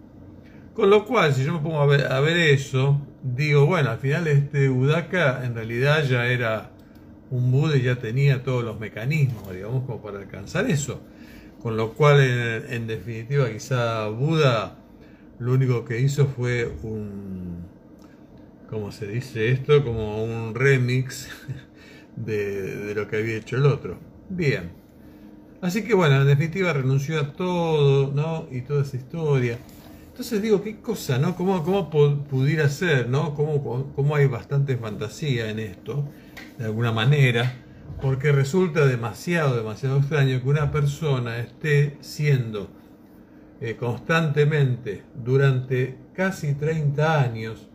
Con 0.72 0.88
lo 0.88 1.04
cual, 1.04 1.34
si 1.34 1.44
yo 1.44 1.52
me 1.52 1.58
pongo 1.58 1.82
a 1.82 1.86
ver, 1.86 2.10
a 2.10 2.18
ver 2.20 2.38
eso, 2.38 2.98
digo, 3.22 3.66
bueno, 3.66 3.90
al 3.90 3.98
final 3.98 4.26
este 4.26 4.70
Udaka 4.70 5.44
en 5.44 5.54
realidad 5.54 6.02
ya 6.04 6.28
era 6.28 6.70
un 7.30 7.50
Buda 7.50 7.76
ya 7.76 7.96
tenía 7.96 8.42
todos 8.42 8.64
los 8.64 8.78
mecanismos, 8.78 9.52
digamos, 9.52 9.84
como 9.84 10.00
para 10.00 10.18
alcanzar 10.18 10.70
eso. 10.70 11.00
Con 11.62 11.76
lo 11.76 11.94
cual, 11.94 12.20
en, 12.20 12.86
definitiva, 12.86 13.50
quizá 13.50 14.08
Buda 14.08 14.78
lo 15.38 15.52
único 15.52 15.84
que 15.84 16.00
hizo 16.00 16.26
fue 16.26 16.70
un, 16.82 17.64
¿cómo 18.70 18.92
se 18.92 19.06
dice 19.08 19.50
esto? 19.50 19.82
Como 19.84 20.22
un 20.24 20.54
remix 20.54 21.28
de, 22.16 22.86
de 22.86 22.94
lo 22.94 23.08
que 23.08 23.16
había 23.16 23.36
hecho 23.36 23.56
el 23.56 23.66
otro. 23.66 23.98
Bien. 24.28 24.70
Así 25.60 25.82
que 25.82 25.94
bueno, 25.94 26.20
en 26.20 26.26
definitiva 26.26 26.72
renunció 26.72 27.18
a 27.20 27.32
todo, 27.32 28.12
¿no? 28.12 28.46
Y 28.50 28.60
toda 28.62 28.82
esa 28.82 28.96
historia. 28.96 29.58
Entonces 30.08 30.40
digo, 30.40 30.62
qué 30.62 30.76
cosa, 30.76 31.18
¿no? 31.18 31.36
¿Cómo, 31.36 31.62
cómo 31.62 31.90
pudiera 31.90 32.68
ser, 32.68 33.08
¿no? 33.08 33.34
¿Cómo, 33.34 33.92
cómo 33.94 34.16
hay 34.16 34.26
bastante 34.26 34.76
fantasía 34.76 35.50
en 35.50 35.58
esto? 35.58 36.08
De 36.58 36.64
alguna 36.64 36.92
manera, 36.92 37.52
porque 38.00 38.32
resulta 38.32 38.86
demasiado, 38.86 39.56
demasiado 39.56 39.98
extraño 39.98 40.42
que 40.42 40.48
una 40.48 40.70
persona 40.70 41.38
esté 41.38 41.96
siendo 42.00 42.68
eh, 43.60 43.76
constantemente 43.76 45.04
durante 45.14 45.98
casi 46.12 46.54
30 46.54 47.22
años 47.22 47.68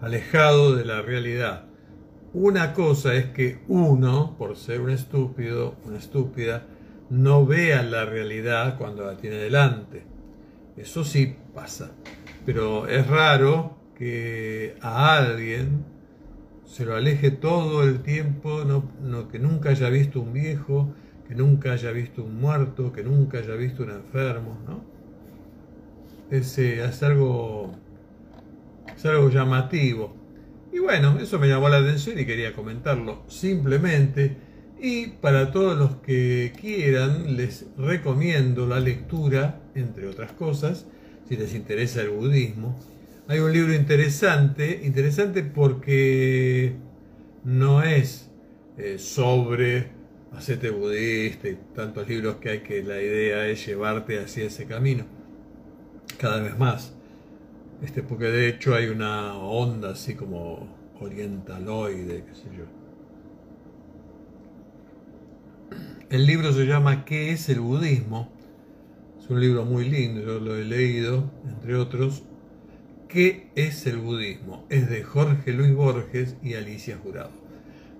alejado 0.00 0.74
de 0.74 0.84
la 0.84 1.02
realidad. 1.02 1.66
Una 2.34 2.72
cosa 2.72 3.14
es 3.14 3.26
que 3.26 3.60
uno, 3.68 4.36
por 4.38 4.56
ser 4.56 4.80
un 4.80 4.90
estúpido, 4.90 5.76
una 5.84 5.98
estúpida, 5.98 6.66
no 7.10 7.46
vea 7.46 7.82
la 7.82 8.04
realidad 8.06 8.78
cuando 8.78 9.04
la 9.04 9.16
tiene 9.16 9.36
delante. 9.36 10.02
Eso 10.76 11.04
sí 11.04 11.36
pasa. 11.54 11.92
Pero 12.46 12.88
es 12.88 13.06
raro 13.06 13.76
que 13.96 14.76
a 14.80 15.18
alguien 15.18 15.84
se 16.66 16.84
lo 16.84 16.94
aleje 16.94 17.30
todo 17.30 17.82
el 17.82 18.02
tiempo, 18.02 18.64
no, 18.64 19.28
que 19.28 19.38
nunca 19.38 19.70
haya 19.70 19.88
visto 19.90 20.20
un 20.20 20.32
viejo, 20.32 20.94
que 21.28 21.34
nunca 21.34 21.72
haya 21.72 21.90
visto 21.90 22.24
un 22.24 22.40
muerto, 22.40 22.92
que 22.92 23.02
nunca 23.02 23.38
haya 23.38 23.54
visto 23.54 23.82
un 23.82 23.90
enfermo, 23.90 24.58
¿no? 24.66 24.84
Es, 26.30 26.58
es, 26.58 27.02
algo, 27.02 27.74
es 28.96 29.04
algo 29.04 29.28
llamativo. 29.28 30.16
Y 30.72 30.78
bueno, 30.78 31.18
eso 31.20 31.38
me 31.38 31.48
llamó 31.48 31.68
la 31.68 31.78
atención 31.78 32.18
y 32.18 32.24
quería 32.24 32.54
comentarlo 32.54 33.22
simplemente. 33.28 34.36
Y 34.80 35.08
para 35.08 35.52
todos 35.52 35.78
los 35.78 35.96
que 35.96 36.52
quieran, 36.58 37.36
les 37.36 37.66
recomiendo 37.76 38.66
la 38.66 38.80
lectura, 38.80 39.60
entre 39.74 40.08
otras 40.08 40.32
cosas, 40.32 40.86
si 41.28 41.36
les 41.36 41.54
interesa 41.54 42.00
el 42.00 42.10
budismo, 42.10 42.78
hay 43.28 43.38
un 43.38 43.52
libro 43.52 43.74
interesante, 43.74 44.80
interesante 44.84 45.42
porque 45.42 46.74
no 47.44 47.82
es 47.82 48.30
eh, 48.76 48.98
sobre 48.98 49.90
hacete 50.32 50.70
budista 50.70 51.48
y 51.48 51.58
tantos 51.74 52.08
libros 52.08 52.36
que 52.36 52.50
hay 52.50 52.60
que 52.60 52.82
la 52.82 53.00
idea 53.00 53.46
es 53.46 53.66
llevarte 53.66 54.18
hacia 54.18 54.44
ese 54.44 54.66
camino 54.66 55.04
cada 56.18 56.40
vez 56.40 56.58
más. 56.58 56.94
Este, 57.82 58.02
porque 58.02 58.26
de 58.26 58.48
hecho 58.48 58.74
hay 58.74 58.86
una 58.86 59.34
onda 59.36 59.90
así 59.90 60.14
como 60.14 60.68
orientaloide, 61.00 62.24
qué 62.24 62.34
sé 62.34 62.44
yo. 62.56 62.64
El 66.10 66.26
libro 66.26 66.52
se 66.52 66.66
llama 66.66 67.04
¿Qué 67.04 67.32
es 67.32 67.48
el 67.48 67.60
budismo? 67.60 68.30
Es 69.18 69.28
un 69.30 69.40
libro 69.40 69.64
muy 69.64 69.88
lindo, 69.88 70.20
yo 70.20 70.38
lo 70.38 70.56
he 70.56 70.64
leído, 70.64 71.30
entre 71.48 71.74
otros. 71.76 72.22
¿Qué 73.12 73.48
es 73.56 73.86
el 73.86 73.98
budismo? 73.98 74.64
Es 74.70 74.88
de 74.88 75.02
Jorge 75.02 75.52
Luis 75.52 75.74
Borges 75.74 76.34
y 76.42 76.54
Alicia 76.54 76.96
Jurado. 76.96 77.32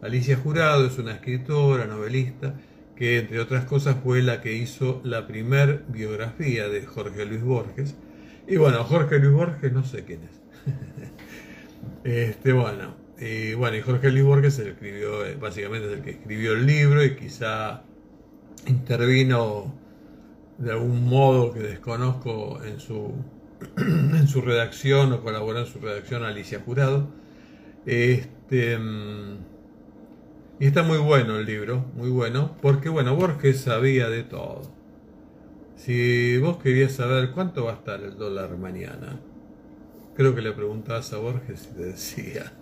Alicia 0.01 0.39
Jurado 0.39 0.87
es 0.87 0.97
una 0.97 1.13
escritora, 1.13 1.85
novelista, 1.85 2.55
que 2.97 3.19
entre 3.19 3.39
otras 3.39 3.67
cosas 3.67 3.97
fue 4.03 4.23
la 4.23 4.41
que 4.41 4.55
hizo 4.55 5.03
la 5.05 5.27
primer 5.27 5.85
biografía 5.89 6.67
de 6.71 6.87
Jorge 6.87 7.27
Luis 7.27 7.43
Borges. 7.43 7.95
Y 8.49 8.57
bueno, 8.57 8.85
Jorge 8.85 9.19
Luis 9.19 9.35
Borges 9.35 9.71
no 9.71 9.85
sé 9.85 10.07
quién 10.07 10.21
es. 10.23 10.41
este, 12.31 12.55
bueno, 12.55 12.95
y 13.21 13.53
bueno, 13.53 13.77
y 13.77 13.83
Jorge 13.83 14.11
Luis 14.11 14.25
Borges 14.25 14.59
escribió, 14.61 15.27
eh, 15.27 15.37
básicamente 15.39 15.89
es 15.89 15.93
el 15.93 16.01
que 16.01 16.13
escribió 16.13 16.55
el 16.55 16.65
libro 16.65 17.05
y 17.05 17.17
quizá 17.17 17.83
intervino 18.67 19.75
de 20.57 20.73
algún 20.73 21.05
modo 21.05 21.53
que 21.53 21.61
desconozco 21.61 22.63
en 22.65 22.81
su, 22.81 23.13
en 23.77 24.29
su 24.29 24.41
redacción 24.41 25.13
o 25.13 25.23
colaboró 25.23 25.61
en 25.61 25.67
su 25.67 25.79
redacción 25.79 26.25
Alicia 26.25 26.61
Jurado. 26.65 27.09
Este, 27.87 28.79
mm, 28.79 29.39
y 30.61 30.67
está 30.67 30.83
muy 30.83 30.99
bueno 30.99 31.39
el 31.39 31.47
libro, 31.47 31.87
muy 31.97 32.11
bueno, 32.11 32.57
porque 32.63 32.89
bueno, 32.89 33.17
Borges 33.17 33.61
sabía 33.61 34.09
de 34.09 34.23
todo. 34.23 34.71
Si 35.77 36.39
vos 36.39 36.59
querías 36.59 36.93
saber 36.93 37.33
cuánto 37.33 37.65
va 37.65 37.73
a 37.73 37.75
estar 37.75 38.01
el 38.01 38.17
dólar 38.17 38.57
mañana, 38.57 39.19
creo 40.15 40.35
que 40.35 40.43
le 40.43 40.53
preguntabas 40.53 41.13
a 41.13 41.19
Borges 41.19 41.69
y 41.73 41.75
te 41.75 41.85
decía. 41.87 42.53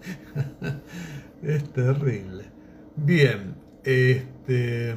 es 1.43 1.71
terrible. 1.73 2.45
Bien, 2.97 3.57
este. 3.85 4.95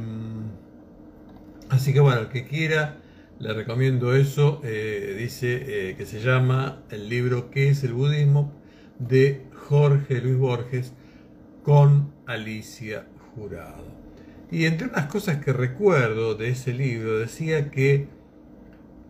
Así 1.70 1.91
que 1.91 1.99
bueno, 1.99 2.22
el 2.22 2.28
que 2.30 2.45
quiera, 2.45 3.01
le 3.44 3.54
recomiendo 3.54 4.16
eso. 4.16 4.62
Eh, 4.64 5.16
dice 5.20 5.89
eh, 5.89 5.96
que 5.96 6.06
se 6.06 6.22
llama 6.22 6.84
el 6.89 7.10
libro 7.10 7.52
¿Qué 7.52 7.68
es 7.70 7.84
el 7.84 7.94
budismo? 7.94 8.54
de 9.00 9.41
Jorge 9.68 10.22
Luis 10.22 10.38
Borges 10.38 10.94
con 11.62 12.14
Alicia 12.26 13.06
Jurado. 13.36 13.84
Y 14.50 14.66
entre 14.66 14.88
unas 14.88 15.08
cosas 15.08 15.44
que 15.44 15.52
recuerdo 15.52 16.36
de 16.36 16.50
ese 16.50 16.74
libro, 16.74 17.20
decía 17.20 17.70
que 17.70 18.08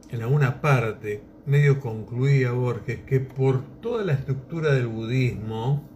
en 0.10 0.22
alguna 0.22 0.62
parte, 0.62 1.22
medio 1.46 1.80
concluía 1.80 2.52
Borges, 2.52 3.02
que 3.06 3.20
por 3.20 3.64
toda 3.82 4.04
la 4.04 4.14
estructura 4.14 4.74
del 4.74 4.88
budismo, 4.88 5.88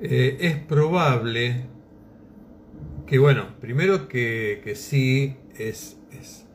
eh, 0.00 0.38
es 0.40 0.56
probable 0.56 1.66
que, 3.06 3.18
bueno, 3.18 3.54
primero 3.60 4.08
que, 4.08 4.60
que 4.64 4.74
sí, 4.74 5.36
es, 5.58 5.98
es, 6.12 6.46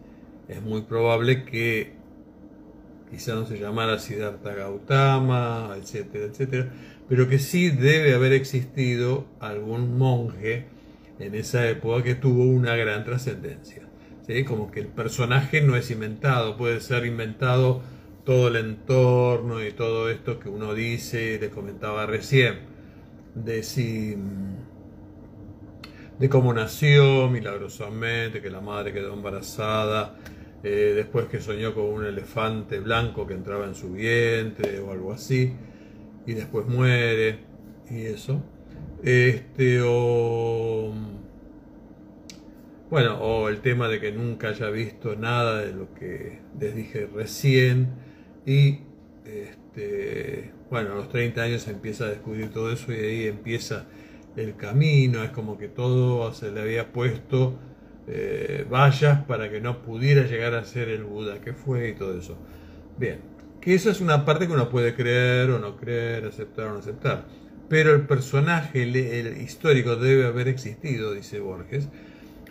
es, 0.47 0.61
muy 0.61 0.81
probable 0.81 1.45
que 1.45 1.93
quizá 3.09 3.35
no 3.35 3.45
se 3.45 3.59
llamara 3.59 3.99
Siddhartha 3.99 4.53
Gautama, 4.53 5.75
etcétera, 5.77 6.25
etcétera, 6.25 6.71
pero 7.07 7.27
que 7.27 7.39
sí 7.39 7.69
debe 7.69 8.13
haber 8.13 8.33
existido 8.33 9.25
algún 9.39 9.97
monje 9.97 10.65
en 11.19 11.35
esa 11.35 11.67
época 11.69 12.03
que 12.03 12.15
tuvo 12.15 12.43
una 12.43 12.75
gran 12.75 13.03
trascendencia. 13.03 13.83
¿sí? 14.27 14.43
Como 14.43 14.71
que 14.71 14.79
el 14.79 14.87
personaje 14.87 15.61
no 15.61 15.75
es 15.75 15.91
inventado, 15.91 16.55
puede 16.57 16.79
ser 16.81 17.05
inventado 17.05 17.81
todo 18.25 18.49
el 18.49 18.57
entorno 18.57 19.65
y 19.65 19.71
todo 19.71 20.09
esto 20.09 20.39
que 20.39 20.49
uno 20.49 20.73
dice, 20.73 21.33
y 21.33 21.39
le 21.39 21.49
comentaba 21.49 22.05
recién, 22.05 22.59
de 23.33 23.63
si 23.63 24.15
de 26.19 26.29
cómo 26.29 26.53
nació 26.53 27.29
milagrosamente, 27.29 28.41
que 28.41 28.49
la 28.49 28.61
madre 28.61 28.93
quedó 28.93 29.13
embarazada, 29.13 30.15
eh, 30.63 30.93
después 30.95 31.27
que 31.27 31.39
soñó 31.39 31.73
con 31.73 31.85
un 31.85 32.05
elefante 32.05 32.79
blanco 32.79 33.25
que 33.25 33.33
entraba 33.33 33.65
en 33.65 33.75
su 33.75 33.93
vientre 33.93 34.79
o 34.81 34.91
algo 34.91 35.13
así 35.13 35.53
y 36.25 36.33
después 36.33 36.67
muere 36.67 37.39
y 37.89 38.01
eso. 38.01 38.43
Este, 39.01 39.79
o. 39.83 40.93
Bueno, 42.89 43.19
o 43.21 43.49
el 43.49 43.61
tema 43.61 43.87
de 43.87 43.99
que 43.99 44.11
nunca 44.11 44.49
haya 44.49 44.69
visto 44.69 45.15
nada 45.15 45.61
de 45.61 45.73
lo 45.73 45.93
que 45.93 46.39
les 46.59 46.75
dije 46.75 47.07
recién. 47.13 47.89
Y 48.45 48.79
este, 49.25 50.51
bueno, 50.69 50.93
a 50.93 50.95
los 50.95 51.09
30 51.09 51.41
años 51.41 51.67
empieza 51.67 52.05
a 52.05 52.09
descubrir 52.09 52.51
todo 52.51 52.71
eso 52.71 52.91
y 52.91 52.97
ahí 52.97 53.27
empieza 53.27 53.85
el 54.35 54.55
camino. 54.55 55.23
Es 55.23 55.31
como 55.31 55.57
que 55.57 55.67
todo 55.67 56.33
se 56.33 56.51
le 56.51 56.61
había 56.61 56.91
puesto 56.91 57.57
eh, 58.07 58.65
vallas 58.69 59.23
para 59.25 59.51
que 59.51 59.61
no 59.61 59.83
pudiera 59.83 60.25
llegar 60.25 60.55
a 60.55 60.63
ser 60.65 60.89
el 60.89 61.03
Buda 61.03 61.41
que 61.41 61.53
fue 61.53 61.89
y 61.89 61.93
todo 61.93 62.17
eso. 62.17 62.37
Bien, 62.97 63.19
que 63.61 63.75
eso 63.75 63.91
es 63.91 64.01
una 64.01 64.25
parte 64.25 64.47
que 64.47 64.53
uno 64.53 64.69
puede 64.69 64.95
creer 64.95 65.51
o 65.51 65.59
no 65.59 65.77
creer, 65.77 66.25
aceptar 66.25 66.67
o 66.67 66.73
no 66.73 66.79
aceptar. 66.79 67.25
Pero 67.67 67.93
el 67.93 68.07
personaje 68.07 68.83
el, 68.83 69.41
histórico 69.41 69.95
debe 69.95 70.25
haber 70.25 70.47
existido, 70.47 71.13
dice 71.13 71.39
Borges. 71.39 71.87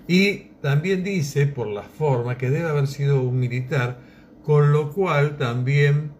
Y 0.07 0.53
también 0.62 1.03
dice, 1.03 1.47
por 1.47 1.66
la 1.66 1.83
forma, 1.83 2.39
que 2.39 2.51
debe 2.51 2.68
haber 2.68 2.87
sido 2.87 3.20
un 3.20 3.41
militar, 3.41 3.99
con 4.45 4.72
lo 4.72 4.93
cual 4.93 5.37
también 5.37 6.12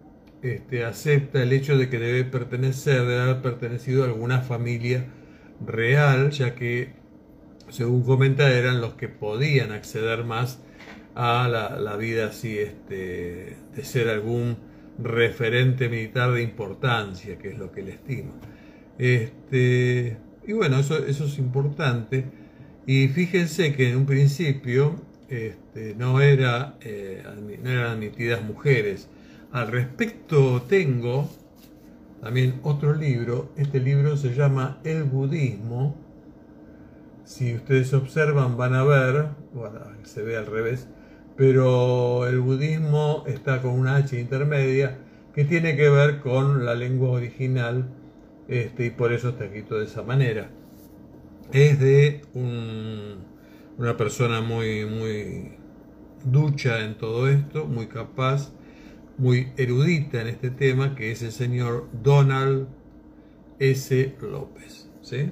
este, 0.43 0.83
acepta 0.83 1.41
el 1.41 1.53
hecho 1.53 1.77
de 1.77 1.89
que 1.89 1.97
debe 1.97 2.25
pertenecer, 2.25 3.01
debe 3.01 3.21
haber 3.21 3.41
pertenecido 3.41 4.03
a 4.03 4.07
alguna 4.07 4.41
familia 4.41 5.05
real, 5.65 6.31
ya 6.31 6.55
que, 6.55 6.93
según 7.69 8.03
comenta, 8.03 8.51
eran 8.51 8.81
los 8.81 8.93
que 8.93 9.07
podían 9.07 9.71
acceder 9.71 10.23
más 10.23 10.59
a 11.15 11.47
la, 11.49 11.97
vida 11.97 12.27
así, 12.27 12.57
este, 12.57 13.57
de 13.75 13.83
ser 13.83 14.09
algún 14.09 14.57
referente 14.97 15.89
militar 15.89 16.31
de 16.31 16.41
importancia, 16.41 17.37
que 17.37 17.49
es 17.49 17.57
lo 17.57 17.71
que 17.71 17.81
él 17.81 17.89
estima. 17.89 18.31
Este, 18.97 20.17
y 20.47 20.53
bueno, 20.53 20.79
eso, 20.79 20.97
eso 21.05 21.25
es 21.25 21.37
importante. 21.37 22.25
Y 22.85 23.07
fíjense 23.09 23.75
que 23.75 23.89
en 23.89 23.97
un 23.97 24.05
principio 24.05 24.95
este, 25.29 25.93
no, 25.95 26.21
era, 26.21 26.75
eh, 26.81 27.23
no 27.61 27.69
eran 27.69 27.91
admitidas 27.91 28.43
mujeres. 28.43 29.07
Al 29.51 29.67
respecto 29.67 30.63
tengo 30.63 31.29
también 32.21 32.59
otro 32.63 32.93
libro. 32.93 33.51
Este 33.55 33.79
libro 33.79 34.17
se 34.17 34.33
llama 34.33 34.79
El 34.83 35.03
budismo. 35.03 35.95
Si 37.23 37.55
ustedes 37.55 37.93
observan 37.93 38.57
van 38.57 38.73
a 38.73 38.83
ver, 38.83 39.27
se 40.03 40.23
ve 40.23 40.37
al 40.37 40.47
revés, 40.47 40.87
pero 41.35 42.27
el 42.27 42.39
budismo 42.39 43.23
está 43.27 43.61
con 43.61 43.71
una 43.71 43.97
H 43.97 44.19
intermedia 44.19 44.97
que 45.33 45.45
tiene 45.45 45.75
que 45.75 45.89
ver 45.89 46.19
con 46.19 46.65
la 46.65 46.73
lengua 46.73 47.11
original 47.11 47.87
este, 48.47 48.87
y 48.87 48.89
por 48.89 49.13
eso 49.13 49.29
está 49.29 49.45
escrito 49.45 49.77
de 49.77 49.85
esa 49.85 50.01
manera. 50.01 50.49
Es 51.53 51.79
de 51.79 52.21
una 53.77 53.95
persona 53.95 54.41
muy, 54.41 54.85
muy 54.85 55.53
ducha 56.25 56.83
en 56.83 56.95
todo 56.95 57.27
esto, 57.29 57.65
muy 57.65 57.87
capaz, 57.87 58.51
muy 59.19 59.51
erudita 59.57 60.21
en 60.21 60.27
este 60.27 60.49
tema, 60.49 60.95
que 60.95 61.11
es 61.11 61.21
el 61.21 61.31
señor 61.31 61.87
Donald 62.01 62.67
S. 63.59 64.15
López. 64.21 64.89
¿sí? 65.01 65.31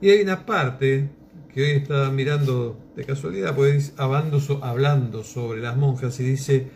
Y 0.00 0.10
hay 0.10 0.22
una 0.22 0.46
parte 0.46 1.10
que 1.52 1.62
hoy 1.62 1.70
estaba 1.70 2.10
mirando 2.10 2.78
de 2.94 3.04
casualidad, 3.04 3.54
pues 3.54 3.94
hablando, 3.96 4.40
sobre 5.22 5.60
las 5.60 5.76
monjas 5.76 6.20
y 6.20 6.24
dice, 6.24 6.68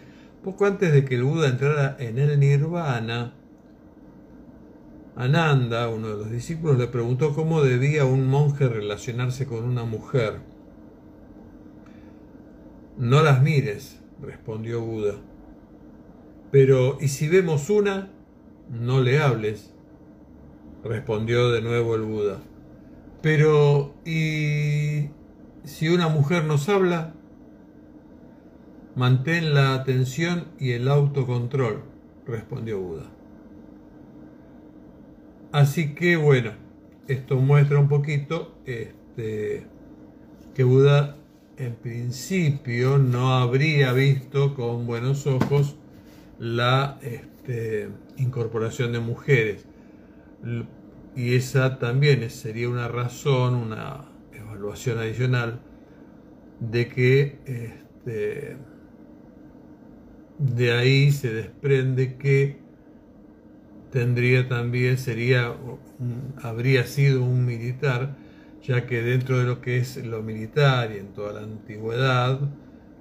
poco 0.43 0.67
antes 0.67 0.93
de 0.93 1.05
que 1.05 1.17
el 1.17 1.25
Buda 1.25 1.49
entrara 1.49 1.97
en 1.99 2.19
el 2.19 2.39
nirvana, 2.41 3.35
Ananda, 5.15 5.89
uno 5.89 6.09
de 6.09 6.17
los 6.17 6.31
discípulos, 6.31 6.77
le 6.79 6.89
preguntó 6.89 7.35
cómo 7.35 7.63
debía 7.63 8.05
un 8.05 8.27
monje 8.27 8.69
relacionarse 8.69 9.47
con 9.47 9.65
una 9.65 9.85
mujer. 9.85 10.41
No 12.99 13.23
las 13.23 13.43
mires, 13.43 13.99
respondió 14.21 14.83
Buda. 14.83 15.15
Pero, 16.51 16.99
¿y 17.01 17.09
si 17.09 17.29
vemos 17.29 17.71
una? 17.71 18.11
No 18.71 19.01
le 19.01 19.21
hables, 19.21 19.73
respondió 20.85 21.51
de 21.51 21.61
nuevo 21.61 21.95
el 21.95 22.03
Buda. 22.03 22.39
Pero, 23.23 23.95
¿y 24.05 25.11
si 25.65 25.89
una 25.89 26.09
mujer 26.09 26.45
nos 26.45 26.69
habla? 26.69 27.15
Mantén 28.95 29.53
la 29.53 29.75
atención 29.75 30.47
y 30.59 30.73
el 30.73 30.89
autocontrol, 30.89 31.83
respondió 32.27 32.81
Buda. 32.81 33.11
Así 35.53 35.95
que 35.95 36.17
bueno, 36.17 36.53
esto 37.09 37.37
muestra 37.37 37.79
un 37.79 37.89
poquito 37.89 38.55
este, 38.65 39.67
que 40.55 40.65
Buda 40.65 41.17
en 41.57 41.75
principio 41.75 42.99
no 42.99 43.35
habría 43.35 43.93
visto 43.93 44.55
con 44.55 44.87
buenos 44.87 45.27
ojos 45.27 45.77
la 46.39 46.99
este, 47.03 47.89
incorporación 48.17 48.93
de 48.93 49.01
mujeres. 49.01 49.67
Y 51.15 51.35
esa 51.35 51.79
también 51.79 52.29
sería 52.31 52.69
una 52.69 52.89
razón, 52.89 53.55
una 53.55 54.05
evaluación 54.33 54.99
adicional 54.99 55.61
de 56.61 56.89
que 56.89 57.39
este, 57.47 58.57
de 60.39 60.73
ahí 60.73 61.13
se 61.13 61.33
desprende 61.33 62.17
que 62.17 62.59
tendría 63.91 64.49
también, 64.49 64.99
sería, 64.99 65.55
habría 66.43 66.87
sido 66.87 67.25
un 67.25 67.47
militar, 67.47 68.17
ya 68.63 68.87
que 68.87 69.01
dentro 69.01 69.39
de 69.39 69.45
lo 69.45 69.61
que 69.61 69.79
es 69.79 70.05
lo 70.05 70.23
militar 70.23 70.93
y 70.93 70.99
en 70.99 71.15
toda 71.15 71.33
la 71.33 71.41
antigüedad, 71.41 72.41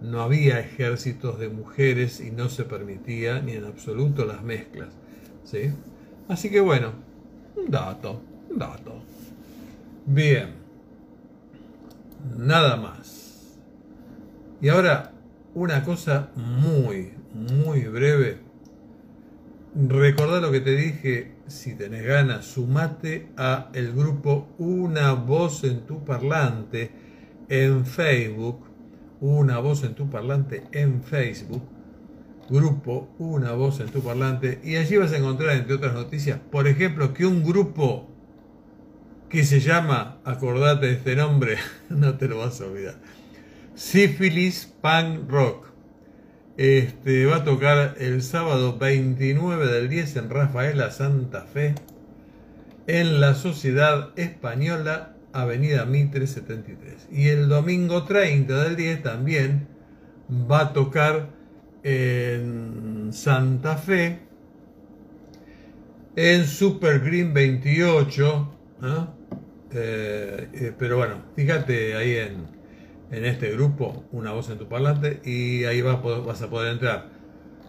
no 0.05 0.21
había 0.21 0.59
ejércitos 0.59 1.39
de 1.39 1.49
mujeres 1.49 2.19
y 2.19 2.31
no 2.31 2.49
se 2.49 2.63
permitía 2.63 3.41
ni 3.41 3.53
en 3.53 3.65
absoluto 3.65 4.25
las 4.25 4.43
mezclas. 4.43 4.89
¿sí? 5.43 5.71
Así 6.27 6.49
que 6.49 6.59
bueno, 6.59 6.93
un 7.55 7.71
dato, 7.71 8.21
un 8.49 8.57
dato. 8.57 9.01
Bien, 10.05 10.49
nada 12.37 12.77
más. 12.77 13.57
Y 14.61 14.69
ahora 14.69 15.11
una 15.53 15.83
cosa 15.83 16.29
muy, 16.35 17.13
muy 17.33 17.81
breve. 17.85 18.39
Recordá 19.75 20.39
lo 20.39 20.51
que 20.51 20.61
te 20.61 20.75
dije, 20.75 21.35
si 21.47 21.73
tenés 21.75 22.05
ganas, 22.05 22.45
sumate 22.45 23.29
a 23.37 23.69
el 23.73 23.93
grupo 23.93 24.47
Una 24.57 25.13
Voz 25.13 25.63
en 25.63 25.81
tu 25.81 26.05
Parlante 26.05 26.91
en 27.49 27.85
Facebook 27.85 28.74
una 29.21 29.59
voz 29.59 29.83
en 29.83 29.95
tu 29.95 30.09
parlante 30.09 30.63
en 30.71 31.03
Facebook, 31.03 31.63
grupo 32.49 33.09
Una 33.17 33.53
voz 33.53 33.79
en 33.79 33.87
tu 33.87 34.01
parlante, 34.01 34.59
y 34.63 34.75
allí 34.75 34.97
vas 34.97 35.11
a 35.13 35.17
encontrar, 35.17 35.55
entre 35.55 35.75
otras 35.75 35.93
noticias, 35.93 36.39
por 36.51 36.67
ejemplo, 36.67 37.13
que 37.13 37.25
un 37.25 37.43
grupo 37.43 38.09
que 39.29 39.43
se 39.43 39.59
llama, 39.59 40.19
acordate 40.23 40.87
de 40.87 40.93
este 40.93 41.15
nombre, 41.15 41.57
no 41.89 42.17
te 42.17 42.27
lo 42.27 42.37
vas 42.37 42.61
a 42.61 42.65
olvidar, 42.65 42.95
Syphilis 43.75 44.73
Punk 44.81 45.29
Rock. 45.29 45.65
Este, 46.57 47.25
va 47.25 47.37
a 47.37 47.43
tocar 47.43 47.95
el 47.99 48.21
sábado 48.21 48.77
29 48.77 49.67
del 49.67 49.89
10 49.89 50.15
en 50.15 50.29
Rafaela, 50.29 50.89
Santa 50.91 51.41
Fe, 51.41 51.75
en 52.87 53.19
la 53.19 53.35
Sociedad 53.35 54.11
Española 54.15 55.14
Avenida 55.35 55.85
Mitre 55.85 56.27
73. 56.27 57.09
Y 57.11 57.27
el 57.27 57.49
domingo 57.49 58.03
30 58.05 58.63
del 58.63 58.75
10 58.75 59.03
también 59.03 59.67
va 60.29 60.61
a 60.61 60.73
tocar 60.73 61.29
en 61.83 63.09
Santa 63.11 63.77
Fe, 63.77 64.19
en 66.15 66.45
Super 66.47 67.01
Green 67.01 67.33
28. 67.33 68.53
¿ah? 68.81 69.13
Eh, 69.71 70.47
eh, 70.53 70.73
pero 70.77 70.97
bueno, 70.97 71.15
fíjate 71.35 71.95
ahí 71.95 72.15
en, 72.15 72.47
en, 73.11 73.25
este 73.25 73.51
grupo, 73.51 74.05
una 74.13 74.31
voz 74.31 74.49
en 74.49 74.57
tu 74.57 74.69
parlante, 74.69 75.19
y 75.25 75.65
ahí 75.65 75.81
vas, 75.81 75.95
a 76.41 76.49
poder 76.49 76.71
entrar 76.71 77.09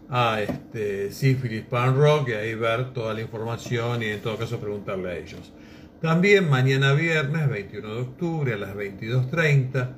a 0.09 0.41
este 0.41 1.11
Syphilis 1.11 1.65
Pan 1.65 1.97
Rock 1.97 2.29
y 2.29 2.33
ahí 2.35 2.55
ver 2.55 2.93
toda 2.93 3.13
la 3.13 3.23
información 3.23 4.05
y 4.05 4.07
en 4.07 4.21
todo 4.21 4.37
caso 4.37 4.61
preguntarle 4.61 5.11
a 5.11 5.17
ellos. 5.17 5.53
También 6.01 6.51
mañana 6.51 6.93
viernes 6.93 7.49
21 7.49 7.95
de 7.95 8.01
octubre 8.03 8.53
a 8.53 8.59
las 8.59 8.75
22.30, 8.75 9.93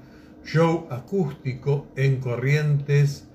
show 0.45 0.87
acústico 0.91 1.89
en 1.97 2.21
Corrientes 2.21 3.27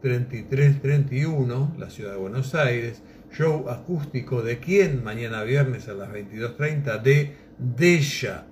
3331, 0.00 1.74
la 1.78 1.90
ciudad 1.90 2.12
de 2.12 2.16
Buenos 2.16 2.54
Aires. 2.54 3.02
Show 3.36 3.68
acústico 3.68 4.40
de 4.40 4.58
quién 4.60 5.04
mañana 5.04 5.42
viernes 5.42 5.88
a 5.88 5.92
las 5.92 6.08
22.30 6.10 7.02
de 7.02 7.36
Della. 7.58 8.46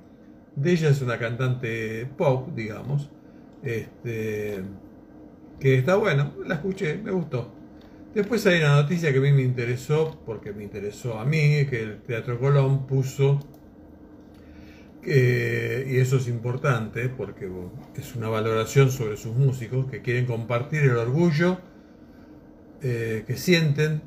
Della 0.55 0.91
es 0.91 1.01
una 1.01 1.19
cantante 1.19 2.07
pop, 2.19 2.51
digamos, 2.55 3.09
este, 3.63 4.63
que 5.59 5.79
está 5.79 5.97
bueno, 5.97 6.35
la 6.47 6.57
escuché, 6.57 6.99
me 6.99 7.13
gustó. 7.13 7.64
Después 8.15 8.47
hay 8.47 8.61
una 8.61 8.77
noticia 8.83 9.13
que 9.13 9.19
a 9.19 9.21
mí 9.21 9.33
me 9.33 9.43
interesó, 9.43 10.21
porque 10.25 10.53
me 10.53 10.63
interesó 10.63 11.19
a 11.19 11.25
mí, 11.25 11.67
que 11.67 11.83
el 11.83 12.03
Teatro 12.03 12.39
Colón 12.39 12.87
puso 12.87 13.41
y 15.07 15.99
eso 15.99 16.17
es 16.17 16.29
importante 16.29 17.11
porque 17.11 17.51
es 17.95 18.15
una 18.15 18.29
valoración 18.29 18.91
sobre 18.91 19.19
sus 19.19 19.37
músicos 19.37 19.91
que 19.91 20.01
quieren 20.01 20.25
compartir 20.25 20.85
el 20.85 20.97
orgullo 20.97 21.59
eh, 22.83 23.25
que 23.27 23.37
sienten 23.37 24.01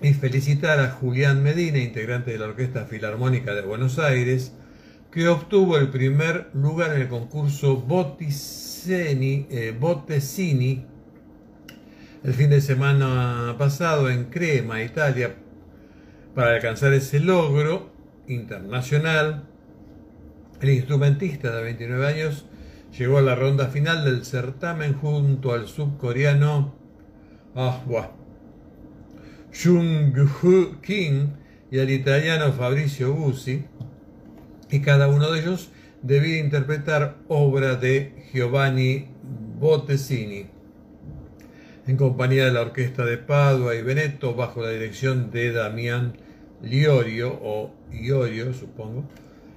y 0.00 0.12
felicitar 0.14 0.80
a 0.80 0.90
Julián 0.90 1.42
Medina, 1.42 1.78
integrante 1.78 2.32
de 2.32 2.38
la 2.38 2.46
Orquesta 2.46 2.86
Filarmónica 2.86 3.54
de 3.54 3.62
Buenos 3.62 4.00
Aires, 4.00 4.52
que 5.12 5.28
obtuvo 5.28 5.78
el 5.78 5.90
primer 5.90 6.50
lugar 6.54 6.96
en 6.96 7.02
el 7.02 7.08
concurso 7.08 7.76
Botticini, 7.76 9.46
eh, 9.50 9.76
Bottesini 9.78 10.86
el 12.24 12.34
fin 12.34 12.50
de 12.50 12.60
semana 12.60 13.56
pasado 13.58 14.08
en 14.08 14.24
Crema, 14.26 14.82
Italia, 14.82 15.34
para 16.34 16.54
alcanzar 16.54 16.92
ese 16.92 17.20
logro 17.20 17.90
internacional 18.28 19.48
el 20.62 20.70
instrumentista 20.70 21.54
de 21.54 21.62
29 21.64 22.06
años 22.06 22.46
llegó 22.96 23.18
a 23.18 23.22
la 23.22 23.34
ronda 23.34 23.66
final 23.66 24.04
del 24.04 24.24
certamen 24.24 24.94
junto 24.94 25.52
al 25.52 25.66
subcoreano 25.66 26.74
ah, 27.56 27.80
Jung 29.52 30.16
Ho 30.42 30.80
Kim 30.80 31.30
y 31.70 31.80
al 31.80 31.90
italiano 31.90 32.52
Fabrizio 32.52 33.12
Guzzi, 33.12 33.64
y 34.70 34.80
cada 34.80 35.08
uno 35.08 35.30
de 35.32 35.40
ellos 35.40 35.70
debía 36.02 36.38
interpretar 36.38 37.16
obra 37.28 37.74
de 37.74 38.28
Giovanni 38.32 39.08
Bottesini, 39.58 40.46
en 41.86 41.96
compañía 41.96 42.44
de 42.44 42.52
la 42.52 42.62
orquesta 42.62 43.04
de 43.04 43.18
Padua 43.18 43.74
y 43.74 43.82
Veneto, 43.82 44.34
bajo 44.34 44.62
la 44.62 44.70
dirección 44.70 45.30
de 45.30 45.52
Damián 45.52 46.16
Liorio, 46.62 47.38
o 47.42 47.72
Iorio, 47.92 48.54
supongo, 48.54 49.04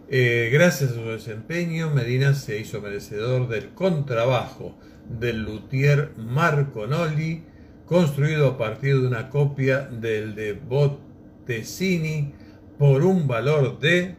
eh, 0.10 0.50
gracias 0.52 0.92
a 0.92 0.96
su 0.96 1.06
desempeño, 1.06 1.92
Medina 1.92 2.34
se 2.34 2.60
hizo 2.60 2.82
merecedor 2.82 3.48
del 3.48 3.70
contrabajo 3.70 4.76
del 5.08 5.44
luthier 5.44 6.12
Marco 6.18 6.88
Nolli, 6.88 7.44
construido 7.86 8.48
a 8.48 8.58
partir 8.58 9.00
de 9.00 9.08
una 9.08 9.30
copia 9.30 9.82
del 9.82 10.34
de 10.34 10.54
Bottesini 10.54 12.34
por 12.80 13.04
un 13.04 13.28
valor 13.28 13.80
de... 13.80 14.16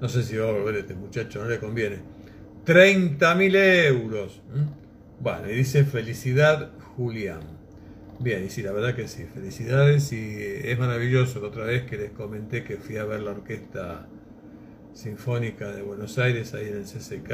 No 0.00 0.08
sé 0.08 0.24
si 0.24 0.36
va 0.36 0.48
a 0.48 0.52
volver 0.52 0.76
este 0.76 0.94
muchacho, 0.94 1.42
no 1.42 1.48
le 1.48 1.60
conviene. 1.60 1.98
30.000 2.66 3.86
euros. 3.86 4.40
¿Mm? 4.52 4.79
Y 5.22 5.54
dice 5.54 5.84
felicidad 5.84 6.70
Julián. 6.96 7.40
Bien, 8.20 8.42
y 8.44 8.48
sí, 8.48 8.62
la 8.62 8.72
verdad 8.72 8.94
que 8.94 9.06
sí, 9.06 9.24
felicidades 9.24 10.12
y 10.12 10.36
es 10.64 10.78
maravilloso. 10.78 11.40
La 11.40 11.48
otra 11.48 11.64
vez 11.64 11.82
que 11.82 11.98
les 11.98 12.10
comenté 12.10 12.64
que 12.64 12.78
fui 12.78 12.96
a 12.96 13.04
ver 13.04 13.20
la 13.20 13.32
orquesta 13.32 14.08
Sinfónica 14.94 15.72
de 15.72 15.82
Buenos 15.82 16.18
Aires, 16.18 16.54
ahí 16.54 16.68
en 16.68 16.78
el 16.78 16.84
CCK. 16.84 17.30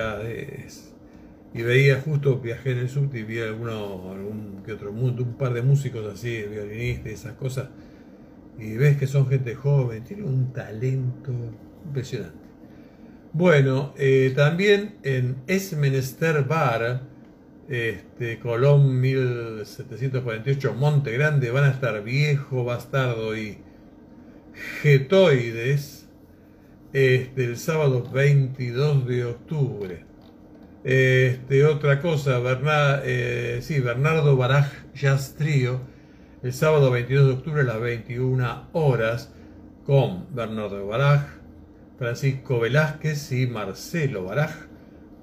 y 1.55 1.62
veía 1.62 2.01
justo, 2.01 2.41
viajé 2.41 2.72
en 2.72 2.78
el 2.78 2.89
subte 2.89 3.20
y 3.20 3.22
vi 3.22 3.39
alguno, 3.39 4.11
algún 4.11 4.62
que 4.64 4.72
otro 4.72 4.93
mundo, 4.93 5.22
un 5.22 5.34
par 5.34 5.55
de 5.55 5.62
músicos 5.62 6.12
así, 6.12 6.43
violinistas 6.43 7.07
y 7.07 7.14
esas 7.14 7.32
cosas. 7.34 7.68
Y 8.59 8.76
ves 8.76 8.97
que 8.97 9.07
son 9.07 9.28
gente 9.28 9.55
joven, 9.55 10.03
tiene 10.03 10.24
un 10.24 10.53
talento 10.53 11.32
impresionante. 11.84 12.47
Bueno, 13.32 13.95
eh, 13.97 14.32
también 14.34 14.97
en 15.05 15.37
Esmenester 15.47 16.43
Bar, 16.45 17.16
este, 17.69 18.39
Colón 18.39 19.01
1748, 19.01 20.75
Monte 20.75 21.12
Grande, 21.12 21.51
van 21.51 21.64
a 21.64 21.71
estar 21.71 22.03
Viejo, 22.03 22.64
Bastardo 22.64 23.37
y 23.37 23.59
Getoides 24.83 26.09
este, 26.93 27.45
el 27.45 27.57
sábado 27.59 28.09
22 28.11 29.07
de 29.07 29.25
octubre. 29.25 30.05
Este, 30.85 31.64
otra 31.64 32.01
cosa, 32.01 32.39
Bernard, 32.39 33.03
eh, 33.05 33.59
sí, 33.61 33.81
Bernardo 33.81 34.37
Baraj 34.37 34.71
Jazz 34.95 35.35
Trio, 35.37 35.81
el 36.43 36.53
sábado 36.53 36.91
22 36.91 37.27
de 37.27 37.33
octubre 37.33 37.61
a 37.62 37.64
las 37.64 37.81
21 37.81 38.69
horas, 38.73 39.33
con 39.85 40.35
Bernardo 40.35 40.87
Baraj, 40.87 41.23
Francisco 41.99 42.61
Velázquez 42.61 43.33
y 43.33 43.47
Marcelo 43.47 44.25
Baraj, 44.25 44.66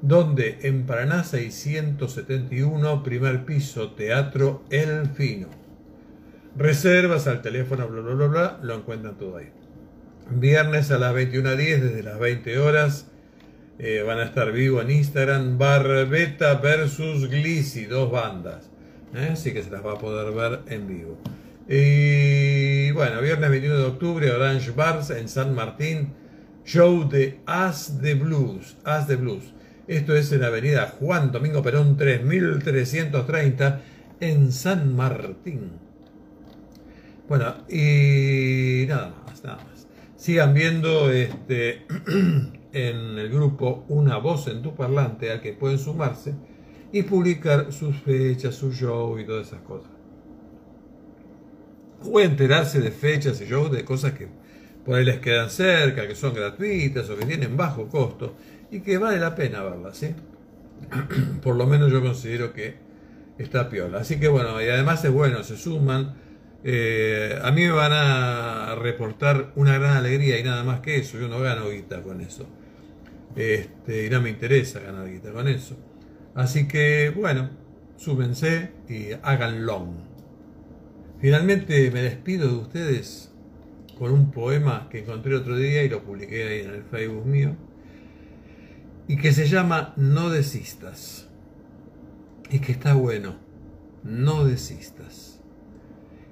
donde 0.03 0.59
en 0.63 0.85
Paraná 0.85 1.23
671, 1.23 3.03
primer 3.03 3.45
piso, 3.45 3.91
Teatro 3.91 4.63
El 4.69 5.07
Fino. 5.07 5.47
Reservas 6.57 7.25
al 7.27 7.41
teléfono, 7.41 7.87
bla, 7.87 8.01
bla, 8.01 8.13
bla, 8.13 8.27
bla, 8.27 8.59
lo 8.61 8.75
encuentran 8.75 9.17
todo 9.17 9.37
ahí. 9.37 9.49
Viernes 10.29 10.91
a 10.91 10.97
las 10.97 11.15
21.10 11.15 11.79
desde 11.79 12.03
las 12.03 12.19
20 12.19 12.59
horas. 12.59 13.07
Eh, 13.79 14.03
van 14.05 14.19
a 14.19 14.23
estar 14.23 14.51
vivo 14.51 14.81
en 14.81 14.91
Instagram. 14.91 15.57
Barbeta 15.57 16.55
versus 16.55 17.29
Glissy, 17.29 17.85
dos 17.85 18.11
bandas. 18.11 18.69
¿eh? 19.15 19.29
Así 19.31 19.53
que 19.53 19.63
se 19.63 19.71
las 19.71 19.85
va 19.85 19.93
a 19.93 19.99
poder 19.99 20.33
ver 20.33 20.59
en 20.67 20.85
vivo. 20.85 21.17
Y 21.69 22.91
bueno, 22.91 23.21
viernes 23.21 23.49
21 23.49 23.77
de 23.77 23.85
octubre, 23.85 24.31
Orange 24.31 24.71
Bars 24.71 25.11
en 25.11 25.29
San 25.29 25.55
Martín. 25.55 26.13
show 26.65 27.07
de 27.07 27.39
As 27.45 28.01
de 28.01 28.15
Blues. 28.15 28.75
As 28.83 29.07
de 29.07 29.15
Blues. 29.15 29.52
Esto 29.87 30.15
es 30.15 30.31
en 30.31 30.39
la 30.39 30.47
avenida 30.47 30.93
Juan 30.97 31.33
Domingo 31.33 31.61
Perón 31.61 31.97
3330 31.97 33.81
en 34.21 34.53
San 34.53 34.95
Martín. 34.95 35.71
Bueno, 37.27 37.55
y 37.67 38.85
nada 38.87 39.13
más, 39.25 39.43
nada 39.43 39.57
más. 39.57 39.85
Sigan 40.15 40.53
viendo 40.53 41.11
este, 41.11 41.85
en 42.71 43.19
el 43.19 43.29
grupo 43.29 43.83
Una 43.89 44.17
Voz 44.19 44.47
en 44.47 44.61
tu 44.61 44.73
Parlante 44.73 45.29
al 45.29 45.41
que 45.41 45.51
pueden 45.51 45.77
sumarse 45.77 46.33
y 46.93 47.03
publicar 47.03 47.73
sus 47.73 47.97
fechas, 47.97 48.55
su 48.55 48.71
show 48.71 49.19
y 49.19 49.25
todas 49.25 49.47
esas 49.47 49.61
cosas. 49.63 49.91
O 52.09 52.21
enterarse 52.21 52.79
de 52.79 52.91
fechas 52.91 53.41
y 53.41 53.45
shows 53.47 53.69
de 53.69 53.83
cosas 53.83 54.13
que 54.13 54.29
por 54.85 54.95
ahí 54.95 55.03
les 55.03 55.19
quedan 55.19 55.49
cerca, 55.49 56.07
que 56.07 56.15
son 56.15 56.33
gratuitas 56.33 57.09
o 57.09 57.17
que 57.17 57.25
tienen 57.25 57.57
bajo 57.57 57.89
costo 57.89 58.35
y 58.73 58.79
que 58.81 58.97
vale 58.97 59.19
la 59.19 59.35
pena 59.35 59.61
verlas, 59.61 59.97
¿sí? 59.97 60.15
por 61.43 61.55
lo 61.55 61.67
menos 61.67 61.91
yo 61.91 62.01
considero 62.01 62.53
que 62.53 62.75
está 63.37 63.69
piola. 63.69 63.99
Así 63.99 64.19
que 64.19 64.27
bueno, 64.27 64.59
y 64.61 64.67
además 64.67 65.05
es 65.05 65.11
bueno, 65.11 65.43
se 65.43 65.57
suman. 65.57 66.15
Eh, 66.63 67.39
a 67.43 67.51
mí 67.51 67.61
me 67.61 67.71
van 67.71 67.91
a 67.93 68.75
reportar 68.75 69.51
una 69.55 69.77
gran 69.77 69.95
alegría 69.95 70.39
y 70.39 70.43
nada 70.43 70.63
más 70.63 70.79
que 70.79 70.97
eso. 70.97 71.19
Yo 71.19 71.27
no 71.27 71.39
gano 71.39 71.69
guita 71.69 72.01
con 72.01 72.21
eso. 72.21 72.47
Este, 73.35 74.07
y 74.07 74.09
no 74.09 74.21
me 74.21 74.31
interesa 74.31 74.79
ganar 74.79 75.07
guita 75.07 75.31
con 75.31 75.47
eso. 75.47 75.77
Así 76.33 76.67
que 76.67 77.11
bueno, 77.15 77.51
súbense 77.95 78.71
y 78.89 79.09
háganlo. 79.21 79.87
Finalmente 81.19 81.91
me 81.91 82.01
despido 82.01 82.47
de 82.47 82.55
ustedes 82.55 83.31
con 83.99 84.11
un 84.11 84.31
poema 84.31 84.87
que 84.89 84.99
encontré 84.99 85.35
otro 85.35 85.55
día 85.55 85.83
y 85.83 85.89
lo 85.89 86.03
publiqué 86.03 86.47
ahí 86.47 86.59
en 86.61 86.71
el 86.71 86.83
Facebook 86.83 87.27
mío. 87.27 87.55
Y 89.07 89.17
que 89.17 89.31
se 89.31 89.47
llama 89.47 89.93
No 89.97 90.29
desistas. 90.29 91.29
Y 92.49 92.59
que 92.59 92.71
está 92.71 92.93
bueno. 92.93 93.35
No 94.03 94.45
desistas. 94.45 95.41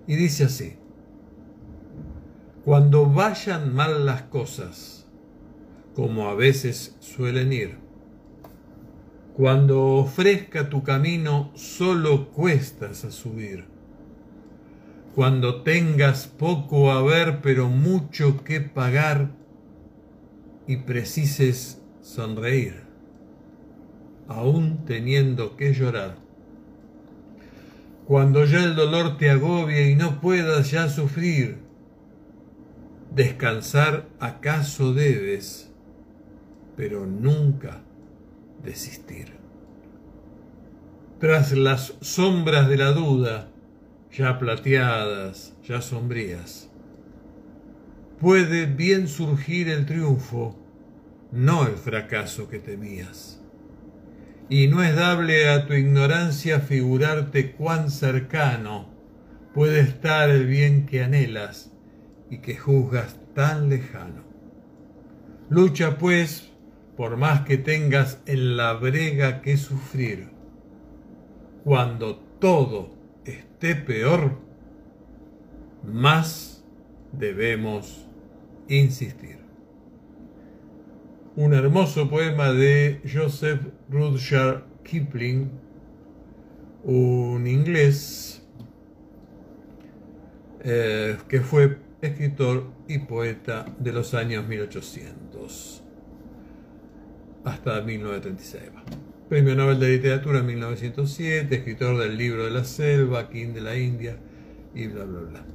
Y 0.07 0.15
dice 0.15 0.45
así. 0.45 0.75
Cuando 2.63 3.07
vayan 3.07 3.73
mal 3.73 4.05
las 4.05 4.23
cosas, 4.23 5.07
como 5.95 6.29
a 6.29 6.35
veces 6.35 6.95
suelen 6.99 7.51
ir, 7.51 7.77
cuando 9.33 9.95
ofrezca 9.95 10.69
tu 10.69 10.83
camino 10.83 11.51
solo 11.55 12.29
cuestas 12.29 13.03
a 13.03 13.11
subir, 13.11 13.65
cuando 15.15 15.63
tengas 15.63 16.27
poco 16.27 16.91
a 16.91 17.01
ver 17.01 17.41
pero 17.41 17.67
mucho 17.67 18.43
que 18.43 18.61
pagar 18.61 19.31
y 20.67 20.77
precises 20.77 21.80
sonreír, 22.01 22.81
aún 24.27 24.85
teniendo 24.85 25.55
que 25.55 25.73
llorar. 25.73 26.15
Cuando 28.05 28.45
ya 28.45 28.63
el 28.63 28.75
dolor 28.75 29.17
te 29.17 29.29
agobie 29.29 29.89
y 29.89 29.95
no 29.95 30.19
puedas 30.19 30.71
ya 30.71 30.89
sufrir, 30.89 31.59
descansar 33.13 34.07
acaso 34.19 34.93
debes, 34.93 35.71
pero 36.75 37.05
nunca 37.05 37.81
desistir. 38.63 39.33
Tras 41.19 41.51
las 41.51 41.93
sombras 42.01 42.67
de 42.67 42.77
la 42.77 42.91
duda, 42.91 43.49
ya 44.11 44.39
plateadas, 44.39 45.53
ya 45.63 45.81
sombrías, 45.81 46.69
puede 48.19 48.65
bien 48.65 49.07
surgir 49.07 49.69
el 49.69 49.85
triunfo, 49.85 50.60
no 51.31 51.67
el 51.67 51.75
fracaso 51.75 52.49
que 52.49 52.59
temías. 52.59 53.41
Y 54.49 54.67
no 54.67 54.83
es 54.83 54.95
dable 54.95 55.49
a 55.49 55.65
tu 55.65 55.73
ignorancia 55.73 56.59
figurarte 56.59 57.53
cuán 57.53 57.89
cercano 57.89 58.89
puede 59.53 59.79
estar 59.79 60.29
el 60.29 60.45
bien 60.45 60.85
que 60.85 61.03
anhelas 61.03 61.71
y 62.29 62.39
que 62.39 62.57
juzgas 62.57 63.17
tan 63.33 63.69
lejano. 63.69 64.23
Lucha 65.49 65.97
pues 65.97 66.51
por 66.95 67.17
más 67.17 67.41
que 67.41 67.57
tengas 67.57 68.21
en 68.25 68.57
la 68.57 68.73
brega 68.73 69.41
que 69.41 69.57
sufrir. 69.57 70.29
Cuando 71.63 72.17
todo 72.39 72.95
esté 73.25 73.75
peor, 73.75 74.37
más 75.83 76.63
debemos 77.11 78.07
insistir. 78.67 79.40
Un 81.41 81.55
hermoso 81.55 82.07
poema 82.07 82.53
de 82.53 83.01
Joseph 83.11 83.61
Rudyard 83.89 84.61
Kipling, 84.83 85.49
un 86.83 87.47
inglés 87.47 88.43
eh, 90.63 91.17
que 91.27 91.41
fue 91.41 91.79
escritor 91.99 92.67
y 92.87 92.99
poeta 92.99 93.65
de 93.79 93.91
los 93.91 94.13
años 94.13 94.47
1800 94.47 95.81
hasta 97.43 97.81
1936. 97.81 98.61
Premio 99.27 99.55
Nobel 99.55 99.79
de 99.79 99.89
Literatura 99.89 100.41
en 100.41 100.45
1907, 100.45 101.55
escritor 101.55 101.97
del 101.97 102.17
libro 102.17 102.45
de 102.45 102.51
la 102.51 102.63
selva, 102.63 103.31
King 103.31 103.53
de 103.53 103.61
la 103.61 103.75
India 103.75 104.15
y 104.75 104.85
bla, 104.85 105.05
bla, 105.05 105.21
bla. 105.21 105.45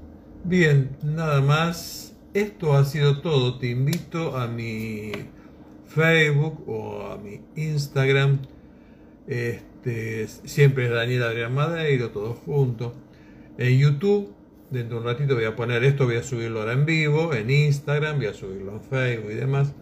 Bien, 0.42 0.96
nada 1.04 1.40
más. 1.40 2.12
Esto 2.34 2.76
ha 2.76 2.84
sido 2.84 3.20
todo. 3.20 3.58
Te 3.58 3.68
invito 3.68 4.36
a 4.36 4.46
mi 4.46 5.12
Facebook 5.96 6.62
o 6.68 7.06
a 7.10 7.16
mi 7.16 7.40
Instagram. 7.56 8.40
Este, 9.26 10.28
siempre 10.44 10.84
es 10.84 10.90
Daniel 10.90 11.22
Adrián 11.22 11.54
Madeiro, 11.54 12.10
todos 12.10 12.38
juntos. 12.40 12.92
En 13.56 13.78
YouTube, 13.78 14.34
dentro 14.70 15.00
de 15.00 15.06
un 15.06 15.10
ratito 15.10 15.34
voy 15.34 15.44
a 15.44 15.56
poner 15.56 15.82
esto, 15.84 16.04
voy 16.04 16.16
a 16.16 16.22
subirlo 16.22 16.60
ahora 16.60 16.74
en 16.74 16.84
vivo. 16.84 17.32
En 17.32 17.48
Instagram, 17.50 18.18
voy 18.18 18.26
a 18.26 18.34
subirlo 18.34 18.72
en 18.72 18.82
Facebook 18.82 19.30
y 19.32 19.36
demás. 19.36 19.72